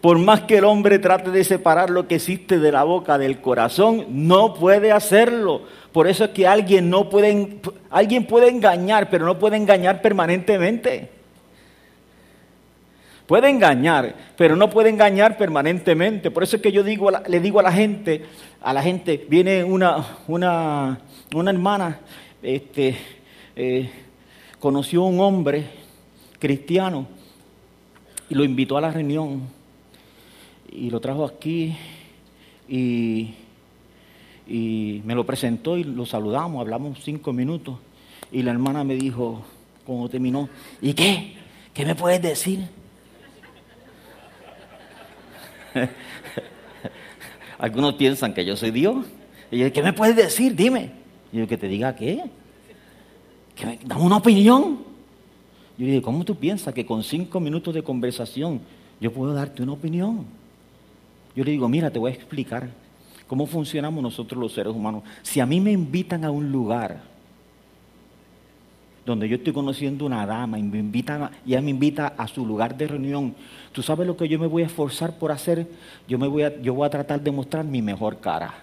Por 0.00 0.18
más 0.18 0.42
que 0.42 0.58
el 0.58 0.64
hombre 0.64 0.98
trate 0.98 1.30
de 1.30 1.44
separar 1.44 1.88
lo 1.88 2.06
que 2.06 2.16
existe 2.16 2.58
de 2.58 2.70
la 2.70 2.84
boca 2.84 3.16
del 3.16 3.40
corazón, 3.40 4.04
no 4.10 4.52
puede 4.52 4.92
hacerlo. 4.92 5.62
Por 5.92 6.08
eso 6.08 6.24
es 6.24 6.30
que 6.30 6.46
alguien 6.46 6.90
no 6.90 7.08
puede, 7.08 7.60
alguien 7.88 8.26
puede 8.26 8.50
engañar, 8.50 9.08
pero 9.08 9.24
no 9.24 9.38
puede 9.38 9.56
engañar 9.56 10.02
permanentemente. 10.02 11.08
Puede 13.26 13.48
engañar, 13.48 14.14
pero 14.36 14.54
no 14.54 14.68
puede 14.68 14.90
engañar 14.90 15.38
permanentemente. 15.38 16.30
Por 16.30 16.42
eso 16.42 16.56
es 16.56 16.62
que 16.62 16.72
yo 16.72 16.82
digo, 16.82 17.10
le 17.10 17.40
digo 17.40 17.58
a 17.58 17.62
la 17.62 17.72
gente, 17.72 18.22
a 18.60 18.72
la 18.74 18.82
gente, 18.82 19.24
viene 19.28 19.64
una, 19.64 20.18
una, 20.28 21.00
una 21.34 21.50
hermana, 21.50 22.00
este, 22.42 22.96
eh, 23.56 23.90
conoció 24.58 25.04
a 25.04 25.06
un 25.06 25.20
hombre 25.20 25.64
cristiano 26.38 27.06
y 28.28 28.34
lo 28.34 28.44
invitó 28.44 28.76
a 28.76 28.82
la 28.82 28.90
reunión 28.90 29.42
y 30.70 30.90
lo 30.90 31.00
trajo 31.00 31.24
aquí 31.24 31.74
y, 32.68 33.34
y 34.46 35.00
me 35.04 35.14
lo 35.14 35.24
presentó 35.24 35.78
y 35.78 35.84
lo 35.84 36.04
saludamos, 36.04 36.60
hablamos 36.60 36.98
cinco 37.02 37.32
minutos 37.32 37.78
y 38.30 38.42
la 38.42 38.50
hermana 38.50 38.84
me 38.84 38.96
dijo, 38.96 39.42
cuando 39.86 40.10
terminó, 40.10 40.50
¿y 40.82 40.92
qué? 40.92 41.34
¿Qué 41.72 41.86
me 41.86 41.94
puedes 41.94 42.20
decir? 42.20 42.83
Algunos 47.58 47.94
piensan 47.94 48.34
que 48.34 48.44
yo 48.44 48.56
soy 48.56 48.70
Dios. 48.70 49.06
Y 49.50 49.58
yo, 49.58 49.72
¿qué 49.72 49.82
me 49.82 49.92
puedes 49.92 50.16
decir? 50.16 50.54
Dime. 50.54 50.90
Y 51.32 51.38
yo, 51.38 51.46
que 51.46 51.56
te 51.56 51.68
diga 51.68 51.94
qué. 51.94 52.24
Me, 53.64 53.78
dame 53.84 54.02
una 54.02 54.16
opinión. 54.16 54.78
Yo 55.76 55.86
le 55.86 55.92
dije, 55.92 56.02
¿cómo 56.02 56.24
tú 56.24 56.36
piensas 56.36 56.72
que 56.72 56.86
con 56.86 57.02
cinco 57.02 57.40
minutos 57.40 57.74
de 57.74 57.82
conversación 57.82 58.60
yo 59.00 59.12
puedo 59.12 59.32
darte 59.32 59.62
una 59.62 59.72
opinión? 59.72 60.24
Yo 61.34 61.44
le 61.44 61.50
digo, 61.50 61.68
mira, 61.68 61.90
te 61.90 61.98
voy 61.98 62.12
a 62.12 62.14
explicar 62.14 62.68
cómo 63.26 63.46
funcionamos 63.46 64.02
nosotros 64.02 64.40
los 64.40 64.52
seres 64.52 64.72
humanos. 64.72 65.02
Si 65.22 65.40
a 65.40 65.46
mí 65.46 65.60
me 65.60 65.72
invitan 65.72 66.24
a 66.24 66.30
un 66.30 66.52
lugar 66.52 67.02
donde 69.04 69.28
yo 69.28 69.36
estoy 69.36 69.52
conociendo 69.52 70.06
una 70.06 70.24
dama 70.24 70.58
y 70.58 70.62
me 70.62 70.78
invitan, 70.78 71.30
ella 71.46 71.60
me 71.60 71.70
invita 71.70 72.14
a 72.16 72.26
su 72.26 72.46
lugar 72.46 72.76
de 72.76 72.86
reunión, 72.86 73.34
¿tú 73.72 73.82
sabes 73.82 74.06
lo 74.06 74.16
que 74.16 74.28
yo 74.28 74.38
me 74.38 74.46
voy 74.46 74.62
a 74.62 74.66
esforzar 74.66 75.18
por 75.18 75.30
hacer? 75.30 75.66
Yo, 76.08 76.18
me 76.18 76.26
voy 76.26 76.42
a, 76.42 76.60
yo 76.60 76.74
voy 76.74 76.86
a 76.86 76.90
tratar 76.90 77.20
de 77.20 77.30
mostrar 77.30 77.64
mi 77.64 77.82
mejor 77.82 78.20
cara. 78.20 78.54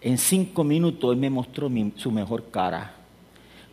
En 0.00 0.18
cinco 0.18 0.62
minutos 0.62 1.12
él 1.12 1.18
me 1.18 1.30
mostró 1.30 1.68
su 1.96 2.12
mejor 2.12 2.50
cara. 2.50 2.92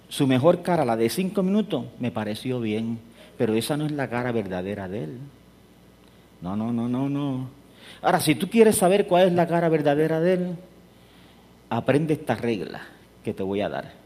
Su 0.09 0.25
mejor 0.25 0.61
cara, 0.63 0.83
la 0.85 0.95
de 0.95 1.09
cinco 1.09 1.43
minutos, 1.43 1.85
me 1.99 2.11
pareció 2.11 2.59
bien, 2.59 2.99
pero 3.37 3.53
esa 3.53 3.77
no 3.77 3.85
es 3.85 3.91
la 3.91 4.09
cara 4.09 4.31
verdadera 4.31 4.87
de 4.87 5.03
él. 5.03 5.17
No, 6.41 6.55
no, 6.55 6.73
no, 6.73 6.89
no, 6.89 7.09
no. 7.09 7.49
Ahora, 8.01 8.19
si 8.19 8.35
tú 8.35 8.49
quieres 8.49 8.77
saber 8.77 9.07
cuál 9.07 9.27
es 9.27 9.33
la 9.33 9.47
cara 9.47 9.69
verdadera 9.69 10.19
de 10.19 10.33
él, 10.33 10.55
aprende 11.69 12.13
esta 12.13 12.35
regla 12.35 12.81
que 13.23 13.33
te 13.33 13.43
voy 13.43 13.61
a 13.61 13.69
dar. 13.69 14.02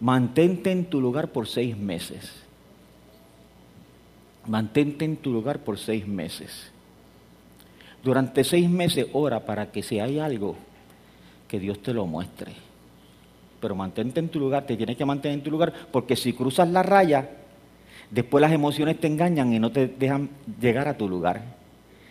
Mantente 0.00 0.70
en 0.70 0.84
tu 0.84 1.00
lugar 1.00 1.28
por 1.28 1.48
seis 1.48 1.76
meses. 1.76 2.30
Mantente 4.46 5.04
en 5.04 5.16
tu 5.16 5.32
lugar 5.32 5.58
por 5.58 5.78
seis 5.78 6.06
meses. 6.06 6.70
Durante 8.02 8.44
seis 8.44 8.70
meses 8.70 9.06
ora 9.12 9.44
para 9.44 9.72
que 9.72 9.82
si 9.82 9.98
hay 9.98 10.18
algo, 10.20 10.56
que 11.48 11.58
Dios 11.58 11.82
te 11.82 11.92
lo 11.92 12.06
muestre. 12.06 12.52
pero 13.60 13.74
mantente 13.74 14.20
en 14.20 14.28
tu 14.28 14.38
lugar, 14.38 14.66
te 14.66 14.76
tienes 14.76 14.96
que 14.96 15.04
mantener 15.04 15.38
en 15.38 15.44
tu 15.44 15.50
lugar, 15.50 15.72
porque 15.90 16.14
si 16.14 16.32
cruzas 16.32 16.68
la 16.68 16.82
raya, 16.84 17.28
después 18.08 18.40
las 18.40 18.52
emociones 18.52 19.00
te 19.00 19.08
engañan 19.08 19.52
y 19.52 19.58
no 19.58 19.72
te 19.72 19.88
dejan 19.88 20.30
llegar 20.60 20.86
a 20.86 20.96
tu 20.96 21.08
lugar. 21.08 21.42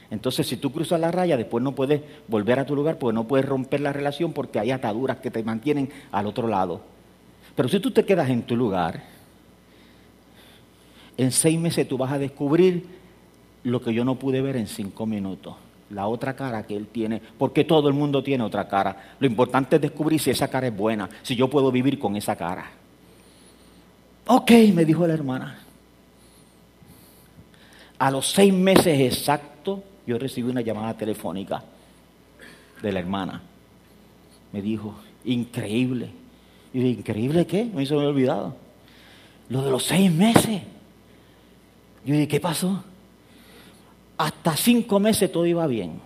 Entonces, 0.09 0.45
si 0.45 0.57
tú 0.57 0.71
cruzas 0.71 0.99
la 0.99 1.11
raya, 1.11 1.38
después 1.38 1.63
no 1.63 1.73
puedes 1.73 2.01
volver 2.27 2.59
a 2.59 2.65
tu 2.65 2.75
lugar, 2.75 2.97
porque 2.97 3.13
no 3.13 3.27
puedes 3.27 3.45
romper 3.45 3.79
la 3.79 3.93
relación 3.93 4.33
porque 4.33 4.59
hay 4.59 4.71
ataduras 4.71 5.17
que 5.17 5.31
te 5.31 5.43
mantienen 5.43 5.89
al 6.11 6.27
otro 6.27 6.47
lado. 6.47 6.81
Pero 7.57 7.67
si 7.67 7.81
tú 7.81 7.91
te 7.91 8.05
quedas 8.05 8.29
en 8.29 8.43
tu 8.43 8.55
lugar, 8.55 9.03
en 11.17 11.31
seis 11.33 11.59
meses 11.59 11.85
tú 11.85 11.97
vas 11.97 12.13
a 12.13 12.17
descubrir 12.17 12.85
lo 13.63 13.81
que 13.81 13.93
yo 13.93 14.05
no 14.05 14.15
pude 14.15 14.41
ver 14.41 14.55
en 14.55 14.67
cinco 14.67 15.05
minutos 15.05 15.55
la 15.89 16.07
otra 16.07 16.35
cara 16.35 16.65
que 16.65 16.75
él 16.75 16.87
tiene, 16.87 17.21
porque 17.37 17.63
todo 17.63 17.87
el 17.87 17.93
mundo 17.93 18.23
tiene 18.23 18.43
otra 18.43 18.67
cara. 18.67 19.15
Lo 19.19 19.27
importante 19.27 19.77
es 19.77 19.81
descubrir 19.81 20.19
si 20.19 20.29
esa 20.29 20.47
cara 20.47 20.67
es 20.67 20.75
buena, 20.75 21.09
si 21.23 21.35
yo 21.35 21.49
puedo 21.49 21.71
vivir 21.71 21.97
con 21.97 22.15
esa 22.15 22.35
cara. 22.35 22.69
Ok, 24.27 24.51
me 24.73 24.83
dijo 24.83 25.07
la 25.07 25.13
hermana. 25.13 25.59
A 27.99 28.11
los 28.11 28.29
seis 28.29 28.53
meses 28.53 28.99
exactos, 28.99 29.79
yo 30.05 30.17
recibí 30.17 30.49
una 30.49 30.61
llamada 30.61 30.93
telefónica 30.95 31.63
de 32.81 32.91
la 32.91 32.99
hermana. 32.99 33.41
Me 34.51 34.61
dijo, 34.61 34.93
increíble. 35.25 36.11
Y 36.74 36.80
dije, 36.80 36.99
¿increíble 36.99 37.45
qué? 37.45 37.65
Me 37.65 37.84
hizo 37.84 37.95
me 37.95 38.05
olvidado. 38.05 38.55
Lo 39.49 39.63
de 39.63 39.72
los 39.72 39.84
seis 39.84 40.11
meses. 40.11 40.61
Yo 42.05 42.13
dije, 42.13 42.28
¿qué 42.28 42.39
pasó? 42.39 42.84
Hasta 44.18 44.55
cinco 44.55 44.99
meses 44.99 45.32
todo 45.32 45.45
iba 45.45 45.65
bien. 45.68 45.99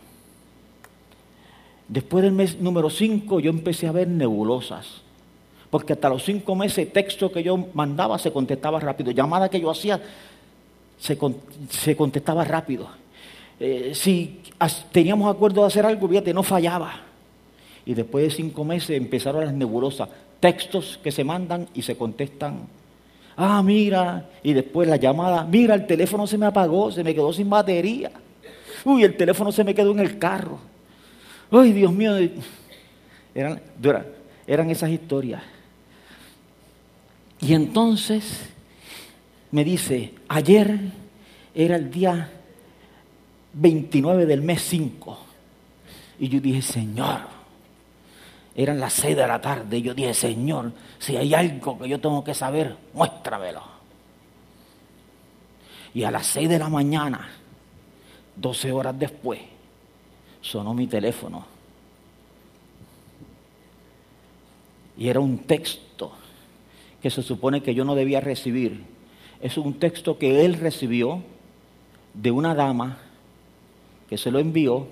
Después 1.88 2.24
del 2.24 2.34
mes 2.34 2.60
número 2.60 2.90
cinco 2.90 3.40
yo 3.40 3.50
empecé 3.50 3.88
a 3.88 3.92
ver 3.92 4.08
nebulosas. 4.08 5.02
Porque 5.70 5.94
hasta 5.94 6.10
los 6.10 6.24
cinco 6.24 6.56
meses 6.56 6.92
texto 6.92 7.32
que 7.32 7.44
yo 7.44 7.58
mandaba 7.74 8.20
se 8.20 8.32
contestaba 8.32 8.80
rápido. 8.80 9.12
Llamada 9.12 9.50
que 9.50 9.60
yo 9.60 9.72
hacía 9.72 10.02
se, 11.00 11.96
contestaba 11.96 12.44
rápido. 12.44 12.88
Eh, 13.60 13.92
si 13.96 14.42
teníamos 14.92 15.34
acuerdo 15.34 15.62
de 15.62 15.68
hacer 15.68 15.86
algo, 15.86 16.08
fíjate, 16.08 16.34
no 16.34 16.44
fallaba. 16.44 16.94
Y 17.86 17.94
después 17.94 18.26
de 18.26 18.32
cinco 18.32 18.64
meses 18.64 18.92
empezaron 18.92 19.46
las 19.46 19.54
nebulosas. 19.54 20.10
Textos 20.42 21.00
que 21.02 21.14
se 21.14 21.24
mandan 21.24 21.70
y 21.74 21.84
se 21.84 21.96
contestan 21.96 22.68
Ah, 23.36 23.64
mira, 23.64 24.30
y 24.44 24.54
después 24.54 24.88
la 24.88 24.98
llamada, 24.98 25.44
mira, 25.46 25.74
el 25.74 25.88
teléfono 25.88 26.28
se 26.28 26.38
me 26.38 26.46
apagó, 26.46 26.92
se 26.92 27.04
me 27.04 27.16
quedó 27.16 27.32
sin 27.32 27.50
batería. 27.50 28.12
Uy, 28.84 29.04
el 29.04 29.16
teléfono 29.16 29.52
se 29.52 29.64
me 29.64 29.74
quedó 29.74 29.92
en 29.92 30.00
el 30.00 30.18
carro. 30.20 30.60
Ay, 31.50 31.72
Dios 31.72 31.92
mío, 31.92 32.16
eran, 33.34 33.62
eran 34.46 34.70
esas 34.70 34.90
historias. 34.90 35.42
Y 37.40 37.54
entonces 37.54 38.42
me 39.50 39.64
dice, 39.64 40.14
ayer 40.28 40.78
era 41.56 41.78
el 41.78 41.90
día 41.90 42.30
29 43.54 44.26
del 44.26 44.42
mes 44.42 44.62
5. 44.62 45.18
Y 46.20 46.30
yo 46.30 46.40
dije, 46.40 46.62
Señor, 46.62 47.22
eran 48.56 48.80
las 48.80 48.94
seis 48.94 49.16
de 49.16 49.26
la 49.26 49.40
tarde 49.40 49.82
yo 49.82 49.94
dije, 49.94 50.14
Señor, 50.14 50.72
si 51.00 51.16
hay 51.16 51.34
algo 51.34 51.80
que 51.80 51.88
yo 51.88 52.00
tengo 52.00 52.24
que 52.24 52.34
saber, 52.34 52.76
muéstramelo. 52.94 53.64
Y 55.94 56.04
a 56.04 56.12
las 56.12 56.28
seis 56.28 56.50
de 56.50 56.60
la 56.60 56.70
mañana, 56.70 57.30
doce 58.36 58.72
horas 58.72 58.98
después, 58.98 59.40
sonó 60.42 60.74
mi 60.74 60.88
teléfono. 60.88 61.46
Y 64.98 65.08
era 65.08 65.20
un 65.20 65.40
texto 65.40 66.12
que 67.02 67.10
se 67.10 67.24
supone 67.24 67.64
que 67.64 67.74
yo 67.74 67.84
no 67.84 67.96
debía 67.96 68.22
recibir. 68.22 68.84
Es 69.42 69.58
un 69.58 69.80
texto 69.80 70.18
que 70.18 70.46
él 70.46 70.56
recibió 70.56 71.24
de 72.14 72.32
una 72.32 72.54
dama 72.54 73.00
que 74.10 74.18
se 74.18 74.30
lo 74.30 74.40
envió 74.40 74.88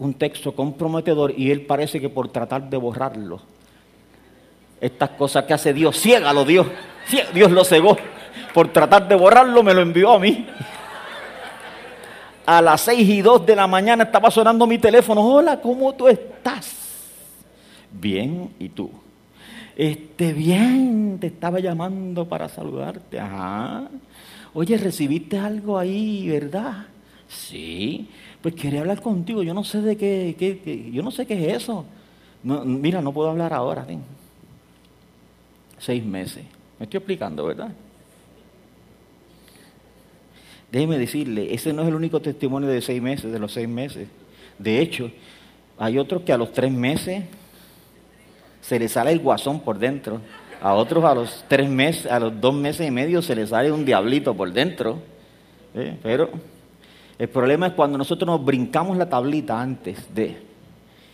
un 0.00 0.14
texto 0.14 0.52
comprometedor 0.52 1.32
y 1.36 1.50
él 1.50 1.66
parece 1.66 2.00
que 2.00 2.08
por 2.08 2.28
tratar 2.28 2.68
de 2.68 2.76
borrarlo, 2.76 3.40
estas 4.80 5.10
cosas 5.10 5.44
que 5.44 5.52
hace 5.52 5.74
Dios, 5.74 6.00
ciégalo 6.00 6.44
Dios, 6.44 6.66
Dios 7.34 7.50
lo 7.50 7.64
cegó, 7.64 7.96
por 8.54 8.72
tratar 8.72 9.06
de 9.06 9.14
borrarlo 9.14 9.62
me 9.62 9.74
lo 9.74 9.82
envió 9.82 10.12
a 10.12 10.18
mí. 10.18 10.46
A 12.46 12.62
las 12.62 12.80
seis 12.80 13.06
y 13.08 13.20
dos 13.20 13.44
de 13.44 13.54
la 13.54 13.66
mañana 13.66 14.04
estaba 14.04 14.30
sonando 14.30 14.66
mi 14.66 14.78
teléfono, 14.78 15.20
hola, 15.20 15.60
¿cómo 15.60 15.94
tú 15.94 16.08
estás? 16.08 16.74
Bien, 17.92 18.50
¿y 18.58 18.70
tú? 18.70 18.90
Este, 19.76 20.32
bien, 20.32 21.18
te 21.20 21.26
estaba 21.26 21.60
llamando 21.60 22.26
para 22.26 22.48
saludarte, 22.48 23.20
ajá. 23.20 23.88
Oye, 24.54 24.78
recibiste 24.78 25.38
algo 25.38 25.78
ahí, 25.78 26.26
¿verdad? 26.26 26.86
Sí 27.28 28.08
pues 28.42 28.54
quería 28.54 28.80
hablar 28.80 29.02
contigo, 29.02 29.42
yo 29.42 29.52
no 29.52 29.64
sé 29.64 29.80
de 29.82 29.96
qué, 29.96 30.90
yo 30.92 31.02
no 31.02 31.10
sé 31.10 31.26
qué 31.26 31.50
es 31.50 31.62
eso. 31.62 31.84
mira, 32.42 33.02
no 33.02 33.12
puedo 33.12 33.30
hablar 33.30 33.52
ahora. 33.52 33.86
Seis 35.78 36.04
meses. 36.04 36.44
Me 36.78 36.84
estoy 36.84 36.98
explicando, 36.98 37.44
¿verdad? 37.44 37.70
Déjeme 40.72 40.98
decirle, 40.98 41.52
ese 41.52 41.72
no 41.72 41.82
es 41.82 41.88
el 41.88 41.94
único 41.94 42.20
testimonio 42.20 42.68
de 42.68 42.80
seis 42.80 43.02
meses, 43.02 43.30
de 43.30 43.38
los 43.38 43.52
seis 43.52 43.68
meses. 43.68 44.08
De 44.58 44.80
hecho, 44.80 45.10
hay 45.78 45.98
otros 45.98 46.22
que 46.22 46.32
a 46.32 46.38
los 46.38 46.52
tres 46.52 46.70
meses 46.70 47.24
se 48.60 48.78
les 48.78 48.92
sale 48.92 49.12
el 49.12 49.18
guasón 49.18 49.60
por 49.60 49.78
dentro. 49.78 50.20
A 50.62 50.74
otros 50.74 51.04
a 51.04 51.14
los 51.14 51.44
tres 51.48 51.68
meses, 51.68 52.06
a 52.06 52.20
los 52.20 52.40
dos 52.40 52.54
meses 52.54 52.86
y 52.86 52.90
medio 52.90 53.20
se 53.20 53.34
les 53.34 53.50
sale 53.50 53.72
un 53.72 53.84
diablito 53.84 54.34
por 54.34 54.52
dentro. 54.52 54.98
¿Eh? 55.74 55.96
Pero 56.02 56.30
el 57.20 57.28
problema 57.28 57.66
es 57.66 57.74
cuando 57.74 57.98
nosotros 57.98 58.26
nos 58.26 58.42
brincamos 58.42 58.96
la 58.96 59.06
tablita 59.06 59.60
antes 59.60 60.14
de 60.14 60.38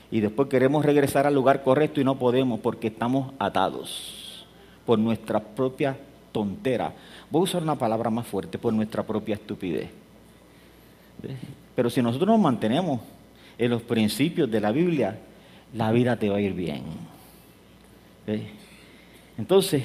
y 0.09 0.21
después 0.21 0.49
queremos 0.49 0.85
regresar 0.85 1.27
al 1.27 1.35
lugar 1.35 1.65
correcto 1.65 2.01
y 2.01 2.05
no 2.05 2.17
podemos 2.17 2.61
porque 2.61 2.87
estamos 2.87 3.33
atados 3.41 4.47
por 4.87 5.01
nuestra 5.01 5.41
propia 5.41 5.99
tontera. 6.31 6.93
Voy 7.29 7.41
a 7.41 7.43
usar 7.43 7.65
una 7.65 7.75
palabra 7.75 8.09
más 8.09 8.25
fuerte, 8.25 8.57
por 8.57 8.73
nuestra 8.73 9.03
propia 9.03 9.35
estupidez. 9.35 9.91
Pero 11.75 11.91
si 11.91 12.01
nosotros 12.01 12.29
nos 12.29 12.39
mantenemos 12.39 13.01
en 13.59 13.69
los 13.69 13.83
principios 13.83 14.49
de 14.49 14.61
la 14.61 14.71
Biblia, 14.71 15.19
la 15.75 15.91
vida 15.91 16.17
te 16.17 16.29
va 16.29 16.37
a 16.37 16.41
ir 16.41 16.53
bien. 16.53 16.85
Entonces, 19.37 19.83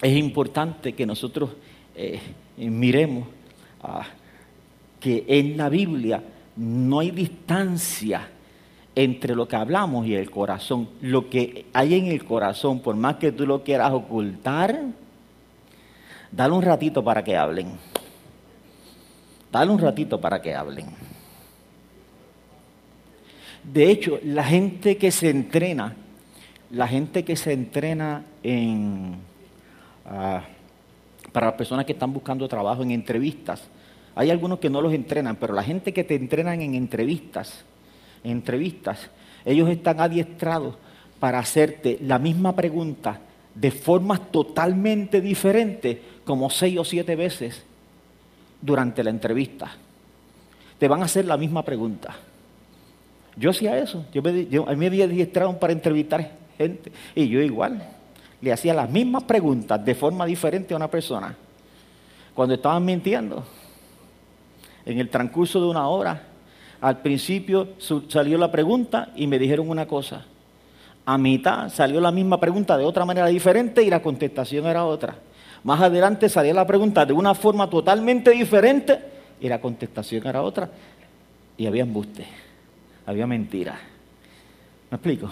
es 0.00 0.16
importante 0.16 0.92
que 0.92 1.06
nosotros 1.06 1.50
eh, 1.96 2.20
miremos 2.56 3.26
a 3.82 4.06
que 5.04 5.22
en 5.28 5.58
la 5.58 5.68
Biblia 5.68 6.22
no 6.56 7.00
hay 7.00 7.10
distancia 7.10 8.26
entre 8.94 9.34
lo 9.34 9.46
que 9.46 9.54
hablamos 9.54 10.06
y 10.06 10.14
el 10.14 10.30
corazón. 10.30 10.88
Lo 11.02 11.28
que 11.28 11.66
hay 11.74 11.92
en 11.92 12.06
el 12.06 12.24
corazón, 12.24 12.80
por 12.80 12.96
más 12.96 13.16
que 13.16 13.30
tú 13.30 13.46
lo 13.46 13.62
quieras 13.62 13.92
ocultar, 13.92 14.80
dale 16.32 16.54
un 16.54 16.62
ratito 16.62 17.04
para 17.04 17.22
que 17.22 17.36
hablen. 17.36 17.72
Dale 19.52 19.70
un 19.70 19.78
ratito 19.78 20.18
para 20.18 20.40
que 20.40 20.54
hablen. 20.54 20.86
De 23.62 23.90
hecho, 23.90 24.18
la 24.22 24.44
gente 24.44 24.96
que 24.96 25.10
se 25.10 25.28
entrena, 25.28 25.94
la 26.70 26.88
gente 26.88 27.26
que 27.26 27.36
se 27.36 27.52
entrena 27.52 28.24
en, 28.42 29.16
ah, 30.06 30.44
para 31.30 31.48
las 31.48 31.56
personas 31.56 31.84
que 31.84 31.92
están 31.92 32.10
buscando 32.10 32.48
trabajo 32.48 32.82
en 32.82 32.92
entrevistas, 32.92 33.68
hay 34.14 34.30
algunos 34.30 34.58
que 34.58 34.70
no 34.70 34.80
los 34.80 34.92
entrenan, 34.92 35.36
pero 35.36 35.54
la 35.54 35.62
gente 35.62 35.92
que 35.92 36.04
te 36.04 36.14
entrenan 36.14 36.60
en 36.60 36.74
entrevistas, 36.74 37.64
en 38.22 38.32
entrevistas, 38.32 39.10
ellos 39.44 39.68
están 39.68 40.00
adiestrados 40.00 40.76
para 41.18 41.38
hacerte 41.38 41.98
la 42.02 42.18
misma 42.18 42.54
pregunta 42.54 43.20
de 43.54 43.70
formas 43.70 44.30
totalmente 44.30 45.20
diferentes, 45.20 45.98
como 46.24 46.50
seis 46.50 46.78
o 46.78 46.84
siete 46.84 47.16
veces 47.16 47.62
durante 48.60 49.02
la 49.04 49.10
entrevista. 49.10 49.72
Te 50.78 50.88
van 50.88 51.02
a 51.02 51.04
hacer 51.04 51.24
la 51.24 51.36
misma 51.36 51.64
pregunta. 51.64 52.16
Yo 53.36 53.50
hacía 53.50 53.78
eso, 53.78 54.06
yo 54.12 54.22
me, 54.22 54.46
yo, 54.46 54.68
a 54.68 54.74
mí 54.74 54.90
me 54.90 55.02
adiestrado 55.02 55.58
para 55.58 55.72
entrevistar 55.72 56.30
gente, 56.56 56.92
y 57.14 57.28
yo 57.28 57.40
igual, 57.40 57.82
le 58.40 58.52
hacía 58.52 58.74
las 58.74 58.88
mismas 58.90 59.24
preguntas 59.24 59.84
de 59.84 59.94
forma 59.94 60.24
diferente 60.26 60.72
a 60.72 60.76
una 60.76 60.88
persona. 60.88 61.36
Cuando 62.34 62.54
estaban 62.54 62.84
mintiendo, 62.84 63.44
en 64.86 64.98
el 64.98 65.08
transcurso 65.08 65.60
de 65.60 65.66
una 65.66 65.88
hora, 65.88 66.22
al 66.80 67.00
principio 67.00 67.68
salió 68.08 68.36
la 68.36 68.50
pregunta 68.50 69.12
y 69.16 69.26
me 69.26 69.38
dijeron 69.38 69.70
una 69.70 69.86
cosa. 69.86 70.24
A 71.06 71.18
mitad 71.18 71.70
salió 71.70 72.00
la 72.00 72.10
misma 72.10 72.38
pregunta 72.38 72.76
de 72.76 72.84
otra 72.84 73.04
manera 73.04 73.26
diferente 73.26 73.82
y 73.82 73.90
la 73.90 74.02
contestación 74.02 74.66
era 74.66 74.84
otra. 74.84 75.16
Más 75.62 75.80
adelante 75.80 76.28
salió 76.28 76.52
la 76.52 76.66
pregunta 76.66 77.06
de 77.06 77.14
una 77.14 77.34
forma 77.34 77.70
totalmente 77.70 78.30
diferente 78.32 78.98
y 79.40 79.48
la 79.48 79.60
contestación 79.60 80.26
era 80.26 80.42
otra. 80.42 80.70
Y 81.56 81.66
había 81.66 81.82
embuste, 81.82 82.26
había 83.06 83.26
mentira. 83.26 83.78
¿Me 84.90 84.96
explico? 84.96 85.30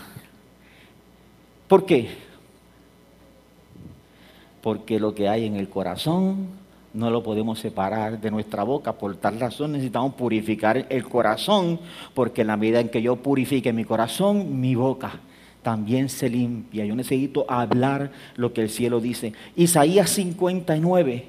¿Por 1.69 1.85
qué? 1.85 2.09
Porque 4.63 4.99
lo 4.99 5.15
que 5.15 5.29
hay 5.29 5.47
en 5.47 5.57
el 5.57 5.69
corazón 5.69 6.62
no 6.95 7.11
lo 7.11 7.23
podemos 7.23 7.59
separar 7.59 8.21
de 8.21 8.31
nuestra 8.31 8.63
boca. 8.63 8.93
Por 8.93 9.17
tal 9.17 9.41
razón 9.41 9.73
necesitamos 9.73 10.15
purificar 10.15 10.87
el 10.89 11.05
corazón, 11.05 11.81
porque 12.15 12.43
en 12.43 12.49
la 12.49 12.57
medida 12.57 12.81
en 12.81 12.89
que 12.89 13.03
yo 13.03 13.17
purifique 13.17 13.73
mi 13.73 13.85
corazón, 13.85 14.61
mi 14.61 14.75
boca 14.75 15.21
también 15.63 16.09
se 16.09 16.29
limpia. 16.29 16.85
Yo 16.85 16.95
necesito 16.95 17.47
hablar 17.49 18.11
lo 18.37 18.53
que 18.53 18.63
el 18.63 18.71
cielo 18.71 19.01
dice. 19.01 19.33
Isaías 19.57 20.11
59 20.11 21.27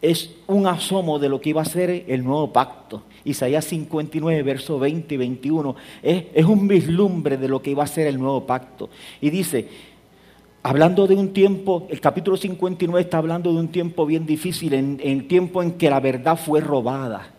es 0.00 0.30
un 0.46 0.66
asomo 0.66 1.18
de 1.18 1.28
lo 1.28 1.40
que 1.40 1.50
iba 1.50 1.62
a 1.62 1.64
ser 1.64 2.04
el 2.06 2.22
nuevo 2.22 2.52
pacto. 2.52 3.02
Isaías 3.24 3.64
59, 3.64 4.42
versos 4.42 4.80
20 4.80 5.12
y 5.12 5.18
21, 5.18 5.76
es, 6.02 6.24
es, 6.32 6.44
un 6.46 6.68
vislumbre 6.68 7.36
de 7.36 7.48
lo 7.48 7.60
que 7.60 7.70
iba 7.70 7.82
a 7.82 7.88
ser 7.88 8.06
el 8.06 8.18
nuevo 8.18 8.46
pacto. 8.46 8.88
Y 9.20 9.30
dice, 9.30 9.68
hablando 10.62 11.06
de 11.06 11.14
un 11.14 11.32
tiempo, 11.32 11.86
el 11.90 12.00
capítulo 12.00 12.36
59 12.36 13.00
está 13.00 13.18
hablando 13.18 13.52
de 13.52 13.58
un 13.58 13.68
tiempo 13.68 14.06
bien 14.06 14.26
difícil, 14.26 14.74
en, 14.74 15.00
el 15.02 15.26
tiempo 15.26 15.62
en 15.62 15.72
que 15.72 15.90
la 15.90 16.00
verdad 16.00 16.38
fue 16.38 16.60
robada. 16.60 17.34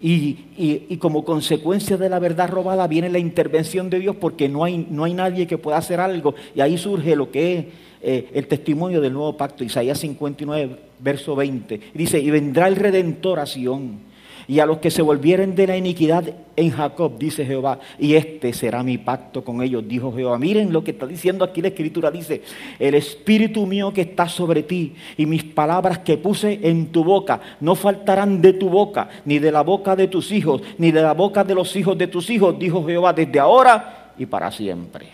Y, 0.00 0.46
y, 0.56 0.96
como 0.96 1.24
consecuencia 1.24 1.96
de 1.96 2.08
la 2.08 2.18
verdad 2.18 2.48
robada 2.48 2.88
viene 2.88 3.08
la 3.08 3.20
intervención 3.20 3.88
de 3.88 4.00
Dios 4.00 4.16
porque 4.16 4.48
no 4.48 4.64
hay, 4.64 4.84
no 4.90 5.04
hay 5.04 5.14
nadie 5.14 5.46
que 5.46 5.58
pueda 5.58 5.76
hacer 5.76 6.00
algo. 6.00 6.34
Y 6.56 6.60
ahí 6.60 6.76
surge 6.76 7.14
lo 7.14 7.30
que 7.30 7.56
es 7.56 7.66
eh, 8.02 8.28
el 8.34 8.48
testimonio 8.48 9.00
del 9.00 9.12
nuevo 9.12 9.36
pacto, 9.36 9.62
Isaías 9.62 10.00
59, 10.00 10.76
verso 10.98 11.36
20. 11.36 11.80
Dice, 11.94 12.18
y 12.18 12.30
vendrá 12.30 12.66
el 12.66 12.74
redentor 12.74 13.38
a 13.38 13.46
Sión 13.46 14.11
y 14.48 14.58
a 14.60 14.66
los 14.66 14.78
que 14.78 14.90
se 14.90 15.02
volvieren 15.02 15.54
de 15.54 15.66
la 15.66 15.76
iniquidad 15.76 16.24
en 16.56 16.70
Jacob, 16.70 17.18
dice 17.18 17.44
Jehová, 17.46 17.78
y 17.98 18.14
este 18.14 18.52
será 18.52 18.82
mi 18.82 18.98
pacto 18.98 19.44
con 19.44 19.62
ellos, 19.62 19.86
dijo 19.86 20.12
Jehová. 20.14 20.38
Miren 20.38 20.72
lo 20.72 20.84
que 20.84 20.90
está 20.90 21.06
diciendo 21.06 21.44
aquí 21.44 21.62
la 21.62 21.68
escritura, 21.68 22.10
dice, 22.10 22.42
el 22.78 22.94
espíritu 22.94 23.66
mío 23.66 23.92
que 23.92 24.02
está 24.02 24.28
sobre 24.28 24.62
ti 24.62 24.94
y 25.16 25.26
mis 25.26 25.44
palabras 25.44 26.00
que 26.00 26.16
puse 26.16 26.60
en 26.62 26.86
tu 26.86 27.04
boca 27.04 27.40
no 27.60 27.74
faltarán 27.74 28.42
de 28.42 28.52
tu 28.52 28.68
boca, 28.68 29.08
ni 29.24 29.38
de 29.38 29.52
la 29.52 29.62
boca 29.62 29.96
de 29.96 30.08
tus 30.08 30.32
hijos, 30.32 30.62
ni 30.78 30.90
de 30.90 31.02
la 31.02 31.14
boca 31.14 31.44
de 31.44 31.54
los 31.54 31.74
hijos 31.76 31.96
de 31.96 32.06
tus 32.06 32.28
hijos, 32.30 32.58
dijo 32.58 32.84
Jehová, 32.84 33.12
desde 33.12 33.38
ahora 33.38 34.12
y 34.18 34.26
para 34.26 34.50
siempre. 34.50 35.06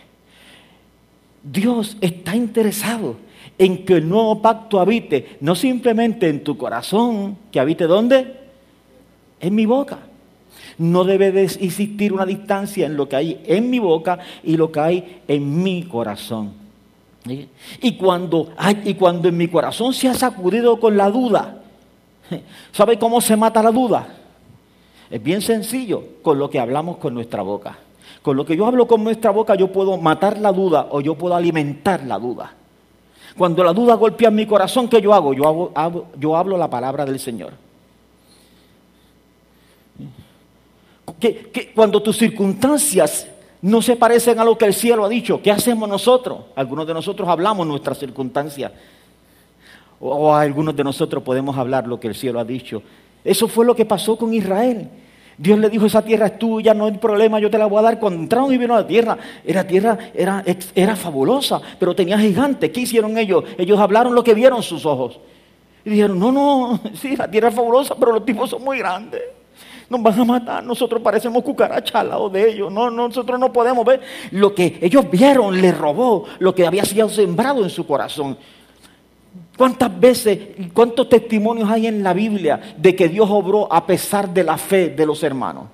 Dios 1.43 1.97
está 2.01 2.35
interesado 2.35 3.17
en 3.57 3.85
que 3.85 3.95
el 3.95 4.09
nuevo 4.09 4.41
pacto 4.43 4.81
habite, 4.81 5.39
no 5.41 5.55
simplemente 5.55 6.29
en 6.29 6.45
tu 6.45 6.57
corazón, 6.57 7.37
que 7.51 7.61
habite 7.61 7.85
dónde? 7.85 8.48
En 9.41 9.55
mi 9.55 9.67
boca. 9.67 9.99
No 10.79 11.05
debe 11.05 11.33
de 11.33 11.45
existir 11.45 12.13
una 12.13 12.25
distancia 12.25 12.87
en 12.87 12.97
lo 12.97 13.09
que 13.09 13.17
hay 13.17 13.41
en 13.47 13.69
mi 13.69 13.79
boca 13.79 14.19
y 14.45 14.57
lo 14.57 14.71
que 14.71 14.81
hay 14.81 15.23
en 15.27 15.63
mi 15.63 15.85
corazón. 15.85 16.53
Y 17.81 17.97
cuando, 17.97 18.53
hay, 18.57 18.83
y 18.85 18.95
cuando 18.95 19.29
en 19.29 19.37
mi 19.37 19.49
corazón 19.49 19.93
se 19.93 20.09
ha 20.09 20.15
sacudido 20.15 20.79
con 20.79 20.97
la 20.97 21.11
duda, 21.11 21.63
¿sabe 22.73 22.99
cómo 22.99 23.21
se 23.21 23.37
mata 23.37 23.63
la 23.63 23.71
duda? 23.71 24.15
Es 25.11 25.23
bien 25.23 25.41
sencillo, 25.41 26.03
con 26.23 26.39
lo 26.39 26.49
que 26.49 26.61
hablamos 26.61 26.99
con 26.99 27.15
nuestra 27.15 27.43
boca. 27.43 27.79
Con 28.23 28.37
lo 28.37 28.45
que 28.45 28.57
yo 28.57 28.67
hablo 28.67 28.87
con 28.87 29.03
nuestra 29.05 29.31
boca 29.31 29.55
yo 29.55 29.73
puedo 29.73 29.97
matar 29.97 30.39
la 30.39 30.53
duda 30.53 30.89
o 30.91 31.01
yo 31.01 31.15
puedo 31.15 31.35
alimentar 31.35 32.05
la 32.05 32.19
duda. 32.19 32.53
Cuando 33.37 33.63
la 33.63 33.73
duda 33.73 33.95
golpea 33.95 34.31
mi 34.31 34.47
corazón, 34.47 34.89
¿qué 34.89 35.01
yo 35.01 35.15
hago? 35.15 35.33
Yo, 35.33 35.47
hago, 35.47 35.73
hago, 35.75 36.07
yo 36.19 36.37
hablo 36.37 36.57
la 36.57 36.69
palabra 36.69 37.05
del 37.05 37.21
Señor. 37.21 37.53
Que, 41.21 41.73
cuando 41.75 42.01
tus 42.03 42.17
circunstancias 42.17 43.27
no 43.61 43.83
se 43.83 43.97
parecen 43.97 44.39
a 44.39 44.45
lo 44.45 44.57
que 44.57 44.67
el 44.67 44.75
cielo 44.75 45.05
ha 45.05 45.09
dicho, 45.09 45.43
¿qué 45.43 45.51
hacemos 45.51 45.89
nosotros? 45.89 46.41
Algunos 46.55 46.87
de 46.87 46.95
nosotros 46.95 47.29
hablamos 47.29 47.67
nuestras 47.67 47.99
circunstancias. 47.99 48.73
O, 50.01 50.33
algunos 50.33 50.77
de 50.77 50.85
nosotros 50.85 51.23
podemos 51.23 51.57
hablar 51.57 51.89
lo 51.89 51.99
que 51.99 52.09
el 52.09 52.15
cielo 52.15 52.39
ha 52.39 52.45
dicho. 52.45 52.83
Eso 53.25 53.49
fue 53.49 53.67
lo 53.67 53.75
que 53.75 53.85
pasó 53.85 54.17
con 54.17 54.33
Israel. 54.33 54.89
Dios 55.37 55.59
le 55.59 55.71
dijo, 55.71 55.87
esa 55.87 56.03
tierra 56.03 56.27
es 56.27 56.39
tuya, 56.39 56.75
no 56.75 56.87
hay 56.87 56.93
problema, 56.99 57.39
yo 57.39 57.51
te 57.51 57.59
la 57.59 57.67
voy 57.67 57.79
a 57.79 57.83
dar. 57.83 57.99
Cuando 57.99 58.21
entraron 58.21 58.53
y 58.53 58.59
vieron 58.59 58.77
a 58.77 58.81
la 58.81 58.87
tierra, 58.87 59.19
la 59.45 59.67
tierra 59.67 59.99
era, 60.15 60.45
era 60.75 60.97
fabulosa, 60.97 61.61
pero 61.79 61.95
tenía 61.95 62.19
gigantes. 62.19 62.71
¿Qué 62.71 62.81
hicieron 62.81 63.17
ellos? 63.19 63.45
Ellos 63.57 63.79
hablaron 63.79 64.15
lo 64.15 64.23
que 64.23 64.35
vieron 64.35 64.63
sus 64.63 64.85
ojos. 64.87 65.19
Y 65.85 65.91
dijeron, 65.91 66.19
no, 66.19 66.33
no, 66.33 66.81
sí, 66.95 67.17
la 67.17 67.31
tierra 67.31 67.49
es 67.49 67.55
fabulosa, 67.55 67.95
pero 67.99 68.13
los 68.13 68.25
tipos 68.25 68.51
son 68.51 68.63
muy 68.63 68.79
grandes. 68.79 69.23
Nos 69.89 70.03
van 70.03 70.21
a 70.21 70.25
matar, 70.25 70.65
nosotros 70.65 71.01
parecemos 71.01 71.43
cucarachas 71.43 71.95
al 71.95 72.09
lado 72.11 72.29
de 72.29 72.51
ellos. 72.51 72.71
No, 72.71 72.91
nosotros 72.91 73.41
no 73.41 73.53
podemos 73.53 73.87
ver. 73.87 74.01
Lo 74.33 74.55
que 74.55 74.79
ellos 74.83 75.11
vieron 75.11 75.61
les 75.61 75.77
robó 75.77 76.25
lo 76.39 76.55
que 76.55 76.67
había 76.67 76.85
sido 76.85 77.09
sembrado 77.09 77.63
en 77.63 77.71
su 77.71 77.87
corazón. 77.87 78.37
¿Cuántas 79.57 79.99
veces, 79.99 80.39
cuántos 80.73 81.09
testimonios 81.09 81.69
hay 81.71 81.87
en 81.87 82.03
la 82.03 82.13
Biblia 82.13 82.61
de 82.77 82.95
que 82.95 83.09
Dios 83.09 83.29
obró 83.31 83.73
a 83.73 83.87
pesar 83.87 84.29
de 84.29 84.45
la 84.45 84.59
fe 84.59 84.91
de 84.91 85.07
los 85.07 85.23
hermanos? 85.23 85.65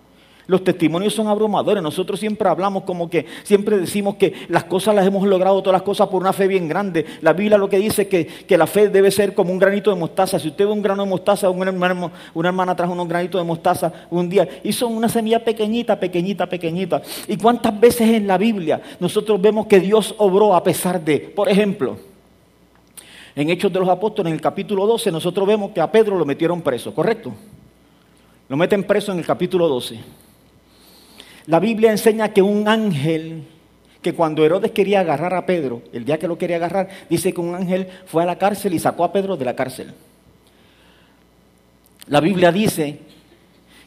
Los 0.46 0.62
testimonios 0.62 1.14
son 1.14 1.28
abrumadores. 1.28 1.82
Nosotros 1.82 2.20
siempre 2.20 2.48
hablamos 2.48 2.84
como 2.84 3.08
que, 3.08 3.26
siempre 3.44 3.78
decimos 3.78 4.16
que 4.16 4.32
las 4.48 4.64
cosas 4.64 4.94
las 4.94 5.06
hemos 5.06 5.26
logrado, 5.26 5.62
todas 5.62 5.74
las 5.74 5.82
cosas 5.82 6.08
por 6.08 6.20
una 6.20 6.32
fe 6.32 6.46
bien 6.46 6.68
grande. 6.68 7.06
La 7.22 7.32
Biblia 7.32 7.56
lo 7.56 7.68
que 7.68 7.78
dice 7.78 8.02
es 8.02 8.08
que, 8.08 8.26
que 8.26 8.58
la 8.58 8.66
fe 8.66 8.88
debe 8.88 9.10
ser 9.10 9.34
como 9.34 9.52
un 9.52 9.58
granito 9.58 9.90
de 9.90 9.96
mostaza. 9.96 10.38
Si 10.38 10.48
usted 10.48 10.66
ve 10.66 10.72
un 10.72 10.82
grano 10.82 11.04
de 11.04 11.08
mostaza, 11.08 11.48
una 11.48 11.70
hermana, 11.70 12.10
una 12.34 12.48
hermana 12.48 12.76
trajo 12.76 12.92
unos 12.92 13.08
granitos 13.08 13.40
de 13.40 13.46
mostaza 13.46 13.92
un 14.10 14.28
día 14.28 14.46
y 14.62 14.72
son 14.72 14.94
una 14.94 15.08
semilla 15.08 15.42
pequeñita, 15.42 15.98
pequeñita, 15.98 16.46
pequeñita. 16.46 17.02
¿Y 17.26 17.36
cuántas 17.36 17.78
veces 17.80 18.08
en 18.10 18.26
la 18.26 18.36
Biblia 18.36 18.82
nosotros 19.00 19.40
vemos 19.40 19.66
que 19.66 19.80
Dios 19.80 20.14
obró 20.18 20.54
a 20.54 20.62
pesar 20.62 21.00
de, 21.02 21.20
por 21.20 21.48
ejemplo, 21.48 21.96
en 23.36 23.50
Hechos 23.50 23.72
de 23.72 23.80
los 23.80 23.88
Apóstoles, 23.88 24.30
en 24.30 24.34
el 24.34 24.40
capítulo 24.40 24.86
12, 24.86 25.10
nosotros 25.10 25.46
vemos 25.46 25.72
que 25.72 25.80
a 25.80 25.90
Pedro 25.90 26.16
lo 26.16 26.24
metieron 26.24 26.62
preso, 26.62 26.94
¿correcto? 26.94 27.32
Lo 28.48 28.56
meten 28.56 28.84
preso 28.84 29.10
en 29.10 29.18
el 29.18 29.26
capítulo 29.26 29.68
12. 29.68 29.98
La 31.46 31.60
Biblia 31.60 31.90
enseña 31.90 32.32
que 32.32 32.42
un 32.42 32.68
ángel, 32.68 33.44
que 34.00 34.14
cuando 34.14 34.44
Herodes 34.44 34.70
quería 34.70 35.00
agarrar 35.00 35.34
a 35.34 35.44
Pedro, 35.44 35.82
el 35.92 36.04
día 36.04 36.18
que 36.18 36.28
lo 36.28 36.38
quería 36.38 36.56
agarrar, 36.56 36.88
dice 37.10 37.32
que 37.32 37.40
un 37.40 37.54
ángel 37.54 37.88
fue 38.06 38.22
a 38.22 38.26
la 38.26 38.38
cárcel 38.38 38.72
y 38.74 38.78
sacó 38.78 39.04
a 39.04 39.12
Pedro 39.12 39.36
de 39.36 39.44
la 39.44 39.54
cárcel. 39.54 39.92
La 42.06 42.20
Biblia 42.20 42.52
dice 42.52 42.98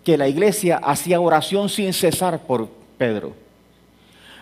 que 0.04 0.18
la 0.18 0.28
iglesia 0.28 0.78
hacía 0.78 1.20
oración 1.20 1.70
sin 1.70 1.94
cesar 1.94 2.40
por 2.46 2.70
Pedro. 2.98 3.34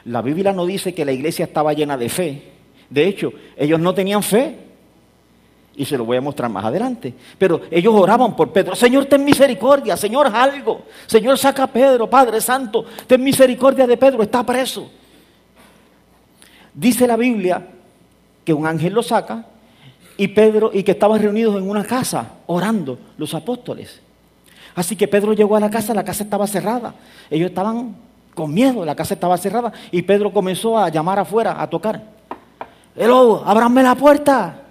La 0.06 0.22
Biblia 0.22 0.54
no 0.54 0.66
dice 0.66 0.94
que 0.94 1.06
la 1.06 1.12
iglesia 1.12 1.46
estaba 1.46 1.74
llena 1.74 1.98
de 1.98 2.10
fe. 2.10 2.44
De 2.90 3.08
hecho, 3.08 3.34
ellos 3.58 3.80
no 3.80 3.94
tenían 3.94 4.22
fe. 4.22 4.56
Y 5.78 5.86
se 5.86 5.98
lo 5.98 6.06
voy 6.06 6.18
a 6.18 6.22
mostrar 6.22 6.50
más 6.50 6.64
adelante. 6.64 7.14
Pero 7.38 7.62
ellos 7.70 7.94
oraban 7.96 8.36
por 8.36 8.52
Pedro. 8.52 8.76
Señor, 8.76 9.06
ten 9.06 9.24
misericordia. 9.26 9.98
Señor, 9.98 10.28
algo. 10.28 10.84
Señor, 11.06 11.38
saca 11.38 11.64
a 11.64 11.68
Pedro. 11.68 12.10
Padre 12.10 12.40
Santo, 12.40 12.86
ten 13.08 13.22
misericordia 13.22 13.86
de 13.86 13.98
Pedro. 13.98 14.24
Está 14.24 14.44
preso. 14.46 14.90
Dice 16.74 17.08
la 17.08 17.18
Biblia 17.18 17.68
que 18.44 18.54
un 18.54 18.66
ángel 18.68 18.94
lo 18.94 19.04
saca 19.04 19.46
y 20.18 20.30
Pedro 20.30 20.72
y 20.74 20.84
que 20.84 20.92
estaban 20.92 21.22
reunidos 21.22 21.56
en 21.58 21.70
una 21.70 21.84
casa 21.84 22.36
orando 22.48 22.98
los 23.18 23.34
apóstoles. 23.34 24.02
Así 24.76 24.96
que 24.96 25.08
Pedro 25.08 25.34
llegó 25.34 25.56
a 25.56 25.60
la 25.60 25.70
casa, 25.70 25.94
la 25.94 26.04
casa 26.04 26.24
estaba 26.24 26.48
cerrada. 26.48 26.94
Ellos 27.30 27.50
estaban 27.50 27.96
con 28.34 28.54
miedo, 28.54 28.86
la 28.86 28.96
casa 28.96 29.14
estaba 29.14 29.38
cerrada 29.38 29.72
y 29.92 30.02
Pedro 30.02 30.32
comenzó 30.32 30.78
a 30.78 30.90
llamar 30.90 31.20
afuera, 31.20 31.62
a 31.62 31.70
tocar. 31.70 32.02
Hello, 32.96 33.42
ábranme 33.46 33.84
la 33.84 33.96
puerta. 33.96 34.65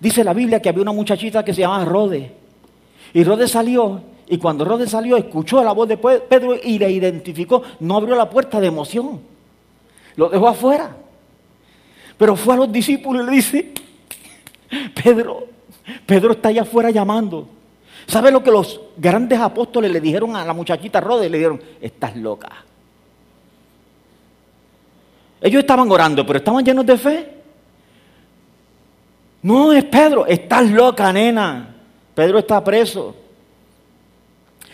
Dice 0.00 0.24
la 0.24 0.32
Biblia 0.32 0.60
que 0.60 0.68
había 0.68 0.82
una 0.82 0.92
muchachita 0.92 1.44
que 1.44 1.54
se 1.54 1.62
llamaba 1.62 1.84
Rode. 1.84 2.32
Y 3.12 3.24
Rode 3.24 3.48
salió, 3.48 4.02
y 4.28 4.38
cuando 4.38 4.64
Rode 4.64 4.88
salió, 4.88 5.16
escuchó 5.16 5.62
la 5.62 5.72
voz 5.72 5.88
de 5.88 5.96
Pedro 5.96 6.56
y 6.62 6.78
le 6.78 6.90
identificó. 6.90 7.62
No 7.80 7.96
abrió 7.96 8.14
la 8.16 8.28
puerta 8.28 8.60
de 8.60 8.66
emoción. 8.66 9.20
Lo 10.16 10.28
dejó 10.28 10.48
afuera. 10.48 10.96
Pero 12.16 12.36
fue 12.36 12.54
a 12.54 12.58
los 12.58 12.72
discípulos 12.72 13.22
y 13.22 13.26
le 13.26 13.32
dice, 13.32 13.72
Pedro, 15.02 15.48
Pedro 16.06 16.32
está 16.32 16.48
allá 16.48 16.62
afuera 16.62 16.90
llamando. 16.90 17.48
¿Sabe 18.06 18.30
lo 18.30 18.42
que 18.42 18.50
los 18.50 18.80
grandes 18.96 19.40
apóstoles 19.40 19.90
le 19.90 20.00
dijeron 20.00 20.36
a 20.36 20.44
la 20.44 20.52
muchachita 20.52 21.00
Rode? 21.00 21.28
Le 21.28 21.38
dijeron, 21.38 21.60
estás 21.80 22.16
loca. 22.16 22.50
Ellos 25.40 25.60
estaban 25.60 25.90
orando, 25.90 26.24
pero 26.26 26.38
estaban 26.38 26.64
llenos 26.64 26.86
de 26.86 26.96
fe. 26.96 27.43
No 29.44 29.74
es 29.74 29.84
Pedro, 29.84 30.26
estás 30.26 30.70
loca, 30.70 31.12
nena. 31.12 31.76
Pedro 32.14 32.38
está 32.38 32.64
preso. 32.64 33.14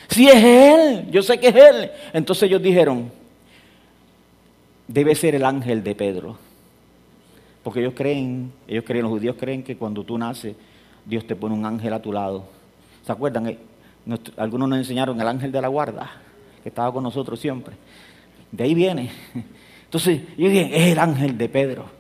Si 0.08 0.28
es 0.28 0.44
él, 0.44 1.10
yo 1.10 1.24
sé 1.24 1.40
que 1.40 1.48
es 1.48 1.56
él. 1.56 1.90
Entonces 2.12 2.44
ellos 2.44 2.62
dijeron, 2.62 3.10
debe 4.86 5.16
ser 5.16 5.34
el 5.34 5.44
ángel 5.44 5.82
de 5.82 5.96
Pedro. 5.96 6.38
Porque 7.64 7.80
ellos 7.80 7.94
creen, 7.96 8.52
ellos 8.68 8.84
creen, 8.86 9.02
los 9.02 9.10
judíos 9.10 9.34
creen 9.36 9.64
que 9.64 9.76
cuando 9.76 10.04
tú 10.04 10.16
naces, 10.16 10.54
Dios 11.04 11.26
te 11.26 11.34
pone 11.34 11.52
un 11.56 11.66
ángel 11.66 11.92
a 11.92 12.00
tu 12.00 12.12
lado. 12.12 12.44
¿Se 13.04 13.10
acuerdan? 13.10 13.48
Eh, 13.48 13.58
algunos 14.36 14.68
nos 14.68 14.78
enseñaron 14.78 15.20
el 15.20 15.26
ángel 15.26 15.50
de 15.50 15.62
la 15.62 15.66
guarda, 15.66 16.12
que 16.62 16.68
estaba 16.68 16.92
con 16.92 17.02
nosotros 17.02 17.40
siempre. 17.40 17.74
De 18.52 18.62
ahí 18.62 18.74
viene. 18.74 19.10
Entonces 19.86 20.20
yo 20.38 20.48
dije, 20.48 20.70
es 20.72 20.92
el 20.92 20.98
ángel 21.00 21.36
de 21.36 21.48
Pedro. 21.48 21.99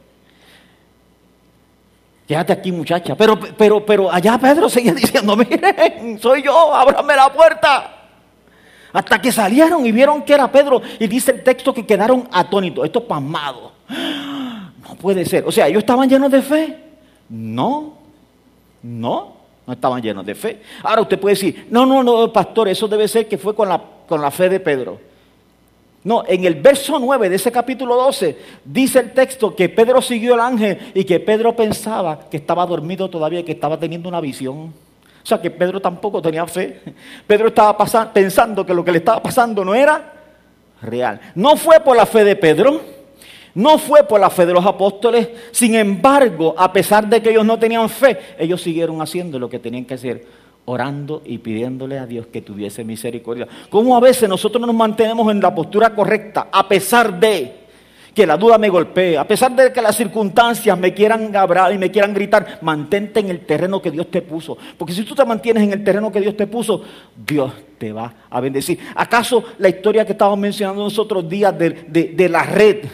Quédate 2.30 2.52
aquí 2.52 2.70
muchacha. 2.70 3.16
Pero, 3.16 3.40
pero, 3.40 3.84
pero 3.84 4.08
allá 4.08 4.38
Pedro 4.38 4.68
seguía 4.68 4.94
diciendo, 4.94 5.34
miren, 5.34 6.16
soy 6.20 6.44
yo, 6.44 6.72
ábrame 6.72 7.16
la 7.16 7.32
puerta. 7.32 7.92
Hasta 8.92 9.20
que 9.20 9.32
salieron 9.32 9.84
y 9.84 9.90
vieron 9.90 10.22
que 10.22 10.34
era 10.34 10.46
Pedro. 10.46 10.80
Y 11.00 11.08
dice 11.08 11.32
el 11.32 11.42
texto 11.42 11.74
que 11.74 11.84
quedaron 11.84 12.28
atónitos, 12.30 12.84
estos 12.84 13.02
pasmados. 13.02 13.72
No 14.88 14.96
puede 14.96 15.24
ser. 15.24 15.44
O 15.44 15.50
sea, 15.50 15.66
ellos 15.66 15.80
estaban 15.80 16.08
llenos 16.08 16.30
de 16.30 16.42
fe. 16.42 16.78
No, 17.28 17.94
no, 18.82 19.36
no 19.66 19.72
estaban 19.72 20.00
llenos 20.00 20.24
de 20.24 20.34
fe. 20.36 20.62
Ahora 20.84 21.02
usted 21.02 21.18
puede 21.18 21.34
decir, 21.34 21.66
no, 21.70 21.84
no, 21.84 22.02
no, 22.04 22.32
pastor, 22.32 22.68
eso 22.68 22.86
debe 22.86 23.08
ser 23.08 23.26
que 23.26 23.38
fue 23.38 23.56
con 23.56 23.68
la, 23.68 23.82
con 24.08 24.20
la 24.20 24.30
fe 24.30 24.48
de 24.48 24.60
Pedro. 24.60 25.00
No, 26.02 26.24
en 26.26 26.44
el 26.44 26.54
verso 26.54 26.98
9 26.98 27.28
de 27.28 27.36
ese 27.36 27.52
capítulo 27.52 27.94
12 27.94 28.38
dice 28.64 29.00
el 29.00 29.12
texto 29.12 29.54
que 29.54 29.68
Pedro 29.68 30.00
siguió 30.00 30.32
al 30.34 30.40
ángel 30.40 30.78
y 30.94 31.04
que 31.04 31.20
Pedro 31.20 31.54
pensaba 31.54 32.20
que 32.30 32.38
estaba 32.38 32.64
dormido 32.64 33.10
todavía 33.10 33.44
que 33.44 33.52
estaba 33.52 33.78
teniendo 33.78 34.08
una 34.08 34.20
visión. 34.20 34.72
O 35.22 35.26
sea 35.26 35.40
que 35.40 35.50
Pedro 35.50 35.80
tampoco 35.80 36.22
tenía 36.22 36.46
fe. 36.46 36.80
Pedro 37.26 37.48
estaba 37.48 37.76
pensando 38.12 38.64
que 38.64 38.72
lo 38.72 38.82
que 38.82 38.92
le 38.92 38.98
estaba 38.98 39.22
pasando 39.22 39.62
no 39.62 39.74
era 39.74 40.14
real. 40.80 41.20
No 41.34 41.56
fue 41.56 41.80
por 41.80 41.94
la 41.94 42.06
fe 42.06 42.24
de 42.24 42.36
Pedro, 42.36 42.80
no 43.54 43.78
fue 43.78 44.02
por 44.04 44.20
la 44.20 44.30
fe 44.30 44.46
de 44.46 44.54
los 44.54 44.64
apóstoles. 44.64 45.28
Sin 45.50 45.74
embargo, 45.74 46.54
a 46.56 46.72
pesar 46.72 47.06
de 47.06 47.20
que 47.20 47.30
ellos 47.30 47.44
no 47.44 47.58
tenían 47.58 47.88
fe, 47.90 48.18
ellos 48.38 48.62
siguieron 48.62 49.02
haciendo 49.02 49.38
lo 49.38 49.50
que 49.50 49.58
tenían 49.58 49.84
que 49.84 49.94
hacer, 49.94 50.24
orando 50.70 51.22
y 51.24 51.38
pidiéndole 51.38 51.98
a 51.98 52.06
Dios 52.06 52.26
que 52.28 52.42
tuviese 52.42 52.84
misericordia. 52.84 53.46
Como 53.68 53.96
a 53.96 54.00
veces 54.00 54.28
nosotros 54.28 54.64
nos 54.66 54.74
mantenemos 54.74 55.30
en 55.30 55.40
la 55.40 55.54
postura 55.54 55.94
correcta, 55.94 56.48
a 56.52 56.68
pesar 56.68 57.18
de 57.18 57.60
que 58.14 58.26
la 58.26 58.36
duda 58.36 58.58
me 58.58 58.68
golpee, 58.68 59.16
a 59.16 59.26
pesar 59.26 59.54
de 59.54 59.72
que 59.72 59.80
las 59.80 59.96
circunstancias 59.96 60.76
me 60.78 60.92
quieran 60.92 61.34
hablar 61.36 61.72
y 61.72 61.78
me 61.78 61.90
quieran 61.90 62.12
gritar, 62.12 62.58
mantente 62.62 63.20
en 63.20 63.30
el 63.30 63.40
terreno 63.46 63.80
que 63.80 63.90
Dios 63.90 64.10
te 64.10 64.22
puso. 64.22 64.56
Porque 64.76 64.92
si 64.92 65.04
tú 65.04 65.14
te 65.14 65.24
mantienes 65.24 65.62
en 65.62 65.72
el 65.72 65.84
terreno 65.84 66.10
que 66.10 66.20
Dios 66.20 66.36
te 66.36 66.46
puso, 66.46 66.82
Dios 67.16 67.52
te 67.78 67.92
va 67.92 68.12
a 68.28 68.40
bendecir. 68.40 68.78
¿Acaso 68.94 69.44
la 69.58 69.68
historia 69.68 70.04
que 70.04 70.12
estábamos 70.12 70.38
mencionando 70.38 70.82
nosotros 70.82 71.28
días 71.28 71.54
de, 71.56 72.28
la 72.28 72.42
red, 72.42 72.84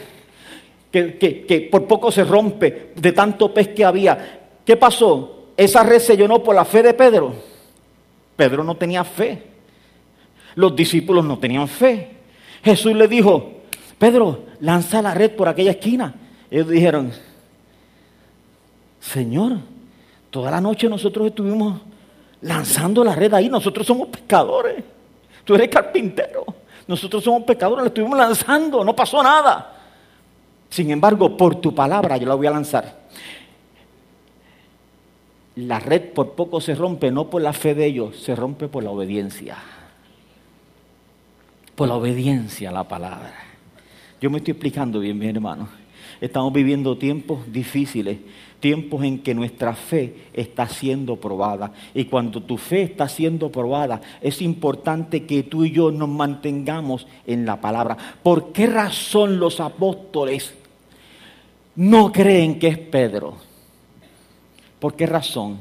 que, 0.91 1.17
que 1.17 1.67
por 1.71 1.85
poco 1.85 2.11
se 2.11 2.23
rompe 2.23 2.91
de 2.95 3.11
tanto 3.11 3.53
pez 3.53 3.69
que 3.69 3.85
había, 3.85 4.41
¿qué 4.63 4.77
pasó? 4.77 5.37
Esa 5.57 5.81
red 5.81 5.99
se 5.99 6.15
llenó 6.15 6.43
por 6.43 6.55
la 6.55 6.65
fe 6.65 6.83
de 6.83 6.93
Pedro. 6.93 7.56
Pedro 8.37 8.63
no 8.63 8.77
tenía 8.77 9.03
fe. 9.03 9.43
Los 10.55 10.73
discípulos 10.75 11.25
no 11.25 11.37
tenían 11.37 11.67
fe. 11.67 12.15
Jesús 12.63 12.95
le 12.95 13.07
dijo, 13.07 13.63
Pedro, 13.97 14.45
lanza 14.61 15.01
la 15.01 15.13
red 15.13 15.31
por 15.31 15.49
aquella 15.49 15.71
esquina. 15.71 16.13
Ellos 16.49 16.69
dijeron, 16.69 17.11
Señor, 19.01 19.57
toda 20.29 20.51
la 20.51 20.61
noche 20.61 20.87
nosotros 20.87 21.27
estuvimos 21.27 21.81
lanzando 22.41 23.03
la 23.03 23.15
red 23.15 23.33
ahí, 23.33 23.49
nosotros 23.49 23.85
somos 23.85 24.09
pescadores, 24.09 24.83
tú 25.43 25.55
eres 25.55 25.69
carpintero, 25.69 26.45
nosotros 26.87 27.23
somos 27.23 27.43
pescadores, 27.43 27.83
la 27.83 27.87
estuvimos 27.87 28.17
lanzando, 28.17 28.83
no 28.83 28.95
pasó 28.95 29.23
nada. 29.23 29.73
Sin 30.69 30.91
embargo, 30.91 31.35
por 31.35 31.55
tu 31.55 31.73
palabra 31.73 32.17
yo 32.17 32.27
la 32.27 32.35
voy 32.35 32.47
a 32.47 32.51
lanzar. 32.51 33.06
La 35.57 35.79
red 35.79 36.13
por 36.13 36.33
poco 36.33 36.61
se 36.61 36.75
rompe, 36.75 37.09
no 37.09 37.31
por 37.31 37.41
la 37.41 37.51
fe 37.51 37.73
de 37.73 37.87
ellos, 37.87 38.17
se 38.17 38.35
rompe 38.35 38.67
por 38.67 38.83
la 38.83 38.91
obediencia. 38.91 39.57
Por 41.73 41.87
la 41.87 41.95
obediencia 41.95 42.69
a 42.69 42.73
la 42.73 42.87
palabra. 42.87 43.33
Yo 44.21 44.29
me 44.29 44.37
estoy 44.37 44.51
explicando 44.51 44.99
bien, 44.99 45.17
mi 45.17 45.25
hermano. 45.27 45.67
Estamos 46.21 46.53
viviendo 46.53 46.95
tiempos 46.99 47.51
difíciles, 47.51 48.19
tiempos 48.59 49.03
en 49.03 49.17
que 49.17 49.33
nuestra 49.33 49.73
fe 49.73 50.27
está 50.31 50.67
siendo 50.67 51.15
probada. 51.15 51.73
Y 51.95 52.05
cuando 52.05 52.43
tu 52.43 52.57
fe 52.57 52.83
está 52.83 53.09
siendo 53.09 53.51
probada, 53.51 53.99
es 54.21 54.43
importante 54.43 55.25
que 55.25 55.41
tú 55.41 55.65
y 55.65 55.71
yo 55.71 55.89
nos 55.89 56.09
mantengamos 56.09 57.07
en 57.25 57.47
la 57.47 57.59
palabra. 57.59 57.97
¿Por 58.21 58.51
qué 58.51 58.67
razón 58.67 59.39
los 59.39 59.59
apóstoles 59.59 60.53
no 61.75 62.11
creen 62.11 62.59
que 62.59 62.67
es 62.67 62.77
Pedro? 62.77 63.46
¿Por 64.79 64.95
qué 64.95 65.05
razón? 65.05 65.59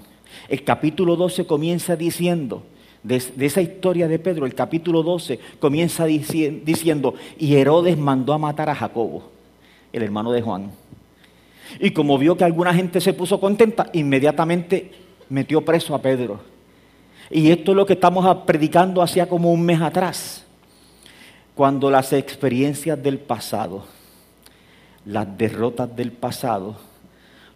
El 0.49 0.65
capítulo 0.65 1.17
12 1.17 1.47
comienza 1.47 1.97
diciendo, 1.97 2.63
de, 3.03 3.17
esa 3.41 3.63
historia 3.63 4.09
de 4.09 4.19
Pedro, 4.19 4.47
el 4.47 4.55
capítulo 4.55 5.03
12, 5.03 5.39
comienza 5.59 6.05
diciendo, 6.07 7.15
y 7.39 7.55
Herodes 7.55 7.97
mandó 7.97 8.33
a 8.33 8.39
matar 8.39 8.69
a 8.69 8.75
Jacobo, 8.75 9.31
el 9.93 10.03
hermano 10.03 10.33
de 10.33 10.43
Juan. 10.43 10.73
Y 11.81 11.91
como 11.91 12.19
vio 12.19 12.37
que 12.37 12.45
alguna 12.45 12.75
gente 12.75 13.01
se 13.01 13.13
puso 13.13 13.41
contenta, 13.41 13.89
inmediatamente 13.93 14.93
metió 15.29 15.65
preso 15.65 15.95
a 15.95 16.03
Pedro. 16.03 16.41
Y 17.31 17.51
esto 17.51 17.73
es 17.73 17.77
lo 17.77 17.87
que 17.87 17.95
estamos 17.95 18.25
predicando 18.45 19.03
hacía 19.03 19.29
como 19.29 19.53
un 19.53 19.63
mes 19.63 19.81
atrás, 19.81 20.45
cuando 21.55 21.91
las 21.91 22.13
experiencias 22.13 23.03
del 23.03 23.19
pasado, 23.19 23.85
las 25.05 25.39
derrotas 25.39 25.95
del 25.97 26.13
pasado, 26.13 26.77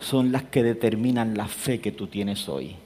son 0.01 0.33
las 0.33 0.45
que 0.45 0.63
determinan 0.63 1.37
la 1.37 1.47
fe 1.47 1.81
que 1.81 1.93
tú 1.93 2.07
tienes 2.07 2.49
hoy. 2.49 2.77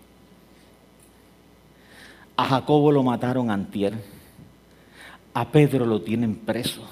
A 2.37 2.45
Jacobo 2.45 2.91
lo 2.93 3.03
mataron 3.03 3.51
antier. 3.51 3.95
A 5.33 5.49
Pedro 5.51 5.87
lo 5.87 6.03
tienen 6.03 6.37
preso. 6.37 6.83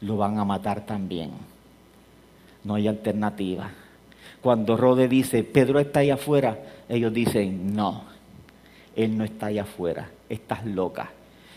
Lo 0.00 0.16
van 0.16 0.38
a 0.38 0.44
matar 0.44 0.86
también. 0.86 1.30
No 2.64 2.76
hay 2.76 2.88
alternativa. 2.88 3.70
Cuando 4.40 4.76
Rode 4.76 5.08
dice, 5.08 5.42
Pedro 5.42 5.80
está 5.80 6.00
ahí 6.00 6.10
afuera, 6.10 6.58
ellos 6.88 7.12
dicen, 7.12 7.74
no, 7.74 8.04
él 8.94 9.16
no 9.16 9.24
está 9.24 9.46
ahí 9.46 9.58
afuera, 9.58 10.10
estás 10.28 10.64
loca. 10.64 11.10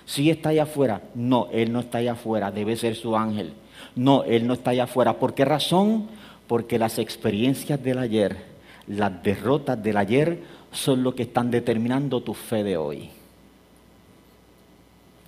Si 0.06 0.32
está 0.32 0.50
allá 0.50 0.64
afuera, 0.64 1.04
no, 1.14 1.50
él 1.52 1.72
no 1.72 1.82
está 1.82 2.00
allá 2.00 2.14
afuera, 2.14 2.50
debe 2.50 2.76
ser 2.76 2.96
su 2.96 3.16
ángel. 3.16 3.54
No, 3.96 4.24
él 4.24 4.48
no 4.48 4.54
está 4.54 4.72
allá 4.72 4.86
afuera. 4.86 5.20
¿Por 5.20 5.36
qué 5.36 5.46
razón? 5.46 6.08
Porque 6.50 6.80
las 6.80 6.98
experiencias 6.98 7.82
del 7.84 8.00
ayer, 8.00 8.36
las 8.88 9.22
derrotas 9.22 9.82
del 9.84 9.98
ayer, 9.98 10.40
son 10.72 11.04
lo 11.04 11.14
que 11.14 11.22
están 11.22 11.52
determinando 11.52 12.24
tu 12.24 12.34
fe 12.34 12.64
de 12.64 12.76
hoy. 12.76 13.10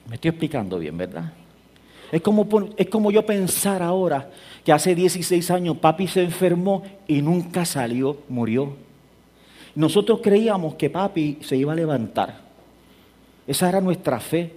Me 0.09 0.15
estoy 0.15 0.30
explicando 0.30 0.80
bien, 0.80 0.97
¿verdad? 0.97 1.32
Es 2.11 2.24
como, 2.24 2.47
es 2.76 2.89
como 2.89 3.11
yo 3.11 3.24
pensar 3.24 3.84
ahora 3.84 4.32
que 4.65 4.74
hace 4.74 4.95
16 4.95 5.51
años 5.51 5.78
papi 5.78 6.07
se 6.07 6.24
enfermó 6.24 6.82
y 7.07 7.22
nunca 7.22 7.65
salió, 7.65 8.17
murió. 8.28 8.74
Nosotros 9.76 10.22
creíamos 10.24 10.74
que 10.74 10.89
papi 10.89 11.38
se 11.41 11.55
iba 11.55 11.74
a 11.74 11.76
levantar. 11.76 12.41
Esa 13.45 13.69
era 13.69 13.80
nuestra 13.80 14.19
fe. 14.19 14.55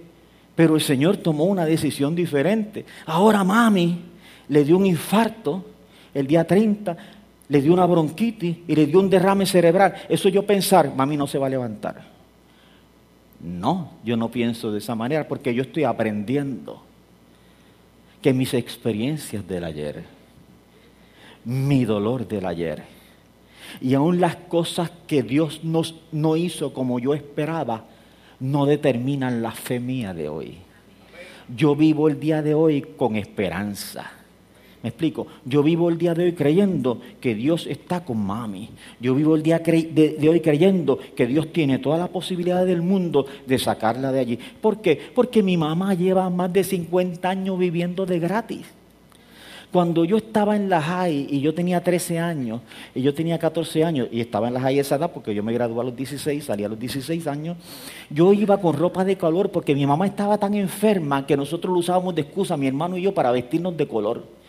Pero 0.55 0.75
el 0.75 0.81
Señor 0.81 1.17
tomó 1.17 1.43
una 1.43 1.65
decisión 1.65 2.15
diferente. 2.15 2.85
Ahora 3.05 3.43
mami 3.43 3.99
le 4.47 4.63
dio 4.63 4.77
un 4.77 4.87
infarto 4.87 5.74
el 6.15 6.25
día 6.25 6.47
30, 6.47 6.97
le 7.49 7.61
dio 7.61 7.73
una 7.73 7.85
bronquitis 7.85 8.57
y 8.67 8.75
le 8.75 8.87
dio 8.87 8.99
un 8.99 9.09
derrame 9.09 9.45
cerebral. 9.45 9.93
Eso 10.09 10.29
yo 10.29 10.45
pensar, 10.45 10.95
mami 10.95 11.17
no 11.17 11.27
se 11.27 11.37
va 11.37 11.47
a 11.47 11.49
levantar. 11.49 12.01
No, 13.41 13.91
yo 14.03 14.17
no 14.17 14.31
pienso 14.31 14.71
de 14.71 14.79
esa 14.79 14.95
manera 14.95 15.27
porque 15.27 15.53
yo 15.53 15.61
estoy 15.61 15.83
aprendiendo 15.83 16.81
que 18.21 18.33
mis 18.33 18.53
experiencias 18.53 19.45
del 19.47 19.65
ayer, 19.65 20.03
mi 21.43 21.85
dolor 21.85 22.27
del 22.27 22.45
ayer, 22.45 22.81
y 23.81 23.93
aún 23.93 24.21
las 24.21 24.37
cosas 24.37 24.89
que 25.05 25.21
Dios 25.21 25.61
no 25.63 26.37
hizo 26.37 26.73
como 26.73 26.97
yo 26.97 27.13
esperaba, 27.13 27.83
no 28.39 28.65
determinan 28.65 29.41
la 29.41 29.51
fe 29.51 29.81
mía 29.81 30.13
de 30.13 30.29
hoy. 30.29 30.57
Yo 31.55 31.75
vivo 31.75 32.07
el 32.07 32.19
día 32.19 32.41
de 32.41 32.53
hoy 32.53 32.81
con 32.97 33.17
esperanza 33.17 34.11
me 34.85 34.89
explico. 34.89 35.25
Yo 35.45 35.63
vivo 35.63 35.89
el 35.89 35.97
día 35.97 36.13
de 36.13 36.25
hoy 36.25 36.33
creyendo 36.33 37.01
que 37.19 37.33
Dios 37.33 37.65
está 37.65 38.05
con 38.05 38.23
mami. 38.23 38.69
Yo 38.99 39.15
vivo 39.15 39.35
el 39.35 39.41
día 39.41 39.57
de, 39.57 40.29
hoy 40.29 40.41
creyendo 40.41 40.99
que 41.15 41.25
Dios 41.25 41.51
tiene 41.51 41.79
toda 41.79 41.97
la 41.97 42.05
posibilidad 42.05 42.63
del 42.63 42.83
mundo 42.83 43.25
de 43.47 43.57
sacarla 43.57 44.11
de 44.11 44.19
allí. 44.19 44.39
¿Por 44.61 44.81
qué? 44.81 45.01
Porque 45.15 45.41
mi 45.41 45.57
mamá 45.57 45.95
lleva 45.95 46.29
más 46.29 46.53
de 46.53 46.63
50 46.63 47.27
años 47.27 47.57
viviendo 47.57 48.05
de 48.05 48.19
gratis. 48.19 48.67
Cuando 49.71 50.05
yo 50.05 50.17
estaba 50.17 50.55
en 50.55 50.69
la 50.69 50.79
high 50.79 51.29
y 51.31 51.41
yo 51.41 51.55
tenía 51.55 51.81
13 51.81 52.19
años 52.19 52.61
y 52.93 53.01
yo 53.01 53.11
tenía 53.15 53.39
14 53.39 53.83
años 53.83 54.07
y 54.11 54.21
estaba 54.21 54.49
en 54.49 54.53
la 54.53 54.59
high 54.59 54.77
esa 54.77 54.97
edad 54.97 55.11
porque 55.11 55.33
yo 55.33 55.41
me 55.41 55.51
gradué 55.51 55.81
a 55.81 55.85
los 55.85 55.95
16, 55.95 56.45
salí 56.45 56.63
a 56.63 56.69
los 56.69 56.79
16 56.79 57.25
años, 57.25 57.57
yo 58.11 58.33
iba 58.33 58.61
con 58.61 58.77
ropa 58.77 59.03
de 59.03 59.17
color 59.17 59.49
porque 59.49 59.73
mi 59.73 59.87
mamá 59.87 60.05
estaba 60.05 60.37
tan 60.37 60.53
enferma 60.53 61.25
que 61.25 61.35
nosotros 61.35 61.73
lo 61.73 61.79
usábamos 61.79 62.13
de 62.13 62.21
excusa, 62.21 62.55
mi 62.55 62.67
hermano 62.67 62.97
y 62.97 63.01
yo, 63.01 63.15
para 63.15 63.31
vestirnos 63.31 63.75
de 63.75 63.87
color. 63.87 64.44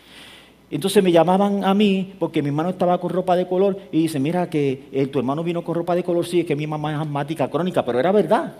Entonces 0.69 1.01
me 1.01 1.11
llamaban 1.11 1.63
a 1.63 1.73
mí 1.73 2.13
porque 2.19 2.41
mi 2.41 2.49
hermano 2.49 2.69
estaba 2.69 2.99
con 2.99 3.09
ropa 3.09 3.35
de 3.35 3.47
color 3.47 3.77
y 3.91 4.01
dice, 4.03 4.19
mira 4.19 4.49
que 4.49 4.89
eh, 4.91 5.07
tu 5.07 5.19
hermano 5.19 5.43
vino 5.43 5.63
con 5.63 5.75
ropa 5.75 5.95
de 5.95 6.03
color, 6.03 6.25
sí, 6.25 6.41
es 6.41 6.45
que 6.45 6.55
mi 6.55 6.67
mamá 6.67 6.93
es 6.93 6.99
asmática 6.99 7.49
crónica, 7.49 7.85
pero 7.85 7.99
era 7.99 8.11
verdad. 8.11 8.53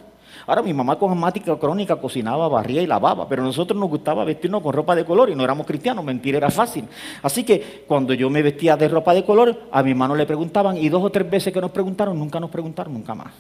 Ahora 0.46 0.62
mi 0.62 0.74
mamá 0.74 0.98
con 0.98 1.12
asmática 1.12 1.58
crónica 1.58 1.98
cocinaba, 1.98 2.48
barría 2.48 2.82
y 2.82 2.88
lavaba, 2.88 3.28
pero 3.28 3.44
nosotros 3.44 3.78
nos 3.78 3.90
gustaba 3.90 4.24
vestirnos 4.24 4.62
con 4.62 4.72
ropa 4.72 4.96
de 4.96 5.04
color 5.04 5.30
y 5.30 5.36
no 5.36 5.44
éramos 5.44 5.68
cristianos, 5.68 6.06
mentir 6.06 6.36
era 6.36 6.50
fácil. 6.50 6.86
Así 7.22 7.44
que 7.44 7.84
cuando 7.86 8.14
yo 8.14 8.30
me 8.30 8.42
vestía 8.42 8.78
de 8.78 8.88
ropa 8.88 9.14
de 9.14 9.26
color, 9.26 9.64
a 9.70 9.84
mi 9.84 9.92
hermano 9.92 10.16
le 10.16 10.26
preguntaban 10.26 10.78
y 10.78 10.88
dos 10.88 11.04
o 11.04 11.10
tres 11.10 11.30
veces 11.30 11.54
que 11.54 11.60
nos 11.60 11.72
preguntaron, 11.72 12.18
nunca 12.18 12.40
nos 12.40 12.50
preguntaron, 12.50 12.94
nunca 12.94 13.14
más. 13.14 13.34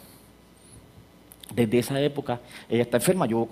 Desde 1.57 1.79
esa 1.79 1.99
época 1.99 2.39
ella 2.69 2.83
está 2.83 2.97
enferma. 2.97 3.25
Yo 3.25 3.47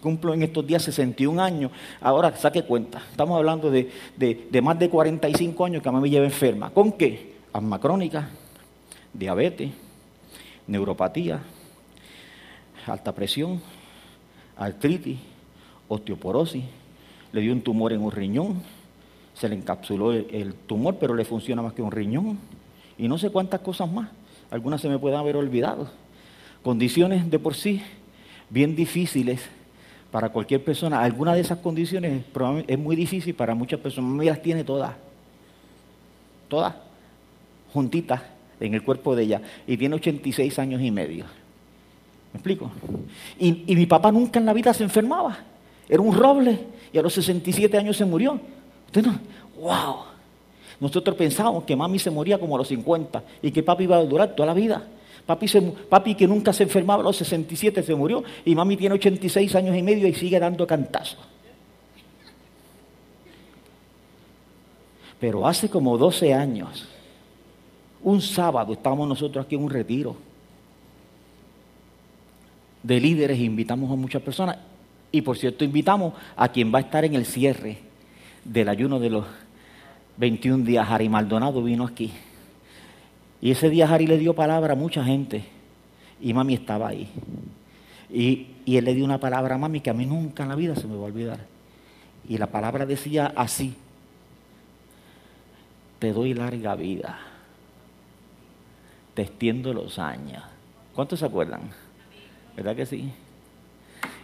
cumplo 0.00 0.32
en 0.32 0.44
estos 0.44 0.64
días 0.64 0.80
61 0.84 1.42
años. 1.42 1.72
Ahora 2.00 2.34
saque 2.36 2.62
cuenta. 2.62 3.02
Estamos 3.10 3.36
hablando 3.36 3.68
de, 3.68 3.90
más 4.62 4.78
de 4.78 4.88
45 4.88 5.64
años 5.64 5.82
que 5.82 5.88
a 5.88 5.92
mí 5.92 5.98
me 6.00 6.08
lleva 6.08 6.24
enferma. 6.24 6.70
¿Con 6.70 6.92
qué? 6.92 7.34
Asma 7.52 7.80
crónica, 7.80 8.28
diabetes, 9.12 9.72
neuropatía, 10.68 11.40
alta 12.86 13.12
presión, 13.12 13.60
artritis, 14.56 15.18
osteoporosis. 15.88 16.62
Le 17.32 17.40
dio 17.40 17.52
un 17.52 17.62
tumor 17.62 17.92
en 17.92 18.02
un 18.02 18.12
riñón. 18.12 18.62
Se 19.34 19.48
le 19.48 19.56
encapsuló 19.56 20.12
el 20.12 20.54
tumor, 20.54 20.96
pero 21.00 21.12
le 21.12 21.24
funciona 21.24 21.60
más 21.60 21.72
que 21.72 21.82
un 21.82 21.90
riñón. 21.90 22.38
Y 22.96 23.08
no 23.08 23.18
sé 23.18 23.30
cuántas 23.30 23.62
cosas 23.62 23.90
más. 23.90 24.10
Algunas 24.48 24.80
se 24.80 24.88
me 24.88 25.00
pueden 25.00 25.18
haber 25.18 25.36
olvidado 25.36 25.90
condiciones 26.62 27.30
de 27.30 27.38
por 27.38 27.54
sí 27.54 27.82
bien 28.50 28.74
difíciles 28.74 29.40
para 30.10 30.30
cualquier 30.30 30.62
persona. 30.64 31.00
Alguna 31.00 31.34
de 31.34 31.40
esas 31.40 31.58
condiciones 31.58 32.24
es 32.66 32.78
muy 32.78 32.96
difícil 32.96 33.34
para 33.34 33.54
muchas 33.54 33.80
personas. 33.80 34.10
Me 34.10 34.24
las 34.24 34.42
tiene 34.42 34.64
todas, 34.64 34.94
todas, 36.48 36.74
juntitas 37.72 38.22
en 38.60 38.74
el 38.74 38.82
cuerpo 38.82 39.14
de 39.14 39.24
ella. 39.24 39.42
Y 39.66 39.76
tiene 39.76 39.96
86 39.96 40.58
años 40.58 40.80
y 40.82 40.90
medio. 40.90 41.24
¿Me 42.32 42.38
explico? 42.38 42.70
Y, 43.38 43.64
y 43.66 43.76
mi 43.76 43.86
papá 43.86 44.12
nunca 44.12 44.38
en 44.38 44.46
la 44.46 44.52
vida 44.52 44.72
se 44.74 44.84
enfermaba. 44.84 45.38
Era 45.88 46.02
un 46.02 46.14
roble 46.14 46.58
y 46.92 46.98
a 46.98 47.02
los 47.02 47.14
67 47.14 47.76
años 47.76 47.96
se 47.96 48.04
murió. 48.04 48.40
Usted 48.86 49.04
no, 49.04 49.18
wow. 49.60 49.96
Nosotros 50.80 51.16
pensábamos 51.16 51.64
que 51.64 51.74
mami 51.74 51.98
se 51.98 52.10
moría 52.10 52.38
como 52.38 52.54
a 52.54 52.58
los 52.58 52.68
50 52.68 53.22
y 53.42 53.50
que 53.50 53.62
papi 53.62 53.84
iba 53.84 53.96
a 53.96 54.04
durar 54.04 54.34
toda 54.34 54.46
la 54.46 54.54
vida. 54.54 54.86
Papi, 55.28 56.14
que 56.14 56.26
nunca 56.26 56.54
se 56.54 56.62
enfermaba 56.62 57.02
a 57.02 57.04
los 57.04 57.18
67 57.18 57.82
se 57.82 57.94
murió 57.94 58.24
y 58.46 58.54
mami 58.54 58.78
tiene 58.78 58.94
86 58.94 59.54
años 59.56 59.76
y 59.76 59.82
medio 59.82 60.08
y 60.08 60.14
sigue 60.14 60.40
dando 60.40 60.66
cantazos. 60.66 61.18
Pero 65.20 65.46
hace 65.46 65.68
como 65.68 65.98
12 65.98 66.32
años, 66.32 66.88
un 68.02 68.22
sábado 68.22 68.72
estábamos 68.72 69.06
nosotros 69.06 69.44
aquí 69.44 69.54
en 69.54 69.64
un 69.64 69.70
retiro 69.70 70.16
de 72.82 72.98
líderes 72.98 73.38
e 73.38 73.42
invitamos 73.42 73.90
a 73.90 73.96
muchas 73.96 74.22
personas. 74.22 74.56
Y 75.12 75.20
por 75.20 75.36
cierto, 75.36 75.62
invitamos 75.62 76.14
a 76.36 76.48
quien 76.48 76.72
va 76.72 76.78
a 76.78 76.82
estar 76.82 77.04
en 77.04 77.14
el 77.14 77.26
cierre 77.26 77.76
del 78.44 78.70
ayuno 78.70 78.98
de 78.98 79.10
los 79.10 79.26
21 80.16 80.64
días. 80.64 80.88
Harry 80.88 81.10
Maldonado 81.10 81.62
vino 81.62 81.84
aquí. 81.84 82.12
Y 83.40 83.52
ese 83.52 83.70
día 83.70 83.92
Harry 83.92 84.06
le 84.06 84.18
dio 84.18 84.34
palabra 84.34 84.72
a 84.72 84.76
mucha 84.76 85.04
gente 85.04 85.44
y 86.20 86.34
mami 86.34 86.54
estaba 86.54 86.88
ahí. 86.88 87.08
Y, 88.10 88.48
él 88.66 88.84
le 88.84 88.94
dio 88.94 89.04
una 89.04 89.18
palabra 89.18 89.54
a 89.54 89.58
mami 89.58 89.80
que 89.80 89.90
a 89.90 89.94
mí 89.94 90.04
nunca 90.04 90.42
en 90.42 90.50
la 90.50 90.54
vida 90.54 90.74
se 90.74 90.86
me 90.86 90.94
va 90.94 91.02
a 91.02 91.06
olvidar. 91.06 91.40
Y 92.28 92.36
la 92.36 92.48
palabra 92.48 92.84
decía 92.84 93.32
así, 93.34 93.74
te 95.98 96.12
doy 96.12 96.34
larga 96.34 96.74
vida, 96.74 97.18
te 99.14 99.22
extiendo 99.22 99.72
los 99.72 99.98
años. 99.98 100.42
¿Cuántos 100.94 101.20
se 101.20 101.26
acuerdan? 101.26 101.62
¿Verdad 102.56 102.76
que 102.76 102.86
sí? 102.86 103.10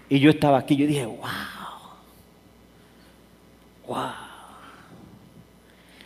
Y 0.08 0.20
yo 0.20 0.30
estaba 0.30 0.58
aquí, 0.58 0.76
yo 0.76 0.86
dije, 0.86 1.06
wow, 1.06 1.18
wow. 3.86 4.33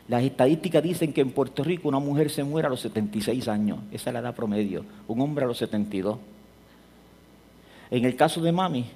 Las 0.09 0.23
estadísticas 0.23 0.83
dicen 0.83 1.13
que 1.13 1.21
en 1.21 1.31
Puerto 1.31 1.63
Rico 1.63 1.89
una 1.89 1.99
mujer 1.99 2.31
se 2.31 2.43
muere 2.43 2.67
a 2.67 2.71
los 2.71 2.81
76 2.81 3.47
años. 3.47 3.79
Esa 3.93 4.09
es 4.09 4.15
la 4.15 4.21
edad 4.21 4.35
promedio. 4.35 4.85
Un 5.07 5.21
hombre 5.21 5.45
a 5.45 5.49
los 5.49 5.59
72. 5.59 6.19
En 7.91 8.05
el 8.05 8.17
caso 8.17 8.41
de 8.41 8.51
mami, 8.51 8.87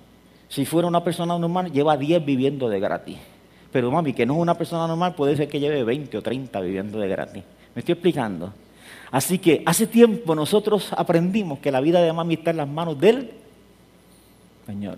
si 0.48 0.64
fuera 0.64 0.88
una 0.88 1.04
persona 1.04 1.38
normal, 1.38 1.70
lleva 1.70 1.98
10 1.98 2.24
viviendo 2.24 2.68
de 2.68 2.80
gratis. 2.80 3.18
Pero 3.70 3.90
mami, 3.90 4.14
que 4.14 4.24
no 4.24 4.34
es 4.34 4.40
una 4.40 4.54
persona 4.54 4.86
normal, 4.86 5.14
puede 5.14 5.36
ser 5.36 5.48
que 5.48 5.60
lleve 5.60 5.84
20 5.84 6.16
o 6.16 6.22
30 6.22 6.60
viviendo 6.60 6.98
de 6.98 7.08
gratis. 7.08 7.42
¿Me 7.74 7.80
estoy 7.80 7.92
explicando? 7.92 8.52
Así 9.10 9.38
que 9.38 9.62
hace 9.66 9.86
tiempo 9.86 10.34
nosotros 10.34 10.92
aprendimos 10.96 11.58
que 11.58 11.70
la 11.70 11.80
vida 11.80 12.00
de 12.00 12.12
mami 12.12 12.34
está 12.34 12.50
en 12.50 12.56
las 12.56 12.68
manos 12.68 12.98
del 12.98 13.30
Señor. 14.66 14.96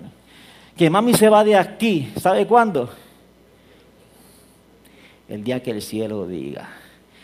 Que 0.76 0.90
mami 0.90 1.14
se 1.14 1.28
va 1.28 1.42
de 1.42 1.56
aquí, 1.56 2.12
¿sabe 2.16 2.46
cuándo? 2.46 2.90
El 5.28 5.44
día 5.44 5.62
que 5.62 5.70
el 5.70 5.82
cielo 5.82 6.26
diga. 6.26 6.68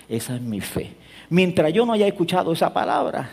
Esa 0.09 0.37
es 0.37 0.43
mi 0.43 0.61
fe. 0.61 0.93
Mientras 1.29 1.73
yo 1.73 1.87
no 1.87 1.93
haya 1.93 2.07
escuchado 2.07 2.53
esa 2.53 2.73
palabra, 2.73 3.31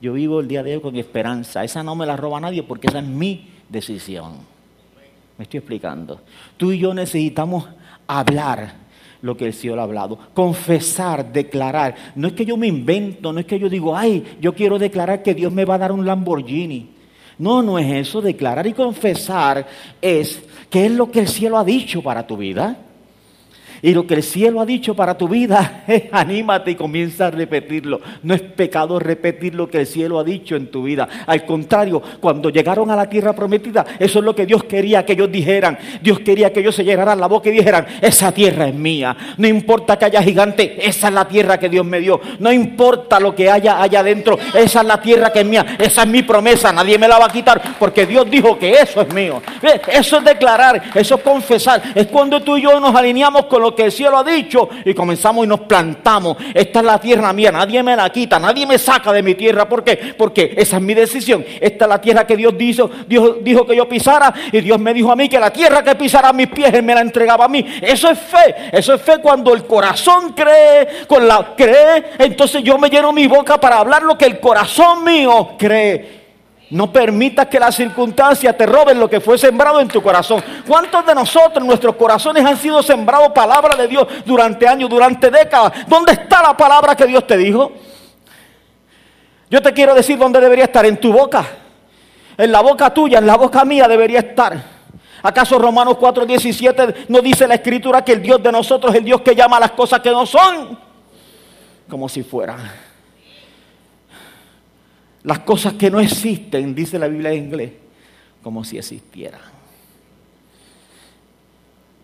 yo 0.00 0.12
vivo 0.12 0.40
el 0.40 0.48
día 0.48 0.62
de 0.62 0.76
hoy 0.76 0.82
con 0.82 0.96
esperanza. 0.96 1.64
Esa 1.64 1.82
no 1.82 1.96
me 1.96 2.06
la 2.06 2.16
roba 2.16 2.40
nadie 2.40 2.62
porque 2.62 2.86
esa 2.86 3.00
es 3.00 3.06
mi 3.06 3.48
decisión. 3.68 4.34
Me 5.36 5.44
estoy 5.44 5.58
explicando. 5.58 6.20
Tú 6.56 6.70
y 6.72 6.78
yo 6.78 6.94
necesitamos 6.94 7.68
hablar 8.06 8.84
lo 9.22 9.36
que 9.36 9.46
el 9.46 9.54
cielo 9.54 9.80
ha 9.80 9.84
hablado. 9.84 10.18
Confesar, 10.34 11.32
declarar. 11.32 11.94
No 12.14 12.28
es 12.28 12.34
que 12.34 12.44
yo 12.44 12.56
me 12.56 12.66
invento, 12.66 13.32
no 13.32 13.40
es 13.40 13.46
que 13.46 13.58
yo 13.58 13.68
digo, 13.68 13.96
ay, 13.96 14.36
yo 14.40 14.54
quiero 14.54 14.78
declarar 14.78 15.22
que 15.22 15.34
Dios 15.34 15.52
me 15.52 15.64
va 15.64 15.76
a 15.76 15.78
dar 15.78 15.92
un 15.92 16.06
Lamborghini. 16.06 16.90
No, 17.38 17.62
no 17.62 17.78
es 17.78 17.90
eso. 17.90 18.20
Declarar 18.20 18.66
y 18.66 18.74
confesar 18.74 19.66
es 20.00 20.40
qué 20.70 20.86
es 20.86 20.92
lo 20.92 21.10
que 21.10 21.20
el 21.20 21.28
cielo 21.28 21.58
ha 21.58 21.64
dicho 21.64 22.02
para 22.02 22.26
tu 22.26 22.36
vida. 22.36 22.83
Y 23.84 23.92
lo 23.92 24.06
que 24.06 24.14
el 24.14 24.22
cielo 24.22 24.62
ha 24.62 24.64
dicho 24.64 24.96
para 24.96 25.18
tu 25.18 25.28
vida 25.28 25.84
es 25.86 26.04
anímate 26.12 26.70
y 26.70 26.74
comienza 26.74 27.26
a 27.26 27.30
repetirlo. 27.30 28.00
No 28.22 28.32
es 28.32 28.40
pecado 28.40 28.98
repetir 28.98 29.54
lo 29.54 29.68
que 29.68 29.80
el 29.80 29.86
cielo 29.86 30.18
ha 30.18 30.24
dicho 30.24 30.56
en 30.56 30.68
tu 30.68 30.84
vida. 30.84 31.06
Al 31.26 31.44
contrario, 31.44 32.02
cuando 32.18 32.48
llegaron 32.48 32.90
a 32.90 32.96
la 32.96 33.10
tierra 33.10 33.34
prometida, 33.34 33.84
eso 33.98 34.20
es 34.20 34.24
lo 34.24 34.34
que 34.34 34.46
Dios 34.46 34.64
quería 34.64 35.04
que 35.04 35.12
ellos 35.12 35.30
dijeran. 35.30 35.78
Dios 36.00 36.20
quería 36.20 36.50
que 36.50 36.60
ellos 36.60 36.74
se 36.74 36.82
llenaran 36.82 37.20
la 37.20 37.26
boca 37.26 37.50
y 37.50 37.52
dijeran, 37.52 37.86
esa 38.00 38.32
tierra 38.32 38.68
es 38.68 38.74
mía. 38.74 39.14
No 39.36 39.46
importa 39.46 39.98
que 39.98 40.06
haya 40.06 40.22
gigante, 40.22 40.78
esa 40.88 41.08
es 41.08 41.14
la 41.14 41.28
tierra 41.28 41.58
que 41.58 41.68
Dios 41.68 41.84
me 41.84 42.00
dio. 42.00 42.22
No 42.38 42.50
importa 42.50 43.20
lo 43.20 43.34
que 43.34 43.50
haya 43.50 43.82
allá 43.82 44.00
adentro, 44.00 44.38
esa 44.54 44.80
es 44.80 44.86
la 44.86 44.98
tierra 44.98 45.30
que 45.30 45.40
es 45.40 45.46
mía. 45.46 45.76
Esa 45.78 46.04
es 46.04 46.08
mi 46.08 46.22
promesa, 46.22 46.72
nadie 46.72 46.98
me 46.98 47.06
la 47.06 47.18
va 47.18 47.26
a 47.26 47.30
quitar 47.30 47.60
porque 47.78 48.06
Dios 48.06 48.30
dijo 48.30 48.58
que 48.58 48.80
eso 48.80 49.02
es 49.02 49.12
mío. 49.12 49.42
Eso 49.92 50.16
es 50.16 50.24
declarar, 50.24 50.84
eso 50.94 51.16
es 51.16 51.20
confesar. 51.20 51.82
Es 51.94 52.06
cuando 52.06 52.40
tú 52.40 52.56
y 52.56 52.62
yo 52.62 52.80
nos 52.80 52.94
alineamos 52.94 53.44
con 53.44 53.60
lo 53.60 53.73
que 53.74 53.84
el 53.84 53.92
cielo 53.92 54.18
ha 54.18 54.24
dicho 54.24 54.68
y 54.84 54.94
comenzamos 54.94 55.44
y 55.44 55.48
nos 55.48 55.60
plantamos. 55.60 56.36
Esta 56.52 56.80
es 56.80 56.84
la 56.84 56.98
tierra 56.98 57.32
mía, 57.32 57.52
nadie 57.52 57.82
me 57.82 57.96
la 57.96 58.10
quita, 58.10 58.38
nadie 58.38 58.66
me 58.66 58.78
saca 58.78 59.12
de 59.12 59.22
mi 59.22 59.34
tierra. 59.34 59.68
¿Por 59.68 59.84
qué? 59.84 60.14
Porque 60.16 60.54
esa 60.56 60.76
es 60.76 60.82
mi 60.82 60.94
decisión. 60.94 61.44
Esta 61.60 61.84
es 61.84 61.88
la 61.88 62.00
tierra 62.00 62.26
que 62.26 62.36
Dios 62.36 62.56
dijo, 62.56 62.90
Dios 63.06 63.36
dijo 63.42 63.66
que 63.66 63.76
yo 63.76 63.88
pisara 63.88 64.32
y 64.52 64.60
Dios 64.60 64.78
me 64.78 64.94
dijo 64.94 65.10
a 65.12 65.16
mí 65.16 65.28
que 65.28 65.38
la 65.38 65.52
tierra 65.52 65.82
que 65.82 65.94
pisara 65.94 66.32
mis 66.32 66.48
pies 66.48 66.82
me 66.82 66.94
la 66.94 67.00
entregaba 67.00 67.44
a 67.44 67.48
mí. 67.48 67.64
Eso 67.80 68.10
es 68.10 68.18
fe, 68.18 68.54
eso 68.72 68.94
es 68.94 69.02
fe 69.02 69.18
cuando 69.18 69.52
el 69.54 69.64
corazón 69.64 70.32
cree, 70.32 71.06
con 71.06 71.26
la 71.26 71.54
cree, 71.56 72.04
entonces 72.18 72.62
yo 72.62 72.78
me 72.78 72.88
lleno 72.88 73.12
mi 73.12 73.26
boca 73.26 73.58
para 73.58 73.78
hablar 73.78 74.02
lo 74.02 74.16
que 74.16 74.26
el 74.26 74.40
corazón 74.40 75.04
mío 75.04 75.50
cree. 75.58 76.23
No 76.70 76.90
permitas 76.90 77.46
que 77.46 77.60
las 77.60 77.74
circunstancias 77.74 78.56
te 78.56 78.66
roben 78.66 78.98
lo 78.98 79.08
que 79.08 79.20
fue 79.20 79.36
sembrado 79.36 79.80
en 79.80 79.88
tu 79.88 80.02
corazón. 80.02 80.42
¿Cuántos 80.66 81.04
de 81.04 81.14
nosotros, 81.14 81.64
nuestros 81.64 81.94
corazones 81.96 82.44
han 82.44 82.56
sido 82.56 82.82
sembrados 82.82 83.32
palabra 83.32 83.76
de 83.76 83.86
Dios 83.86 84.06
durante 84.24 84.66
años, 84.66 84.88
durante 84.88 85.30
décadas? 85.30 85.72
¿Dónde 85.86 86.12
está 86.12 86.42
la 86.42 86.56
palabra 86.56 86.96
que 86.96 87.06
Dios 87.06 87.26
te 87.26 87.36
dijo? 87.36 87.72
Yo 89.50 89.60
te 89.60 89.72
quiero 89.72 89.94
decir 89.94 90.18
dónde 90.18 90.40
debería 90.40 90.64
estar, 90.64 90.86
en 90.86 90.96
tu 90.96 91.12
boca. 91.12 91.46
En 92.36 92.50
la 92.50 92.60
boca 92.60 92.92
tuya, 92.92 93.18
en 93.18 93.26
la 93.26 93.36
boca 93.36 93.64
mía 93.64 93.86
debería 93.86 94.20
estar. 94.20 94.74
¿Acaso 95.22 95.58
Romanos 95.58 95.96
4:17 95.98 97.06
no 97.08 97.20
dice 97.20 97.46
la 97.46 97.54
escritura 97.54 98.04
que 98.04 98.12
el 98.12 98.22
Dios 98.22 98.42
de 98.42 98.50
nosotros 98.50 98.92
es 98.92 98.98
el 98.98 99.04
Dios 99.04 99.20
que 99.20 99.34
llama 99.34 99.58
a 99.58 99.60
las 99.60 99.70
cosas 99.70 100.00
que 100.00 100.10
no 100.10 100.26
son? 100.26 100.78
Como 101.88 102.08
si 102.08 102.22
fueran 102.22 102.58
las 105.24 105.40
cosas 105.40 105.72
que 105.74 105.90
no 105.90 106.00
existen, 106.00 106.74
dice 106.74 106.98
la 106.98 107.08
Biblia 107.08 107.32
en 107.32 107.44
inglés, 107.44 107.72
como 108.42 108.62
si 108.62 108.78
existieran. 108.78 109.40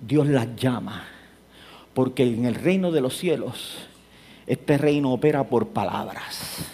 Dios 0.01 0.27
las 0.27 0.57
llama, 0.57 1.05
porque 1.93 2.25
en 2.25 2.47
el 2.47 2.55
reino 2.55 2.91
de 2.91 3.03
los 3.03 3.17
cielos, 3.17 3.77
este 4.47 4.79
reino 4.79 5.13
opera 5.13 5.45
por 5.45 5.69
palabras. 5.69 6.65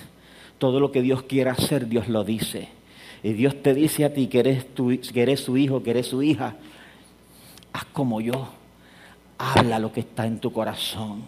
Todo 0.58 0.78
lo 0.78 0.92
que 0.92 1.02
Dios 1.02 1.24
quiera 1.24 1.52
hacer, 1.52 1.88
Dios 1.88 2.08
lo 2.08 2.22
dice. 2.22 2.68
Y 3.24 3.32
Dios 3.32 3.60
te 3.60 3.74
dice 3.74 4.04
a 4.04 4.14
ti 4.14 4.28
que 4.28 4.38
eres, 4.38 4.66
eres 5.14 5.40
su 5.40 5.56
hijo, 5.56 5.82
que 5.82 5.90
eres 5.90 6.06
su 6.06 6.22
hija. 6.22 6.54
Haz 7.72 7.84
como 7.86 8.20
yo. 8.20 8.48
Habla 9.36 9.80
lo 9.80 9.92
que 9.92 10.00
está 10.00 10.26
en 10.26 10.38
tu 10.38 10.52
corazón. 10.52 11.24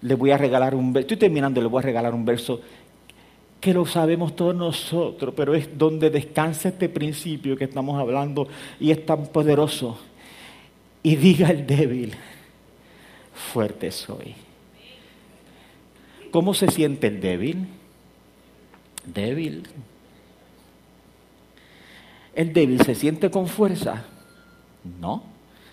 Le 0.00 0.14
voy 0.14 0.30
a 0.30 0.38
regalar 0.38 0.74
un 0.74 0.92
verso. 0.92 1.04
Estoy 1.04 1.16
terminando, 1.18 1.60
le 1.60 1.68
voy 1.68 1.80
a 1.80 1.82
regalar 1.82 2.14
un 2.14 2.24
verso 2.24 2.60
que 3.66 3.74
lo 3.74 3.84
sabemos 3.84 4.36
todos 4.36 4.54
nosotros, 4.54 5.34
pero 5.36 5.52
es 5.52 5.76
donde 5.76 6.08
descansa 6.08 6.68
este 6.68 6.88
principio 6.88 7.56
que 7.56 7.64
estamos 7.64 7.98
hablando 7.98 8.46
y 8.78 8.92
es 8.92 9.04
tan 9.04 9.26
poderoso. 9.26 9.98
Y 11.02 11.16
diga 11.16 11.50
el 11.50 11.66
débil, 11.66 12.14
fuerte 13.34 13.90
soy. 13.90 14.36
¿Cómo 16.30 16.54
se 16.54 16.70
siente 16.70 17.08
el 17.08 17.20
débil? 17.20 17.66
Débil. 19.04 19.64
¿El 22.36 22.52
débil 22.52 22.80
se 22.82 22.94
siente 22.94 23.32
con 23.32 23.48
fuerza? 23.48 24.04
No, 25.00 25.24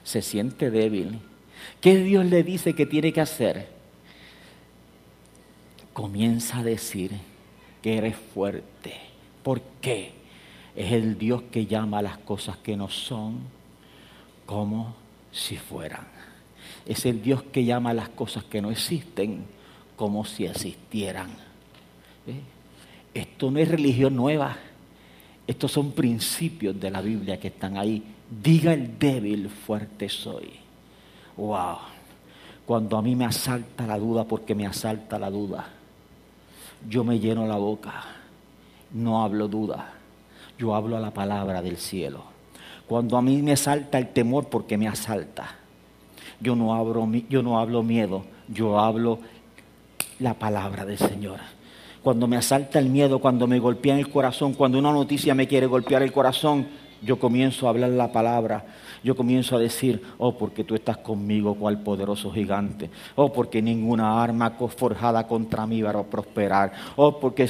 se 0.03 0.23
siente 0.23 0.71
débil. 0.71 1.19
¿Qué 1.79 1.97
Dios 1.97 2.25
le 2.25 2.41
dice 2.41 2.73
que 2.73 2.87
tiene 2.87 3.13
que 3.13 3.21
hacer? 3.21 3.67
Comienza 5.93 6.57
a 6.57 6.63
decir 6.63 7.11
que 7.83 7.97
eres 7.97 8.15
fuerte. 8.15 8.93
¿Por 9.43 9.61
qué? 9.81 10.13
Es 10.75 10.91
el 10.93 11.19
Dios 11.19 11.43
que 11.51 11.67
llama 11.67 11.99
a 11.99 12.01
las 12.01 12.17
cosas 12.17 12.57
que 12.57 12.75
no 12.75 12.89
son 12.89 13.41
como 14.45 14.95
si 15.31 15.57
fueran. 15.57 16.07
Es 16.85 17.05
el 17.05 17.21
Dios 17.21 17.43
que 17.43 17.65
llama 17.65 17.91
a 17.91 17.93
las 17.93 18.09
cosas 18.09 18.45
que 18.45 18.61
no 18.61 18.71
existen 18.71 19.43
como 19.95 20.25
si 20.25 20.45
existieran. 20.45 21.29
¿Eh? 22.25 22.39
Esto 23.13 23.51
no 23.51 23.59
es 23.59 23.67
religión 23.67 24.15
nueva. 24.15 24.57
Estos 25.45 25.71
son 25.71 25.91
principios 25.91 26.79
de 26.79 26.89
la 26.89 27.01
Biblia 27.01 27.39
que 27.39 27.49
están 27.49 27.77
ahí. 27.77 28.01
Diga 28.41 28.73
el 28.73 28.97
débil, 28.97 29.49
fuerte 29.49 30.07
soy. 30.07 30.51
Wow. 31.35 31.77
Cuando 32.65 32.97
a 32.97 33.01
mí 33.01 33.13
me 33.15 33.25
asalta 33.25 33.85
la 33.85 33.99
duda, 33.99 34.23
porque 34.23 34.55
me 34.55 34.65
asalta 34.65 35.19
la 35.19 35.29
duda, 35.29 35.67
yo 36.87 37.03
me 37.03 37.19
lleno 37.19 37.47
la 37.47 37.57
boca. 37.57 38.03
No 38.91 39.23
hablo 39.23 39.47
duda. 39.47 39.93
Yo 40.57 40.75
hablo 40.75 40.97
a 40.97 40.99
la 40.99 41.11
palabra 41.11 41.61
del 41.61 41.77
cielo. 41.77 42.23
Cuando 42.87 43.17
a 43.17 43.21
mí 43.21 43.41
me 43.41 43.53
asalta 43.53 43.97
el 43.97 44.09
temor, 44.09 44.49
porque 44.49 44.77
me 44.77 44.87
asalta, 44.87 45.55
yo 46.39 46.55
no 46.55 46.73
hablo, 46.75 47.05
miedo, 47.05 48.25
yo 48.49 48.79
hablo 48.79 49.19
la 50.19 50.33
palabra 50.33 50.85
del 50.85 50.97
Señor. 50.97 51.39
Cuando 52.03 52.27
me 52.27 52.35
asalta 52.35 52.79
el 52.79 52.89
miedo, 52.89 53.19
cuando 53.19 53.47
me 53.47 53.59
golpea 53.59 53.97
el 53.97 54.09
corazón, 54.09 54.53
cuando 54.53 54.77
una 54.77 54.91
noticia 54.91 55.33
me 55.33 55.47
quiere 55.47 55.67
golpear 55.67 56.03
el 56.03 56.11
corazón, 56.11 56.67
yo 57.01 57.17
comienzo 57.17 57.65
a 57.65 57.69
hablar 57.69 57.91
la 57.91 58.11
palabra. 58.11 58.65
Yo 59.03 59.15
comienzo 59.15 59.55
a 59.55 59.59
decir, 59.59 60.01
oh, 60.17 60.37
porque 60.37 60.63
tú 60.63 60.75
estás 60.75 60.97
conmigo, 60.97 61.55
cual 61.55 61.83
poderoso 61.83 62.31
gigante. 62.31 62.89
Oh, 63.15 63.33
porque 63.33 63.61
ninguna 63.61 64.23
arma 64.23 64.51
forjada 64.51 65.27
contra 65.27 65.67
mí 65.67 65.81
va 65.81 65.91
a 65.91 66.03
prosperar. 66.03 66.71
Oh, 66.95 67.19
porque 67.19 67.47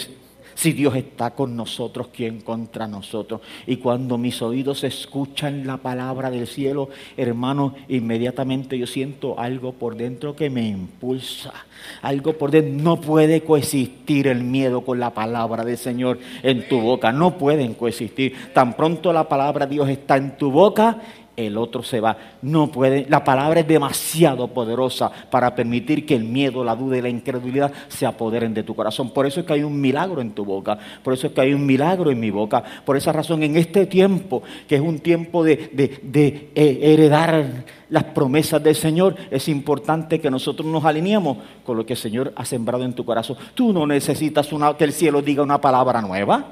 si 0.55 0.71
Dios 0.71 0.95
está 0.95 1.31
con 1.31 1.55
nosotros, 1.55 2.07
¿quién 2.13 2.41
contra 2.41 2.87
nosotros? 2.87 3.41
Y 3.65 3.77
cuando 3.77 4.17
mis 4.17 4.41
oídos 4.41 4.83
escuchan 4.83 5.65
la 5.65 5.77
palabra 5.77 6.29
del 6.29 6.47
cielo, 6.47 6.89
hermano, 7.17 7.75
inmediatamente 7.87 8.77
yo 8.77 8.85
siento 8.85 9.39
algo 9.39 9.73
por 9.73 9.95
dentro 9.95 10.35
que 10.35 10.49
me 10.49 10.67
impulsa. 10.67 11.53
Algo 12.01 12.33
por 12.33 12.51
dentro. 12.51 12.83
No 12.83 13.01
puede 13.01 13.41
coexistir 13.41 14.27
el 14.27 14.43
miedo 14.43 14.81
con 14.81 14.99
la 14.99 15.13
palabra 15.13 15.65
del 15.65 15.77
Señor 15.77 16.19
en 16.43 16.67
tu 16.67 16.79
boca. 16.79 17.11
No 17.11 17.37
pueden 17.37 17.73
coexistir. 17.73 18.33
Tan 18.53 18.73
pronto 18.73 19.11
la 19.11 19.27
palabra 19.27 19.65
de 19.65 19.73
Dios 19.73 19.89
está 19.89 20.17
en 20.17 20.37
tu 20.37 20.51
boca, 20.51 21.01
el 21.35 21.57
otro 21.57 21.83
se 21.83 21.99
va. 21.99 22.17
No 22.41 22.71
puede, 22.71 23.05
la 23.09 23.23
palabra 23.23 23.61
es 23.61 23.67
demasiado 23.67 24.47
poderosa 24.47 25.11
para 25.29 25.55
permitir 25.55 26.05
que 26.05 26.15
el 26.15 26.23
miedo, 26.23 26.63
la 26.63 26.75
duda 26.75 26.97
y 26.97 27.01
la 27.01 27.09
incredulidad 27.09 27.71
se 27.87 28.05
apoderen 28.05 28.53
de 28.53 28.63
tu 28.63 28.75
corazón. 28.75 29.11
Por 29.11 29.25
eso 29.25 29.39
es 29.39 29.45
que 29.45 29.53
hay 29.53 29.63
un 29.63 29.79
milagro 29.79 30.21
en 30.21 30.31
tu 30.31 30.45
boca, 30.45 30.77
por 31.03 31.13
eso 31.13 31.27
es 31.27 31.33
que 31.33 31.41
hay 31.41 31.53
un 31.53 31.65
milagro 31.65 32.11
en 32.11 32.19
mi 32.19 32.29
boca. 32.29 32.63
Por 32.85 32.97
esa 32.97 33.11
razón, 33.11 33.43
en 33.43 33.57
este 33.57 33.85
tiempo, 33.85 34.43
que 34.67 34.75
es 34.75 34.81
un 34.81 34.99
tiempo 34.99 35.43
de, 35.43 35.69
de, 35.73 36.49
eh, 36.55 36.79
heredar 36.81 37.65
las 37.89 38.03
promesas 38.05 38.61
del 38.63 38.75
Señor, 38.75 39.15
es 39.31 39.47
importante 39.47 40.19
que 40.19 40.29
nosotros 40.29 40.67
nos 40.67 40.85
alineemos 40.85 41.37
con 41.65 41.77
lo 41.77 41.85
que 41.85 41.93
el 41.93 41.99
Señor 41.99 42.33
ha 42.35 42.45
sembrado 42.45 42.83
en 42.83 42.93
tu 42.93 43.05
corazón. 43.05 43.37
Tú 43.55 43.73
no 43.73 43.85
necesitas 43.87 44.49
que 44.77 44.83
el 44.83 44.93
cielo 44.93 45.21
diga 45.21 45.43
una 45.43 45.59
palabra 45.59 46.01
nueva. 46.01 46.47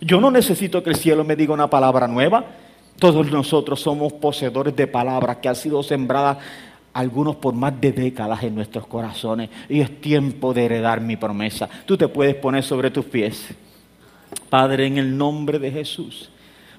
Yo 0.00 0.20
no 0.20 0.30
necesito 0.30 0.82
que 0.82 0.90
el 0.90 0.96
cielo 0.96 1.24
me 1.24 1.36
diga 1.36 1.54
una 1.54 1.68
palabra 1.68 2.06
nueva. 2.06 2.44
Todos 2.98 3.30
nosotros 3.30 3.80
somos 3.80 4.12
poseedores 4.12 4.74
de 4.74 4.86
palabras 4.86 5.38
que 5.38 5.48
han 5.48 5.56
sido 5.56 5.82
sembradas 5.82 6.38
algunos 6.92 7.36
por 7.36 7.54
más 7.54 7.78
de 7.80 7.92
décadas 7.92 8.42
en 8.44 8.54
nuestros 8.54 8.86
corazones. 8.86 9.50
Y 9.68 9.80
es 9.80 10.00
tiempo 10.00 10.54
de 10.54 10.64
heredar 10.64 11.00
mi 11.00 11.16
promesa. 11.16 11.68
Tú 11.84 11.96
te 11.96 12.08
puedes 12.08 12.36
poner 12.36 12.62
sobre 12.62 12.90
tus 12.90 13.04
pies. 13.04 13.48
Padre, 14.48 14.86
en 14.86 14.98
el 14.98 15.16
nombre 15.16 15.58
de 15.58 15.70
Jesús. 15.70 16.30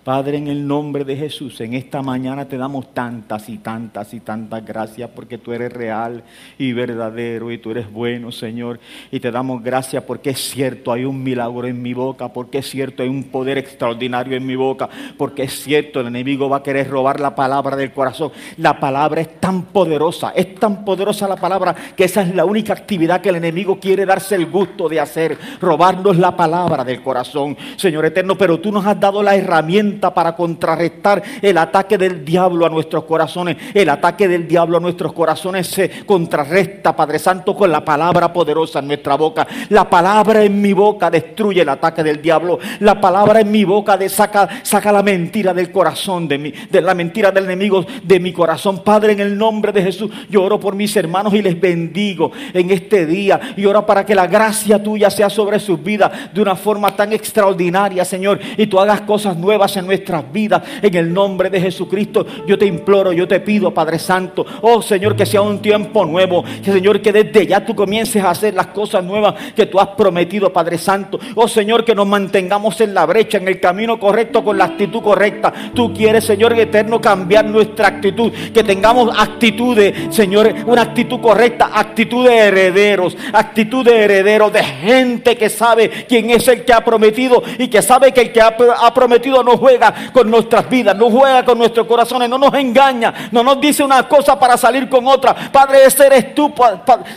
Padre, 0.05 0.37
en 0.37 0.47
el 0.49 0.67
nombre 0.67 1.03
de 1.03 1.15
Jesús, 1.15 1.59
en 1.61 1.73
esta 1.73 2.03
mañana 2.03 2.45
te 2.45 2.59
damos 2.59 2.93
tantas 2.93 3.49
y 3.49 3.57
tantas 3.57 4.13
y 4.13 4.19
tantas 4.19 4.63
gracias 4.63 5.09
porque 5.15 5.39
tú 5.39 5.51
eres 5.51 5.73
real 5.73 6.21
y 6.59 6.73
verdadero 6.73 7.51
y 7.51 7.57
tú 7.57 7.71
eres 7.71 7.91
bueno, 7.91 8.31
Señor. 8.31 8.79
Y 9.09 9.19
te 9.19 9.31
damos 9.31 9.63
gracias 9.63 10.03
porque 10.03 10.29
es 10.29 10.51
cierto, 10.51 10.93
hay 10.93 11.05
un 11.05 11.23
milagro 11.23 11.65
en 11.65 11.81
mi 11.81 11.95
boca, 11.95 12.31
porque 12.31 12.59
es 12.59 12.69
cierto, 12.69 13.01
hay 13.01 13.09
un 13.09 13.23
poder 13.23 13.57
extraordinario 13.57 14.37
en 14.37 14.45
mi 14.45 14.55
boca, 14.55 14.87
porque 15.17 15.41
es 15.41 15.63
cierto, 15.63 16.01
el 16.01 16.05
enemigo 16.05 16.49
va 16.49 16.57
a 16.57 16.63
querer 16.63 16.87
robar 16.87 17.19
la 17.19 17.33
palabra 17.33 17.75
del 17.75 17.91
corazón. 17.91 18.31
La 18.57 18.79
palabra 18.79 19.21
es 19.21 19.39
tan 19.39 19.63
poderosa, 19.63 20.33
es 20.35 20.53
tan 20.53 20.85
poderosa 20.85 21.27
la 21.27 21.35
palabra 21.35 21.75
que 21.97 22.03
esa 22.03 22.21
es 22.21 22.35
la 22.35 22.45
única 22.45 22.73
actividad 22.73 23.21
que 23.21 23.29
el 23.29 23.37
enemigo 23.37 23.79
quiere 23.79 24.05
darse 24.05 24.35
el 24.35 24.45
gusto 24.45 24.87
de 24.87 24.99
hacer, 24.99 25.35
robarnos 25.59 26.15
la 26.19 26.37
palabra 26.37 26.83
del 26.83 27.01
corazón, 27.01 27.57
Señor 27.75 28.05
eterno. 28.05 28.37
Pero 28.37 28.59
tú 28.59 28.71
nos 28.71 28.85
has 28.85 28.99
dado 28.99 29.23
la 29.23 29.35
herramienta 29.35 29.94
para 29.99 30.35
contrarrestar 30.35 31.21
el 31.41 31.57
ataque 31.57 31.97
del 31.97 32.23
diablo 32.23 32.65
a 32.65 32.69
nuestros 32.69 33.05
corazones. 33.05 33.57
El 33.73 33.89
ataque 33.89 34.27
del 34.27 34.47
diablo 34.47 34.77
a 34.77 34.79
nuestros 34.79 35.13
corazones 35.13 35.67
se 35.67 36.05
contrarresta, 36.05 36.95
Padre 36.95 37.19
Santo, 37.19 37.55
con 37.55 37.71
la 37.71 37.83
palabra 37.83 38.31
poderosa 38.31 38.79
en 38.79 38.87
nuestra 38.87 39.15
boca. 39.15 39.47
La 39.69 39.89
palabra 39.89 40.43
en 40.43 40.61
mi 40.61 40.73
boca 40.73 41.09
destruye 41.09 41.61
el 41.61 41.69
ataque 41.69 42.03
del 42.03 42.21
diablo. 42.21 42.59
La 42.79 42.99
palabra 42.99 43.41
en 43.41 43.51
mi 43.51 43.63
boca 43.63 43.97
saca, 44.09 44.47
saca 44.63 44.91
la 44.91 45.03
mentira 45.03 45.53
del 45.53 45.71
corazón, 45.71 46.27
de, 46.27 46.37
mi, 46.37 46.51
de 46.51 46.81
la 46.81 46.93
mentira 46.93 47.31
del 47.31 47.45
enemigo 47.45 47.85
de 48.03 48.19
mi 48.19 48.31
corazón. 48.31 48.83
Padre, 48.83 49.13
en 49.13 49.19
el 49.19 49.37
nombre 49.37 49.71
de 49.71 49.81
Jesús, 49.81 50.11
yo 50.29 50.43
oro 50.43 50.59
por 50.59 50.75
mis 50.75 50.95
hermanos 50.95 51.33
y 51.33 51.41
les 51.41 51.59
bendigo 51.59 52.31
en 52.53 52.71
este 52.71 53.05
día. 53.05 53.39
Y 53.55 53.65
oro 53.65 53.85
para 53.85 54.05
que 54.05 54.15
la 54.15 54.27
gracia 54.27 54.81
tuya 54.81 55.09
sea 55.09 55.29
sobre 55.29 55.59
sus 55.59 55.81
vidas 55.81 56.33
de 56.33 56.41
una 56.41 56.55
forma 56.55 56.95
tan 56.95 57.13
extraordinaria, 57.13 58.05
Señor. 58.05 58.39
Y 58.57 58.67
tú 58.67 58.79
hagas 58.79 59.01
cosas 59.01 59.37
nuevas 59.37 59.75
en 59.77 59.84
nuestras 59.85 60.31
vidas. 60.31 60.63
En 60.81 60.95
el 60.95 61.13
nombre 61.13 61.49
de 61.49 61.61
Jesucristo, 61.61 62.25
yo 62.47 62.57
te 62.57 62.65
imploro, 62.65 63.13
yo 63.13 63.27
te 63.27 63.39
pido, 63.39 63.73
Padre 63.73 63.99
Santo, 63.99 64.45
oh 64.61 64.81
Señor, 64.81 65.15
que 65.15 65.25
sea 65.25 65.41
un 65.41 65.59
tiempo 65.59 66.05
nuevo. 66.05 66.43
Que 66.63 66.71
Señor, 66.71 67.01
que 67.01 67.11
desde 67.11 67.47
ya 67.47 67.63
tú 67.63 67.75
comiences 67.75 68.23
a 68.23 68.31
hacer 68.31 68.53
las 68.53 68.67
cosas 68.67 69.03
nuevas 69.03 69.35
que 69.55 69.67
tú 69.67 69.79
has 69.79 69.89
prometido, 69.89 70.51
Padre 70.51 70.77
Santo. 70.77 71.19
Oh 71.35 71.47
Señor, 71.47 71.85
que 71.85 71.95
nos 71.95 72.07
mantengamos 72.07 72.81
en 72.81 72.93
la 72.93 73.05
brecha, 73.05 73.37
en 73.37 73.47
el 73.47 73.59
camino 73.59 73.99
correcto, 73.99 74.43
con 74.43 74.57
la 74.57 74.65
actitud 74.65 75.01
correcta. 75.01 75.53
Tú 75.73 75.93
quieres, 75.93 76.25
Señor 76.25 76.53
eterno, 76.59 76.99
cambiar 77.01 77.45
nuestra 77.45 77.87
actitud. 77.87 78.31
Que 78.53 78.63
tengamos 78.63 79.11
actitudes, 79.17 80.13
Señor, 80.13 80.53
una 80.65 80.83
actitud 80.83 81.19
correcta, 81.19 81.71
actitud 81.73 82.27
de 82.27 82.37
herederos, 82.37 83.17
actitud 83.33 83.85
de 83.85 84.03
herederos, 84.03 84.51
de 84.51 84.63
gente 84.63 85.35
que 85.35 85.49
sabe 85.49 85.89
quién 86.07 86.29
es 86.29 86.47
el 86.47 86.63
que 86.63 86.73
ha 86.73 86.83
prometido 86.83 87.41
y 87.57 87.67
que 87.67 87.81
sabe 87.81 88.11
que 88.11 88.21
el 88.21 88.31
que 88.31 88.41
ha, 88.41 88.55
prometido 88.93 89.43
no 89.43 89.57
juega 89.75 90.11
con 90.11 90.29
nuestras 90.29 90.69
vidas, 90.69 90.95
no 90.95 91.09
juega 91.09 91.43
con 91.43 91.57
nuestros 91.57 91.85
corazones, 91.87 92.29
no 92.29 92.37
nos 92.37 92.53
engaña, 92.53 93.29
no 93.31 93.43
nos 93.43 93.59
dice 93.59 93.83
una 93.83 94.07
cosa 94.07 94.39
para 94.39 94.57
salir 94.57 94.87
con 94.89 95.05
otra. 95.07 95.35
Padre, 95.51 95.85
ese 95.85 96.05
eres 96.07 96.33
tú, 96.33 96.53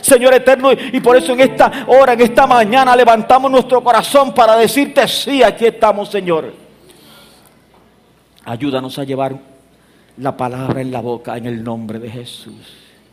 Señor 0.01 0.33
eterno, 0.33 0.71
y 0.71 0.99
por 0.99 1.15
eso 1.17 1.33
en 1.33 1.41
esta 1.41 1.85
hora, 1.87 2.13
en 2.13 2.21
esta 2.21 2.45
mañana, 2.45 2.95
levantamos 2.95 3.49
nuestro 3.49 3.83
corazón 3.83 4.33
para 4.33 4.55
decirte, 4.55 5.07
sí, 5.07 5.43
aquí 5.43 5.65
estamos, 5.65 6.09
Señor. 6.09 6.53
Ayúdanos 8.45 8.97
a 8.97 9.03
llevar 9.03 9.35
la 10.17 10.35
palabra 10.35 10.81
en 10.81 10.91
la 10.91 11.01
boca 11.01 11.37
en 11.37 11.45
el 11.45 11.63
nombre 11.63 11.99
de 11.99 12.09
Jesús. 12.09 12.88